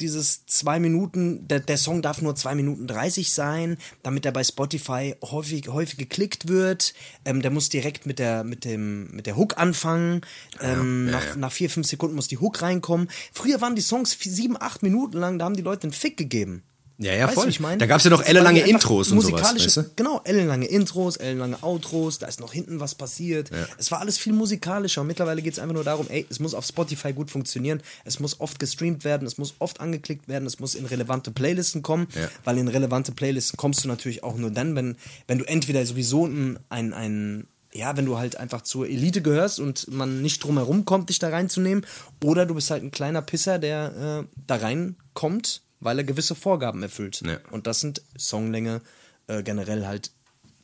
dieses 0.00 0.46
zwei 0.46 0.80
Minuten, 0.80 1.46
der, 1.48 1.60
der 1.60 1.76
Song 1.76 2.02
darf 2.02 2.22
nur 2.22 2.34
zwei 2.36 2.54
Minuten 2.54 2.86
30 2.86 3.32
sein, 3.32 3.76
damit 4.02 4.26
er 4.26 4.32
bei 4.32 4.44
Spotify 4.44 5.14
häufig, 5.22 5.68
häufig 5.68 5.98
geklickt 5.98 6.48
wird. 6.48 6.94
Ähm, 7.24 7.42
der 7.42 7.50
muss 7.50 7.68
direkt 7.68 8.06
mit 8.06 8.18
der, 8.18 8.44
mit 8.44 8.64
dem, 8.64 9.10
mit 9.10 9.26
der 9.26 9.36
Hook 9.36 9.58
anfangen. 9.58 10.22
Ähm, 10.60 11.06
ja, 11.06 11.12
ja, 11.12 11.18
nach, 11.18 11.26
ja. 11.26 11.36
nach 11.36 11.52
vier, 11.52 11.70
fünf 11.70 11.86
Sekunden 11.86 12.16
muss 12.16 12.28
die 12.28 12.38
Hook 12.38 12.62
reinkommen. 12.62 13.08
Früher 13.32 13.60
waren 13.60 13.76
die 13.76 13.82
Songs 13.82 14.16
sieben, 14.20 14.60
acht 14.60 14.82
Minuten 14.82 15.18
lang, 15.18 15.38
da 15.38 15.44
haben 15.44 15.56
die 15.56 15.62
Leute 15.62 15.84
einen 15.84 15.92
Fick 15.92 16.16
gegeben. 16.16 16.62
Ja, 17.00 17.14
ja, 17.14 17.24
weißt 17.24 17.34
voll. 17.34 17.48
Ich 17.48 17.60
mein? 17.60 17.78
Da 17.78 17.86
gab's 17.86 18.04
ja 18.04 18.10
noch 18.10 18.22
ellenlange 18.22 18.60
Intros 18.60 19.10
und 19.10 19.22
sowas. 19.22 19.54
Weißt 19.54 19.76
du? 19.78 19.84
Genau, 19.96 20.20
ellenlange 20.22 20.66
Intros, 20.66 21.16
ellenlange 21.16 21.62
Outros, 21.62 22.18
da 22.18 22.26
ist 22.26 22.40
noch 22.40 22.52
hinten 22.52 22.78
was 22.78 22.94
passiert. 22.94 23.50
Ja. 23.50 23.66
Es 23.78 23.90
war 23.90 24.00
alles 24.00 24.18
viel 24.18 24.34
musikalischer 24.34 25.00
und 25.00 25.06
mittlerweile 25.06 25.40
geht's 25.40 25.58
einfach 25.58 25.74
nur 25.74 25.84
darum, 25.84 26.06
ey, 26.10 26.26
es 26.28 26.40
muss 26.40 26.52
auf 26.52 26.66
Spotify 26.66 27.14
gut 27.14 27.30
funktionieren, 27.30 27.80
es 28.04 28.20
muss 28.20 28.38
oft 28.38 28.58
gestreamt 28.58 29.04
werden, 29.04 29.26
es 29.26 29.38
muss 29.38 29.54
oft 29.60 29.80
angeklickt 29.80 30.28
werden, 30.28 30.44
es 30.44 30.60
muss 30.60 30.74
in 30.74 30.84
relevante 30.84 31.30
Playlisten 31.30 31.80
kommen, 31.80 32.06
ja. 32.14 32.28
weil 32.44 32.58
in 32.58 32.68
relevante 32.68 33.12
Playlisten 33.12 33.56
kommst 33.56 33.82
du 33.82 33.88
natürlich 33.88 34.22
auch 34.22 34.36
nur 34.36 34.50
dann, 34.50 34.76
wenn, 34.76 34.96
wenn 35.26 35.38
du 35.38 35.48
entweder 35.48 35.86
sowieso 35.86 36.26
ein, 36.26 36.58
ein, 36.68 36.92
ein 36.92 37.46
ja, 37.72 37.96
wenn 37.96 38.04
du 38.04 38.18
halt 38.18 38.36
einfach 38.36 38.60
zur 38.60 38.86
Elite 38.86 39.22
gehörst 39.22 39.58
und 39.58 39.90
man 39.90 40.20
nicht 40.20 40.44
drum 40.44 40.58
herum 40.58 40.84
kommt, 40.84 41.08
dich 41.08 41.18
da 41.18 41.30
reinzunehmen, 41.30 41.86
oder 42.22 42.44
du 42.44 42.54
bist 42.54 42.70
halt 42.70 42.82
ein 42.82 42.90
kleiner 42.90 43.22
Pisser, 43.22 43.58
der 43.58 44.26
äh, 44.26 44.36
da 44.46 44.56
reinkommt 44.56 45.62
weil 45.80 45.98
er 45.98 46.04
gewisse 46.04 46.34
Vorgaben 46.34 46.82
erfüllt. 46.82 47.22
Ja. 47.24 47.38
Und 47.50 47.66
das 47.66 47.80
sind 47.80 48.02
Songlänge, 48.16 48.82
äh, 49.26 49.42
generell 49.42 49.86
halt 49.86 50.10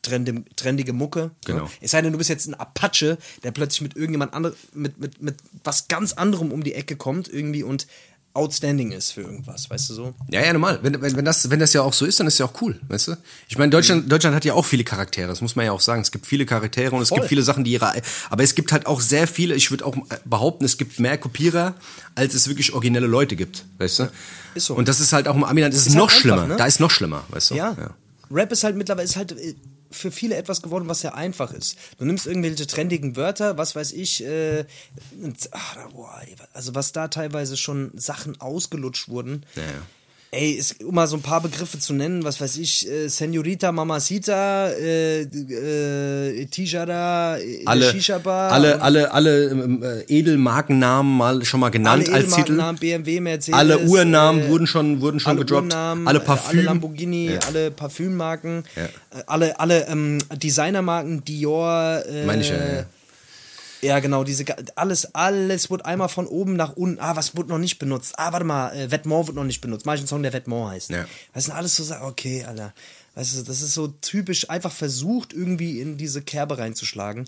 trendige, 0.03 0.45
trendige 0.57 0.93
Mucke. 0.93 1.21
Ne? 1.21 1.31
Genau. 1.45 1.65
Ne? 1.65 1.71
Es 1.81 1.91
sei 1.91 2.03
denn, 2.03 2.13
du 2.13 2.19
bist 2.19 2.31
jetzt 2.31 2.47
ein 2.47 2.55
Apache, 2.55 3.19
der 3.43 3.51
plötzlich 3.51 3.83
mit 3.83 3.97
irgendjemand 3.97 4.35
anderem, 4.35 4.57
mit, 4.73 4.99
mit, 4.99 5.21
mit 5.21 5.37
was 5.65 5.89
ganz 5.89 6.13
anderem 6.13 6.53
um 6.53 6.63
die 6.63 6.75
Ecke 6.75 6.97
kommt 6.97 7.29
irgendwie 7.29 7.63
und 7.63 7.87
outstanding 8.37 8.93
ist 8.93 9.13
für 9.13 9.23
irgendwas, 9.23 9.69
weißt 9.69 9.91
du 9.91 9.95
so? 9.95 10.15
Ja, 10.31 10.45
ja, 10.45 10.53
normal. 10.53 10.79
Wenn, 10.83 11.01
wenn, 11.01 11.17
wenn, 11.17 11.25
das, 11.25 11.51
wenn 11.51 11.59
das 11.59 11.73
ja 11.73 11.83
auch 11.83 11.93
so 11.93 12.05
ist, 12.05 12.21
dann 12.21 12.27
ist 12.27 12.35
es 12.35 12.39
ja 12.39 12.47
auch 12.47 12.61
cool, 12.61 12.79
weißt 12.89 13.09
du? 13.09 13.17
Ich 13.49 13.59
meine, 13.59 13.71
Deutschland, 13.71 14.11
Deutschland 14.11 14.37
hat 14.37 14.45
ja 14.45 14.55
auch 14.55 14.65
viele 14.65 14.85
Charaktere, 14.85 15.29
das 15.29 15.41
muss 15.41 15.57
man 15.57 15.67
ja 15.67 15.73
auch 15.73 15.81
sagen. 15.81 16.03
Es 16.03 16.11
gibt 16.11 16.27
viele 16.27 16.47
Charaktere 16.47 16.95
und 16.95 17.03
es 17.03 17.09
Voll. 17.09 17.19
gibt 17.19 17.29
viele 17.29 17.43
Sachen, 17.43 17.65
die 17.65 17.73
ihre. 17.73 18.03
Aber 18.31 18.43
es 18.43 18.55
gibt 18.55 18.73
halt 18.73 18.87
auch 18.87 19.01
sehr 19.01 19.27
viele, 19.27 19.55
ich 19.55 19.71
würde 19.71 19.85
auch 19.87 19.97
behaupten, 20.25 20.65
es 20.65 20.79
gibt 20.79 21.01
mehr 21.01 21.19
Kopierer, 21.19 21.75
als 22.15 22.35
es 22.35 22.49
wirklich 22.49 22.73
originelle 22.73 23.07
Leute 23.07 23.37
gibt, 23.37 23.65
weißt 23.79 23.99
du? 24.01 24.11
Ist 24.55 24.67
so. 24.67 24.75
Und 24.75 24.89
das 24.89 25.01
ist 25.01 25.13
halt 25.13 25.29
auch 25.29 25.35
im 25.35 25.45
Amiland 25.45 25.75
ist, 25.75 25.87
ist 25.87 25.95
noch 25.95 26.11
halt 26.11 26.21
schlimmer. 26.21 26.47
ne? 26.47 26.57
Da 26.57 26.67
ist 26.67 26.81
noch 26.81 26.91
schlimmer, 26.91 27.25
weißt 27.31 27.51
du? 27.51 27.55
Ja. 27.57 27.77
ja. 27.79 27.95
Rap 28.31 28.51
ist 28.53 28.65
halt 28.65 28.77
mittlerweile 28.77 29.05
ist 29.05 29.17
halt 29.17 29.33
äh, 29.33 29.55
für 29.91 30.11
viele 30.11 30.37
etwas 30.37 30.63
geworden, 30.63 30.89
was 30.89 31.01
sehr 31.01 31.15
einfach 31.15 31.53
ist. 31.53 31.77
Du 31.99 32.05
nimmst 32.05 32.27
irgendwelche 32.27 32.67
trendigen 32.67 33.17
Wörter, 33.17 33.59
was 33.59 33.75
weiß 33.75 33.93
ich, 33.93 34.25
äh, 34.25 34.65
ach, 35.51 35.77
boah, 35.91 36.21
also 36.53 36.75
was 36.75 36.93
da 36.93 37.09
teilweise 37.09 37.57
schon 37.57 37.93
Sachen 37.95 38.41
ausgelutscht 38.41 39.09
wurden. 39.09 39.45
Ja. 39.55 39.63
Ey, 40.33 40.53
ist, 40.53 40.83
um 40.83 40.95
mal 40.95 41.07
so 41.07 41.17
ein 41.17 41.23
paar 41.23 41.41
Begriffe 41.41 41.79
zu 41.79 41.95
nennen, 41.95 42.25
was 42.25 42.41
weiß 42.41 42.57
ich, 42.59 42.91
äh, 42.91 43.09
Senorita, 43.09 43.71
Mamacita, 43.71 44.69
äh, 44.71 45.23
äh, 45.23 46.47
Tijara, 46.47 47.39
äh, 47.39 47.63
alle, 47.65 47.91
Shisha-Bar. 47.93 48.51
Alle, 48.51 48.83
alle, 48.83 49.13
alle 49.13 49.51
ähm, 49.51 49.83
äh, 49.83 50.03
Edelmarkennamen 50.09 51.17
mal 51.17 51.45
schon 51.45 51.61
mal 51.61 51.71
genannt 51.71 52.09
als 52.13 52.35
Titel. 52.35 52.61
BMW, 52.79 53.21
Mercedes. 53.21 53.59
Alle 53.59 53.79
Urnamen 53.79 54.43
äh, 54.43 54.49
wurden 54.49 54.67
schon, 54.67 55.01
wurden 55.01 55.21
schon 55.21 55.31
alle 55.31 55.41
gedroppt. 55.41 55.73
Urnamen, 55.73 56.09
alle 56.09 56.21
Parfüm. 56.21 56.59
Alle 56.59 56.63
Lamborghini, 56.63 57.31
ja. 57.33 57.39
alle 57.47 57.71
Parfümmarken. 57.71 58.65
Ja. 58.75 58.83
Äh, 58.83 59.23
alle, 59.27 59.61
alle 59.61 59.87
ähm, 59.87 60.19
Designermarken, 60.35 61.25
Dior. 61.25 62.03
Äh, 62.05 62.27
Meine 62.27 62.43
ich 62.43 62.49
ja, 62.51 62.57
ja. 62.57 62.87
Ja, 63.83 64.01
genau, 64.01 64.25
diese 64.25 64.45
alles, 64.77 65.15
alles 65.15 65.71
wurde 65.71 65.85
einmal 65.85 66.09
von 66.09 66.27
oben 66.27 66.55
nach 66.55 66.75
unten. 66.75 67.01
Ah, 67.01 67.17
was 67.17 67.37
wurde 67.37 67.51
noch 67.51 67.59
nicht 67.59 67.79
benutzt? 67.79 68.15
Ah, 68.19 68.33
warte 68.33 68.45
mal, 68.45 68.75
äh, 68.75 68.91
Vetements 68.91 69.29
wird 69.29 69.37
noch 69.37 69.45
nicht 69.45 69.61
benutzt. 69.61 69.87
Mach 69.87 69.95
ich 69.95 70.01
einen 70.01 70.09
Song, 70.09 70.23
der 70.23 70.33
Vetements 70.33 70.71
heißt. 70.71 70.91
Ja. 70.91 71.07
Das 71.35 71.45
sind 71.45 71.55
alles 71.55 71.77
so 71.77 71.85
Sachen, 71.85 72.07
okay, 72.07 72.45
Alter. 72.45 72.73
Weißt 73.15 73.37
du, 73.37 73.43
das 73.43 73.63
ist 73.63 73.75
so 73.75 73.89
typisch 73.89 74.51
einfach 74.51 74.73
versucht, 74.73 75.33
irgendwie 75.33 75.81
in 75.81 75.97
diese 75.97 76.23
Kerbe 76.23 76.59
reinzuschlagen. 76.59 77.27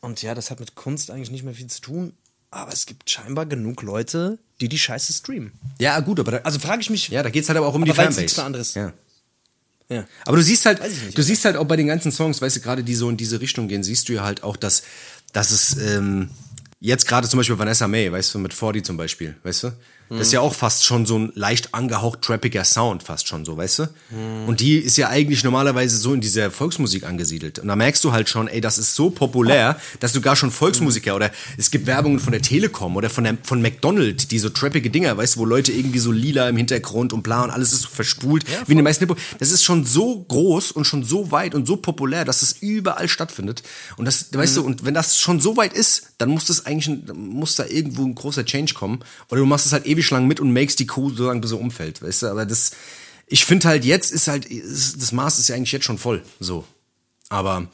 Und 0.00 0.22
ja, 0.22 0.34
das 0.34 0.50
hat 0.50 0.60
mit 0.60 0.74
Kunst 0.74 1.10
eigentlich 1.10 1.30
nicht 1.30 1.44
mehr 1.44 1.54
viel 1.54 1.66
zu 1.66 1.80
tun. 1.80 2.14
Aber 2.50 2.72
es 2.72 2.86
gibt 2.86 3.08
scheinbar 3.08 3.46
genug 3.46 3.82
Leute, 3.82 4.38
die 4.60 4.68
die 4.68 4.78
Scheiße 4.78 5.12
streamen. 5.12 5.52
Ja, 5.78 6.00
gut, 6.00 6.18
aber 6.18 6.32
da, 6.32 6.38
also 6.38 6.58
frage 6.58 6.80
ich 6.80 6.90
mich. 6.90 7.08
Ja, 7.08 7.22
da 7.22 7.30
geht 7.30 7.44
es 7.44 7.48
halt 7.48 7.58
aber 7.58 7.68
auch 7.68 7.74
um 7.74 7.82
aber 7.82 7.92
die 7.92 7.96
Fanbase. 7.96 8.20
Nichts 8.22 8.36
mehr 8.36 8.46
anderes. 8.46 8.74
Ja. 8.74 8.92
Ja. 9.90 10.06
Aber 10.24 10.36
du 10.36 10.42
siehst 10.42 10.66
halt, 10.66 10.80
nicht, 10.82 11.18
du 11.18 11.22
siehst 11.22 11.44
halt 11.44 11.56
auch 11.56 11.64
bei 11.64 11.76
den 11.76 11.88
ganzen 11.88 12.12
Songs, 12.12 12.40
weißt 12.40 12.56
du, 12.56 12.60
gerade 12.60 12.84
die 12.84 12.94
so 12.94 13.10
in 13.10 13.16
diese 13.16 13.40
Richtung 13.40 13.66
gehen, 13.66 13.82
siehst 13.82 14.08
du 14.08 14.12
ja 14.12 14.22
halt 14.22 14.44
auch, 14.44 14.56
dass 14.56 14.84
dass 15.32 15.50
es 15.50 15.76
ähm, 15.78 16.30
jetzt 16.80 17.06
gerade 17.06 17.28
zum 17.28 17.38
Beispiel 17.38 17.58
Vanessa 17.58 17.86
May, 17.88 18.10
weißt 18.10 18.34
du, 18.34 18.38
mit 18.38 18.54
40 18.54 18.84
zum 18.84 18.96
Beispiel, 18.96 19.36
weißt 19.42 19.64
du? 19.64 19.72
Das 20.18 20.26
ist 20.26 20.32
ja 20.32 20.40
auch 20.40 20.54
fast 20.54 20.84
schon 20.84 21.06
so 21.06 21.16
ein 21.16 21.32
leicht 21.36 21.72
angehaucht 21.72 22.22
trappiger 22.22 22.64
Sound, 22.64 23.04
fast 23.04 23.28
schon 23.28 23.44
so, 23.44 23.56
weißt 23.56 23.78
du? 23.78 23.82
Mhm. 23.84 24.48
Und 24.48 24.60
die 24.60 24.78
ist 24.78 24.96
ja 24.96 25.08
eigentlich 25.08 25.44
normalerweise 25.44 25.96
so 25.96 26.12
in 26.12 26.20
dieser 26.20 26.50
Volksmusik 26.50 27.04
angesiedelt. 27.04 27.60
Und 27.60 27.68
da 27.68 27.76
merkst 27.76 28.02
du 28.02 28.10
halt 28.10 28.28
schon, 28.28 28.48
ey, 28.48 28.60
das 28.60 28.76
ist 28.78 28.96
so 28.96 29.10
populär, 29.10 29.78
dass 30.00 30.12
du 30.12 30.20
gar 30.20 30.34
schon 30.34 30.50
Volksmusiker 30.50 31.12
mhm. 31.12 31.16
oder 31.16 31.30
es 31.56 31.70
gibt 31.70 31.86
Werbungen 31.86 32.18
von 32.18 32.32
der 32.32 32.42
Telekom 32.42 32.96
oder 32.96 33.08
von, 33.08 33.22
der, 33.22 33.38
von 33.44 33.62
McDonald's, 33.62 34.26
die 34.26 34.40
so 34.40 34.48
trappige 34.48 34.90
Dinger, 34.90 35.16
weißt 35.16 35.36
du, 35.36 35.40
wo 35.40 35.44
Leute 35.44 35.70
irgendwie 35.70 36.00
so 36.00 36.10
lila 36.10 36.48
im 36.48 36.56
Hintergrund 36.56 37.12
und 37.12 37.22
bla 37.22 37.44
und 37.44 37.50
alles 37.50 37.72
ist 37.72 37.82
so 37.82 37.88
verspult, 37.88 38.48
ja, 38.48 38.66
wie 38.66 38.72
in 38.72 38.78
den 38.78 38.84
meisten 38.84 39.06
Hip 39.06 39.16
Das 39.38 39.52
ist 39.52 39.62
schon 39.62 39.84
so 39.84 40.24
groß 40.26 40.72
und 40.72 40.86
schon 40.86 41.04
so 41.04 41.30
weit 41.30 41.54
und 41.54 41.66
so 41.66 41.76
populär, 41.76 42.24
dass 42.24 42.42
es 42.42 42.56
überall 42.60 43.08
stattfindet. 43.08 43.62
Und 43.96 44.06
das, 44.06 44.32
mhm. 44.32 44.38
weißt 44.38 44.56
du, 44.56 44.64
und 44.64 44.84
wenn 44.84 44.94
das 44.94 45.18
schon 45.18 45.38
so 45.38 45.56
weit 45.56 45.72
ist, 45.72 46.14
dann 46.18 46.30
muss 46.30 46.46
das 46.46 46.66
eigentlich, 46.66 46.98
muss 47.14 47.56
da 47.56 47.64
irgendwo 47.64 48.04
ein 48.04 48.14
großer 48.14 48.44
Change 48.44 48.74
kommen. 48.74 49.00
Oder 49.30 49.40
du 49.40 49.46
machst 49.46 49.66
es 49.66 49.72
halt 49.72 49.86
ewig 49.86 49.99
lang 50.08 50.26
mit 50.26 50.40
und 50.40 50.52
makes 50.52 50.76
die 50.76 50.86
Kuh 50.86 51.10
so 51.10 51.26
lange, 51.26 51.40
bis 51.40 51.50
sie 51.50 51.56
umfällt, 51.56 52.00
weißt 52.00 52.22
du? 52.22 52.26
Aber 52.28 52.46
das, 52.46 52.70
ich 53.26 53.44
finde 53.44 53.68
halt 53.68 53.84
jetzt 53.84 54.10
ist 54.12 54.28
halt, 54.28 54.46
das 54.50 55.12
Maß 55.12 55.38
ist 55.38 55.48
ja 55.48 55.56
eigentlich 55.56 55.72
jetzt 55.72 55.84
schon 55.84 55.98
voll, 55.98 56.22
so. 56.38 56.64
Aber, 57.28 57.66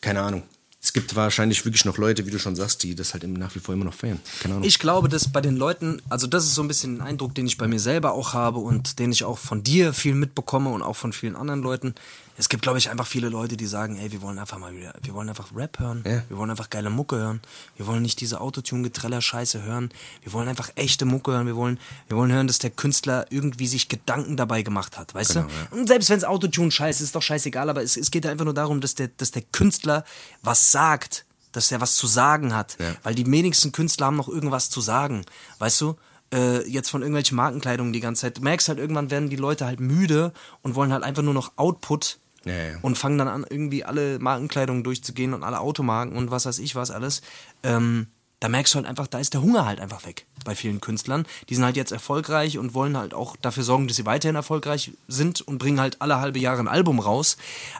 keine 0.00 0.22
Ahnung. 0.22 0.42
Es 0.84 0.92
gibt 0.92 1.14
wahrscheinlich 1.14 1.64
wirklich 1.64 1.84
noch 1.84 1.96
Leute, 1.96 2.26
wie 2.26 2.32
du 2.32 2.40
schon 2.40 2.56
sagst, 2.56 2.82
die 2.82 2.96
das 2.96 3.14
halt 3.14 3.22
nach 3.22 3.54
wie 3.54 3.60
vor 3.60 3.72
immer 3.72 3.84
noch 3.84 3.94
feiern. 3.94 4.18
Keine 4.40 4.54
Ahnung. 4.54 4.66
Ich 4.66 4.80
glaube, 4.80 5.08
dass 5.08 5.30
bei 5.30 5.40
den 5.40 5.54
Leuten, 5.54 6.02
also 6.08 6.26
das 6.26 6.42
ist 6.42 6.54
so 6.54 6.62
ein 6.62 6.66
bisschen 6.66 6.96
ein 6.96 7.06
Eindruck, 7.06 7.36
den 7.36 7.46
ich 7.46 7.56
bei 7.56 7.68
mir 7.68 7.78
selber 7.78 8.14
auch 8.14 8.34
habe 8.34 8.58
und 8.58 8.98
den 8.98 9.12
ich 9.12 9.22
auch 9.22 9.38
von 9.38 9.62
dir 9.62 9.92
viel 9.92 10.16
mitbekomme 10.16 10.70
und 10.70 10.82
auch 10.82 10.96
von 10.96 11.12
vielen 11.12 11.36
anderen 11.36 11.62
Leuten 11.62 11.94
es 12.36 12.48
gibt, 12.48 12.62
glaube 12.62 12.78
ich, 12.78 12.90
einfach 12.90 13.06
viele 13.06 13.28
Leute, 13.28 13.56
die 13.56 13.66
sagen, 13.66 13.98
ey, 13.98 14.10
wir 14.10 14.22
wollen 14.22 14.38
einfach 14.38 14.58
mal 14.58 14.74
wieder, 14.74 14.94
wir 15.02 15.14
wollen 15.14 15.28
einfach 15.28 15.54
Rap 15.54 15.78
hören, 15.78 16.02
ja. 16.06 16.22
wir 16.28 16.36
wollen 16.36 16.50
einfach 16.50 16.70
geile 16.70 16.90
Mucke 16.90 17.16
hören, 17.16 17.40
wir 17.76 17.86
wollen 17.86 18.02
nicht 18.02 18.20
diese 18.20 18.40
Autotune-Getreller-Scheiße 18.40 19.62
hören, 19.62 19.90
wir 20.22 20.32
wollen 20.32 20.48
einfach 20.48 20.70
echte 20.74 21.04
Mucke 21.04 21.32
hören, 21.32 21.46
wir 21.46 21.56
wollen, 21.56 21.78
wir 22.08 22.16
wollen 22.16 22.32
hören, 22.32 22.46
dass 22.46 22.58
der 22.58 22.70
Künstler 22.70 23.26
irgendwie 23.30 23.66
sich 23.66 23.88
Gedanken 23.88 24.36
dabei 24.36 24.62
gemacht 24.62 24.98
hat, 24.98 25.14
weißt 25.14 25.34
genau, 25.34 25.46
du? 25.46 25.52
Ja. 25.52 25.80
Und 25.80 25.86
selbst 25.86 26.10
wenn 26.10 26.18
es 26.18 26.24
Autotune-Scheiße 26.24 27.02
ist, 27.02 27.08
ist 27.08 27.14
doch 27.14 27.22
scheißegal, 27.22 27.68
aber 27.68 27.82
es, 27.82 27.96
es 27.96 28.10
geht 28.10 28.26
einfach 28.26 28.44
nur 28.44 28.54
darum, 28.54 28.80
dass 28.80 28.94
der, 28.94 29.08
dass 29.08 29.30
der 29.30 29.42
Künstler 29.52 30.04
was 30.42 30.72
sagt, 30.72 31.24
dass 31.52 31.68
der 31.68 31.80
was 31.80 31.94
zu 31.94 32.06
sagen 32.06 32.54
hat. 32.54 32.76
Ja. 32.80 32.96
Weil 33.02 33.14
die 33.14 33.30
wenigsten 33.30 33.72
Künstler 33.72 34.06
haben 34.06 34.16
noch 34.16 34.28
irgendwas 34.28 34.70
zu 34.70 34.80
sagen. 34.80 35.24
Weißt 35.58 35.80
du? 35.80 35.96
Äh, 36.32 36.66
jetzt 36.66 36.90
von 36.90 37.02
irgendwelchen 37.02 37.36
Markenkleidungen 37.36 37.92
die 37.92 38.00
ganze 38.00 38.22
Zeit. 38.22 38.38
Du 38.38 38.42
merkst 38.42 38.68
halt, 38.68 38.78
irgendwann 38.78 39.10
werden 39.10 39.28
die 39.28 39.36
Leute 39.36 39.66
halt 39.66 39.80
müde 39.80 40.32
und 40.62 40.74
wollen 40.74 40.92
halt 40.92 41.04
einfach 41.04 41.22
nur 41.22 41.34
noch 41.34 41.52
Output 41.56 42.18
Ja, 42.44 42.52
ja. 42.52 42.78
und 42.82 42.98
fangen 42.98 43.18
dann 43.18 43.28
an, 43.28 43.46
irgendwie 43.48 43.84
alle 43.84 44.18
Markenkleidungen 44.18 44.82
durchzugehen 44.82 45.32
und 45.34 45.44
alle 45.44 45.60
Automarken 45.60 46.16
und 46.16 46.30
was 46.30 46.46
weiß 46.46 46.58
ich 46.58 46.74
was 46.74 46.90
alles. 46.90 47.22
Ähm, 47.62 48.08
da 48.42 48.48
merkst 48.48 48.74
du 48.74 48.78
halt 48.78 48.86
einfach, 48.88 49.06
da 49.06 49.20
ist 49.20 49.34
der 49.34 49.40
Hunger 49.42 49.66
halt 49.66 49.78
einfach 49.78 50.04
weg 50.04 50.26
bei 50.44 50.56
vielen 50.56 50.80
Künstlern. 50.80 51.26
Die 51.48 51.54
sind 51.54 51.64
halt 51.64 51.76
jetzt 51.76 51.92
erfolgreich 51.92 52.58
und 52.58 52.74
wollen 52.74 52.96
halt 52.96 53.14
auch 53.14 53.36
dafür 53.36 53.62
sorgen, 53.62 53.86
dass 53.86 53.96
sie 53.96 54.04
weiterhin 54.04 54.34
erfolgreich 54.34 54.90
sind 55.06 55.42
und 55.42 55.58
bringen 55.58 55.78
halt 55.78 56.02
alle 56.02 56.18
halbe 56.18 56.40
Jahre 56.40 56.58
ein 56.58 56.66
Album 56.66 56.98
raus. 56.98 57.36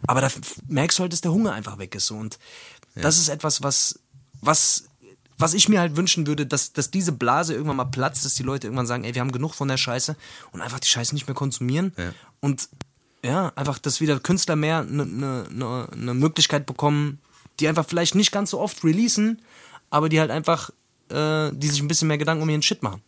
Aber 0.07 0.20
da 0.20 0.29
merkst 0.68 0.98
du 0.98 1.03
halt, 1.03 1.12
dass 1.12 1.20
der 1.20 1.33
Hunger 1.33 1.53
einfach 1.53 1.79
weg 1.79 1.96
ist. 1.96 2.07
So. 2.07 2.14
Und 2.14 2.38
das 2.94 3.18
ist 3.18 3.29
etwas, 3.29 3.64
was, 3.64 3.98
was, 4.40 4.85
was 5.37 5.55
ich 5.55 5.68
mir 5.68 5.81
halt 5.81 5.96
wünschen 5.96 6.29
würde, 6.29 6.46
dass, 6.46 6.72
dass 6.72 6.92
diese 6.92 7.11
Blase 7.11 7.55
irgendwann 7.55 7.79
mal 7.79 7.87
platzt, 7.87 8.25
dass 8.25 8.35
die 8.35 8.44
Leute 8.44 8.68
irgendwann 8.68 8.87
sagen, 8.87 9.03
ey, 9.03 9.16
wir 9.16 9.20
haben 9.20 9.33
genug 9.33 9.55
von 9.55 9.66
der 9.66 9.79
Scheiße 9.79 10.14
und 10.53 10.61
einfach 10.61 10.79
die 10.79 10.88
Scheiße 10.88 11.12
nicht 11.12 11.27
mehr 11.27 11.35
konsumieren. 11.35 11.92
Und 12.38 12.68
ja, 13.25 13.53
einfach, 13.55 13.79
dass 13.79 14.01
wieder 14.01 14.19
Künstler 14.19 14.57
mehr 14.57 14.81
eine 14.81 15.07
ne, 15.07 15.47
ne, 15.51 15.89
ne 15.95 16.15
Möglichkeit 16.15 16.67
bekommen, 16.67 17.21
die 17.61 17.69
einfach 17.69 17.87
vielleicht 17.87 18.15
nicht 18.15 18.33
ganz 18.33 18.51
so 18.51 18.61
oft 18.61 18.83
releasen, 18.85 19.41
aber 19.91 20.09
die 20.09 20.21
halt 20.21 20.31
einfach, 20.31 20.71
äh, 21.11 21.51
die 21.53 21.69
sich 21.69 21.81
ein 21.81 21.89
bisschen 21.89 22.09
mehr 22.09 22.19
Gedanken 22.19 22.43
um 22.43 22.49
ihren 22.49 22.63
Shit 22.63 22.83
machen. 22.83 23.03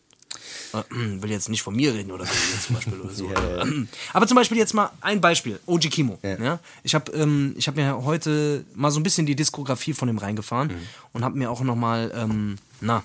Äh, 0.72 0.82
will 1.22 1.30
jetzt 1.30 1.48
nicht 1.48 1.62
von 1.62 1.74
mir 1.74 1.92
reden 1.94 2.12
oder 2.12 2.26
so, 2.26 2.32
zum 2.66 2.76
Beispiel 2.76 3.00
oder 3.00 3.12
so. 3.12 3.24
oder, 3.28 3.66
aber 4.12 4.26
zum 4.26 4.36
Beispiel 4.36 4.58
jetzt 4.58 4.74
mal 4.74 4.90
ein 5.00 5.20
Beispiel, 5.20 5.58
OG 5.66 5.90
Kimo. 5.90 6.18
Ja. 6.22 6.60
Ich 6.84 6.94
habe 6.94 7.10
ähm, 7.12 7.54
ich 7.56 7.66
hab 7.66 7.74
mir 7.74 8.04
heute 8.04 8.64
mal 8.74 8.90
so 8.90 9.00
ein 9.00 9.02
bisschen 9.02 9.26
die 9.26 9.34
Diskografie 9.36 9.94
von 9.94 10.08
ihm 10.08 10.18
reingefahren 10.18 10.70
und 11.12 11.24
habe 11.24 11.36
mir 11.36 11.50
auch 11.50 11.62
nochmal, 11.62 12.12
ähm, 12.14 12.56
na, 12.80 13.02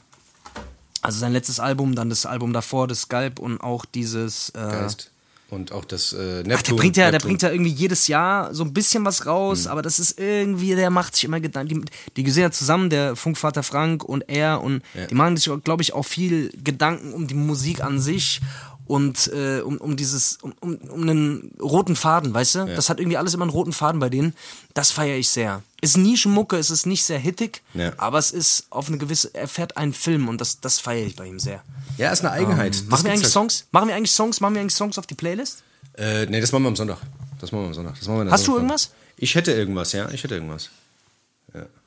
also 1.01 1.17
sein 1.17 1.31
letztes 1.31 1.59
Album, 1.59 1.95
dann 1.95 2.09
das 2.09 2.25
Album 2.25 2.53
davor, 2.53 2.87
das 2.87 3.01
Scalp 3.01 3.39
und 3.39 3.61
auch 3.61 3.85
dieses... 3.85 4.49
Äh, 4.49 4.59
Geist. 4.59 5.11
Und 5.49 5.71
auch 5.71 5.83
das 5.83 6.13
äh, 6.13 6.43
Neptun. 6.43 6.53
Ach, 6.53 6.61
der 6.61 6.73
bringt 6.75 6.97
ja, 6.97 7.03
der 7.05 7.11
Neptun. 7.13 7.29
bringt 7.29 7.41
ja 7.41 7.51
irgendwie 7.51 7.71
jedes 7.71 8.07
Jahr 8.07 8.53
so 8.53 8.63
ein 8.63 8.71
bisschen 8.71 9.03
was 9.03 9.25
raus, 9.25 9.65
aber 9.65 9.81
das 9.81 9.99
ist 9.99 10.19
irgendwie, 10.19 10.75
der 10.75 10.91
macht 10.91 11.15
sich 11.15 11.23
immer 11.23 11.39
Gedanken. 11.39 11.85
Die, 11.85 11.91
die 12.17 12.23
gesehen 12.23 12.43
ja 12.43 12.51
zusammen, 12.51 12.89
der 12.89 13.15
Funkvater 13.15 13.63
Frank 13.63 14.03
und 14.03 14.29
er 14.29 14.61
und 14.61 14.83
die 15.09 15.15
machen 15.15 15.37
sich, 15.37 15.51
glaube 15.63 15.81
ich, 15.81 15.93
auch 15.93 16.05
viel 16.05 16.51
Gedanken 16.63 17.13
um 17.13 17.27
die 17.27 17.33
Musik 17.33 17.83
an 17.83 17.99
sich 17.99 18.41
und 18.89 19.27
äh, 19.33 19.61
um, 19.61 19.77
um 19.77 19.95
dieses, 19.95 20.37
um, 20.41 20.51
um, 20.61 20.75
um 20.75 21.01
einen 21.03 21.51
roten 21.61 21.95
Faden, 21.95 22.33
weißt 22.33 22.55
du? 22.55 22.65
Das 22.65 22.89
hat 22.89 22.99
irgendwie 22.99 23.17
alles 23.17 23.35
immer 23.35 23.43
einen 23.43 23.51
roten 23.51 23.71
Faden 23.71 23.99
bei 23.99 24.09
denen. 24.09 24.33
Das 24.73 24.89
feiere 24.91 25.17
ich 25.17 25.29
sehr. 25.29 25.61
Ist 25.79 25.95
Nischenmucke, 25.95 26.57
es 26.57 26.71
ist 26.71 26.87
nicht 26.87 27.03
sehr 27.03 27.19
hittig, 27.19 27.61
Ja. 27.75 27.93
aber 27.97 28.17
es 28.17 28.31
ist 28.31 28.65
auf 28.71 28.87
eine 28.87 28.97
gewisse, 28.97 29.29
er 29.35 29.47
fährt 29.47 29.77
einen 29.77 29.93
Film 29.93 30.27
und 30.27 30.41
das, 30.41 30.59
das 30.59 30.79
feiere 30.79 31.05
ich 31.05 31.15
bei 31.15 31.27
ihm 31.27 31.39
sehr. 31.39 31.61
Ja, 31.97 32.11
ist 32.11 32.21
eine 32.21 32.31
Eigenheit. 32.31 32.77
Ähm, 32.79 32.87
Machen 32.89 33.03
wir 33.05 33.11
eigentlich 33.11 33.23
halt- 33.25 33.31
Songs? 33.33 33.65
Machen 33.71 33.87
wir 33.89 33.95
eigentlich 33.95 34.11
Songs? 34.11 34.41
Machen 34.41 34.55
wir 34.55 34.61
eigentlich 34.61 34.75
Songs 34.75 34.97
auf 34.97 35.05
die 35.05 35.15
Playlist? 35.15 35.63
Äh, 35.95 36.25
nee, 36.25 36.41
das 36.41 36.51
machen 36.51 36.63
wir 36.63 36.69
am 36.69 36.75
Sonntag. 36.75 36.97
Das 37.39 37.51
machen 37.51 37.61
wir 37.63 37.67
am 37.67 37.73
Sonntag. 37.75 37.95
Das 37.99 38.07
machen 38.07 38.25
wir 38.25 38.31
Hast 38.31 38.41
du 38.47 38.53
Sonderfolge. 38.53 38.73
irgendwas? 38.73 38.91
Ich 39.17 39.35
hätte 39.35 39.51
irgendwas, 39.51 39.91
ja. 39.91 40.09
Ich 40.09 40.23
hätte 40.23 40.33
irgendwas. 40.35 40.69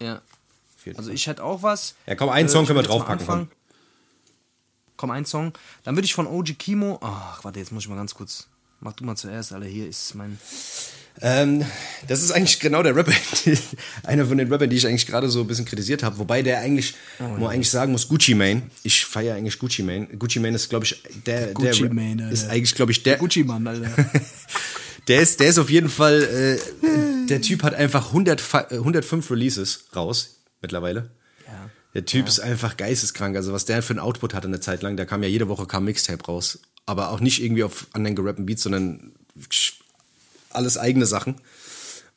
Ja. 0.01 0.21
Jeden 0.85 0.99
Also 0.99 1.11
ich 1.11 1.27
hätte 1.27 1.43
auch 1.45 1.63
was. 1.63 1.95
Ja, 2.07 2.15
komm, 2.15 2.29
einen 2.29 2.49
Äh, 2.49 2.51
Song 2.53 2.67
können 2.67 2.79
wir 2.79 2.83
draufpacken. 2.85 3.49
Komm, 5.03 5.11
ein 5.11 5.25
Song. 5.25 5.53
Dann 5.83 5.97
würde 5.97 6.05
ich 6.05 6.15
von 6.15 6.29
OG 6.29 6.57
Kimo. 6.61 7.01
Ach, 7.03 7.43
warte, 7.43 7.59
jetzt 7.59 7.73
muss 7.73 7.83
ich 7.83 7.89
mal 7.89 7.97
ganz 7.97 8.15
kurz. 8.15 8.47
Mach 8.79 8.93
du 8.93 9.03
mal 9.03 9.17
zuerst, 9.17 9.53
Alter. 9.53 9.67
Hier 9.67 9.89
ist 9.89 10.15
mein. 10.15 10.39
Ähm, 11.21 11.65
das 12.07 12.23
ist 12.23 12.31
eigentlich 12.31 12.61
genau 12.61 12.85
der 12.85 12.95
Rapper, 12.95 13.11
die, 13.45 13.59
einer 14.05 14.27
von 14.27 14.39
den 14.39 14.47
Rappern, 14.53 14.71
die 14.71 14.77
ich 14.77 14.87
eigentlich 14.87 15.09
gerade 15.09 15.29
so 15.29 15.41
ein 15.41 15.49
bisschen 15.49 15.65
kritisiert 15.65 16.05
habe. 16.05 16.19
Wobei 16.19 16.43
der 16.43 16.61
eigentlich, 16.61 16.95
Oh, 17.19 17.25
man 17.25 17.47
eigentlich 17.47 17.69
sagen 17.69 17.91
muss, 17.91 18.07
Gucci 18.07 18.37
Mane. 18.37 18.63
Ich 18.85 19.05
feiere 19.05 19.35
eigentlich 19.35 19.59
Gucci 19.59 19.83
Mane. 19.83 20.07
Gucci 20.17 20.39
Mane 20.39 20.55
ist, 20.55 20.69
glaube 20.71 20.85
ich, 20.85 21.03
der, 21.27 21.49
Gucci 21.53 21.81
der 21.83 21.93
Mane, 21.93 22.31
ist 22.31 22.49
eigentlich, 22.49 22.77
glaube 22.77 22.93
ich, 22.93 23.03
der, 23.03 23.17
Gucci 23.17 23.43
Mann, 23.43 23.67
Alter. 23.67 23.91
der 25.09 25.21
ist, 25.21 25.41
der 25.41 25.49
ist 25.49 25.59
auf 25.59 25.69
jeden 25.69 25.89
Fall, 25.89 26.23
äh, 26.23 27.27
der 27.27 27.43
Typ 27.43 27.65
hat 27.65 27.75
einfach 27.75 28.07
100, 28.07 28.41
Fa- 28.41 28.69
äh, 28.71 28.77
105 28.77 29.29
Releases 29.33 29.87
raus 29.97 30.37
mittlerweile. 30.61 31.11
Ja. 31.93 32.01
Der 32.01 32.05
Typ 32.05 32.29
ist 32.29 32.41
einfach 32.41 32.77
geisteskrank. 32.77 33.37
Also 33.37 33.53
was 33.53 33.65
der 33.65 33.83
für 33.83 33.95
ein 33.95 33.99
Output 33.99 34.35
hatte 34.35 34.49
eine 34.49 34.61
Zeit 34.61 34.83
lang, 34.83 34.97
da 34.97 35.05
kam 35.05 35.23
ja 35.23 35.29
jede 35.29 35.49
Woche 35.49 35.67
kam 35.67 35.85
Mixtape 35.85 36.25
raus. 36.25 36.61
Aber 36.87 37.11
auch 37.11 37.21
nicht 37.21 37.43
irgendwie 37.43 37.65
auf 37.65 37.87
anderen 37.93 38.17
gerappten 38.17 38.47
Beats, 38.47 38.63
sondern 38.63 39.13
alles 40.51 40.79
eigene 40.79 41.07
Sachen. 41.07 41.37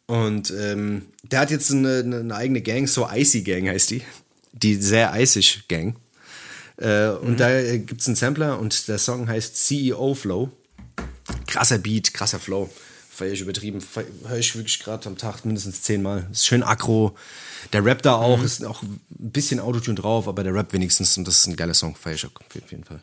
Und 0.08 0.52
ähm, 0.52 1.04
der 1.24 1.40
hat 1.40 1.52
jetzt 1.52 1.72
eine, 1.72 2.00
eine, 2.00 2.36
eigene 2.36 2.62
Gang, 2.62 2.88
so 2.88 3.08
Icy 3.12 3.42
Gang 3.42 3.68
heißt 3.68 3.92
die. 3.92 4.04
Die 4.54 4.76
sehr 4.76 5.12
eisig 5.12 5.68
Gang. 5.68 5.96
Äh, 6.78 7.10
und 7.10 7.40
da 7.40 7.50
äh, 7.50 7.80
gibt's 7.80 8.08
einen 8.08 8.16
Sampler 8.16 8.60
und 8.60 8.88
der 8.88 8.98
Song 8.98 9.28
heißt 9.28 9.56
CEO 9.66 10.14
Flow. 10.14 10.52
Krasser 11.48 11.80
Beat, 11.80 12.14
krasser 12.14 12.40
Flow. 12.40 12.70
Feier 13.10 13.32
ich 13.32 13.42
übertrieben. 13.42 13.80
Höre 14.28 14.38
ich 14.38 14.56
wirklich 14.56 14.80
gerade 14.80 15.08
am 15.08 15.18
Tag 15.18 15.46
mindestens 15.46 15.82
zehnmal. 15.82 16.28
Ist 16.32 16.46
schön 16.46 16.64
aggro. 16.64 17.16
Der 17.74 17.84
Rap 17.84 18.02
da 18.02 18.16
auch, 18.16 18.42
ist 18.42 18.64
auch 18.66 18.84
ein 18.84 19.00
bisschen 19.10 19.60
Autotune 19.60 19.96
drauf, 19.96 20.28
aber 20.28 20.44
der 20.44 20.54
Rap 20.54 20.74
wenigstens. 20.74 21.18
Und 21.18 21.28
das 21.28 21.40
ist 21.40 21.48
ein 21.48 21.56
geiler 21.56 21.74
Song. 21.74 21.96
Feier 21.96 22.14
ich 22.14 22.26
auf 22.26 22.72
jeden 22.72 22.84
Fall. 22.84 23.00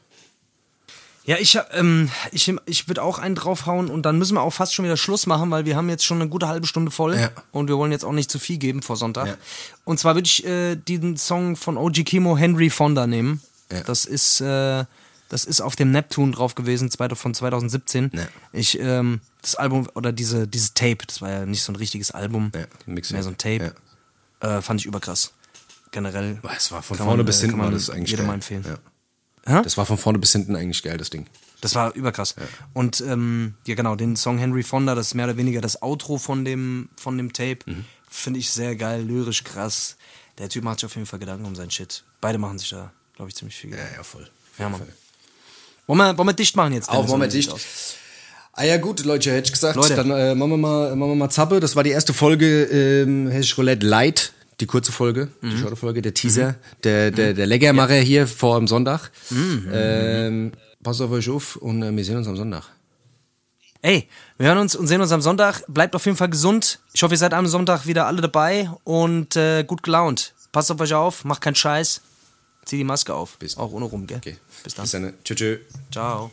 Ja, 1.25 1.37
ich, 1.39 1.57
ähm, 1.73 2.11
ich, 2.33 2.53
ich 2.67 2.89
würde 2.89 3.03
auch 3.03 3.21
einen 3.21 3.37
draufhauen 3.37 3.89
und 3.91 4.03
dann 4.03 4.19
müssen 4.19 4.35
wir 4.35 4.41
auch 4.43 4.53
fast 4.53 4.75
schon 4.75 4.85
wieder 4.85 4.97
Schluss 4.97 5.27
machen, 5.27 5.51
weil 5.53 5.65
wir 5.67 5.77
haben 5.77 5.89
jetzt 5.89 6.05
schon 6.05 6.21
eine 6.21 6.29
gute 6.29 6.49
halbe 6.49 6.67
Stunde 6.67 6.91
voll 6.91 7.17
Ja. 7.17 7.31
und 7.53 7.69
wir 7.69 7.79
wollen 7.79 7.93
jetzt 7.93 8.05
auch 8.05 8.13
nicht 8.13 8.29
zu 8.31 8.41
viel 8.41 8.59
geben 8.59 8.83
vor 8.83 8.97
Sonntag. 8.97 9.27
Ja. 9.29 9.37
Und 9.85 10.01
zwar 10.01 10.17
würde 10.17 10.27
ich 10.27 10.45
äh, 10.45 10.75
den 10.75 11.17
Song 11.17 11.55
von 11.55 11.77
OG 11.77 12.05
Kimo 12.05 12.37
Henry 12.37 12.71
Fonda 12.71 13.07
nehmen. 13.07 13.41
Ja. 13.71 13.83
Das 13.83 14.05
ist 14.05 14.41
äh, 14.41 14.85
das 15.29 15.45
ist 15.47 15.63
auf 15.63 15.77
dem 15.77 15.93
Neptun 15.93 16.33
drauf 16.33 16.55
gewesen, 16.57 16.91
von 16.91 17.33
2017. 17.35 18.11
Ja. 18.13 18.27
Ich 18.53 18.79
ähm, 18.81 19.21
das 19.43 19.55
Album 19.55 19.89
oder 19.95 20.13
diese 20.13 20.49
dieses 20.49 20.75
Tape, 20.75 21.07
das 21.07 21.23
war 21.23 21.31
ja 21.31 21.47
nicht 21.47 21.63
so 21.63 21.73
ein 21.73 21.77
richtiges 21.77 22.11
Album, 22.11 22.51
mehr 22.87 23.23
so 23.23 23.31
ein 23.31 23.39
Tape. 23.39 23.75
Äh, 24.43 24.61
fand 24.63 24.81
ich 24.81 24.87
überkrass. 24.87 25.33
Generell. 25.91 26.41
Es 26.57 26.73
war 26.73 26.83
von 26.83 26.97
vorne 26.97 27.19
man, 27.19 27.27
bis 27.27 27.39
äh, 27.43 27.47
hinten 27.47 27.59
war 27.61 27.71
das 27.71 27.91
eigentlich 27.91 28.11
jedem 28.11 28.23
geil. 28.25 28.27
mal 28.29 28.35
empfehlen. 28.35 28.65
Ja. 29.47 29.63
Das 29.63 29.77
war 29.77 29.87
von 29.87 29.99
vorne 29.99 30.19
bis 30.19 30.33
hinten 30.33 30.55
eigentlich 30.57 30.83
geil, 30.83 30.97
das 30.99 31.11
Ding. 31.11 31.27
Das 31.61 31.75
war 31.75 31.95
überkrass. 31.95 32.35
Und 32.73 33.01
ähm, 33.03 33.55
ja 33.67 33.75
genau, 33.75 33.95
den 33.97 34.17
Song 34.17 34.39
Henry 34.39 34.63
Fonda, 34.63 34.95
das 34.95 35.09
ist 35.09 35.15
mehr 35.15 35.27
oder 35.27 35.37
weniger 35.37 35.61
das 35.61 35.83
Outro 35.83 36.19
von 36.19 36.45
dem, 36.45 36.89
von 36.97 37.17
dem 37.19 37.33
Tape, 37.33 37.59
Mhm. 37.67 37.85
finde 38.09 38.41
ich 38.41 38.51
sehr 38.51 38.75
geil, 38.77 39.03
lyrisch 39.03 39.45
krass. 39.45 39.97
Der 40.39 40.49
Typ 40.49 40.65
macht 40.65 40.81
sich 40.81 40.87
auf 40.87 40.95
jeden 40.95 41.07
Fall 41.07 41.19
Gedanken 41.19 41.45
um 41.45 41.55
sein 41.55 41.71
Shit. 41.71 42.05
Beide 42.21 42.39
machen 42.39 42.59
sich 42.59 42.71
da, 42.71 42.91
glaube 43.17 43.29
ich, 43.31 43.37
ziemlich 43.37 43.57
viel 43.57 43.71
Gedanken. 43.71 43.95
ja, 43.97 44.03
voll. 44.03 44.29
Ja, 44.59 44.69
Mann. 44.69 44.81
Wollen 45.87 45.99
wir, 45.99 46.17
wollen 46.19 46.29
wir 46.29 46.33
dicht 46.35 46.57
machen 46.57 46.73
jetzt? 46.73 46.89
Auch 46.89 47.07
wollen 47.09 47.21
wir 47.21 47.29
dicht. 47.29 47.51
aus? 47.53 47.61
Ah 48.55 48.65
ja 48.65 48.77
gut, 48.77 49.05
Leute, 49.05 49.31
hätte 49.33 49.47
ich 49.47 49.53
gesagt, 49.53 49.77
Leute. 49.77 49.95
dann 49.97 50.11
äh, 50.11 50.35
machen, 50.35 50.51
wir 50.51 50.57
mal, 50.59 50.95
machen 50.97 51.11
wir 51.13 51.17
mal 51.17 51.31
Zappe. 51.31 51.59
Das 51.61 51.75
war 51.75 51.83
die 51.85 51.91
erste 51.91 52.13
Folge 52.15 52.65
ähm, 52.65 53.29
Hessisch 53.31 53.57
Roulette 53.59 53.87
Light, 53.87 54.32
die 54.63 54.67
kurze 54.67 54.93
Folge, 54.93 55.29
Mhm. 55.43 55.51
die 55.51 55.59
shorte 55.59 55.77
Folge, 55.77 56.01
der 56.01 56.15
Teaser, 56.15 56.55
der, 56.85 57.11
der, 57.11 57.35
der 57.35 57.47
Leckermacher 57.47 57.97
hier 57.97 58.27
vor 58.27 58.59
dem 58.59 58.67
Sonntag. 58.69 59.11
Mhm. 59.31 59.69
Ähm, 59.73 60.53
passt 60.83 61.01
auf 61.03 61.11
euch 61.11 61.29
auf 61.29 61.57
und 61.57 61.83
äh, 61.83 61.95
wir 61.95 62.05
sehen 62.05 62.17
uns 62.17 62.27
am 62.29 62.37
Sonntag. 62.37 62.65
Ey, 63.83 64.09
wir 64.39 64.47
hören 64.47 64.59
uns 64.59 64.77
und 64.77 64.87
sehen 64.87 65.01
uns 65.01 65.11
am 65.13 65.21
Sonntag. 65.21 65.63
Bleibt 65.69 65.95
auf 65.97 66.05
jeden 66.07 66.17
Fall 66.17 66.31
gesund. 66.31 66.79
Ich 66.95 67.03
hoffe, 67.03 67.15
ihr 67.15 67.19
seid 67.19 67.35
am 67.35 67.47
Sonntag 67.49 67.87
wieder 67.87 68.07
alle 68.07 68.21
dabei 68.23 68.71
und 68.85 69.35
äh, 69.37 69.65
gut 69.65 69.83
gelaunt. 69.83 70.35
Passt 70.53 70.71
auf 70.71 70.81
euch 70.81 70.95
auf, 70.95 71.25
macht 71.25 71.41
keinen 71.43 71.57
Scheiß. 71.57 72.01
Zieh 72.65 72.77
die 72.77 72.85
Maske 72.85 73.13
auf. 73.15 73.39
Bis- 73.39 73.57
Auch 73.57 73.73
ohne 73.73 73.87
rum, 73.87 74.07
gell? 74.07 74.19
Okay. 74.19 74.37
Bis 74.63 74.75
dann. 74.75 74.83
Bis 74.85 74.93
dann. 74.93 75.15
Tschö, 75.25 75.35
tschö. 75.35 75.59
Ciao. 75.91 76.33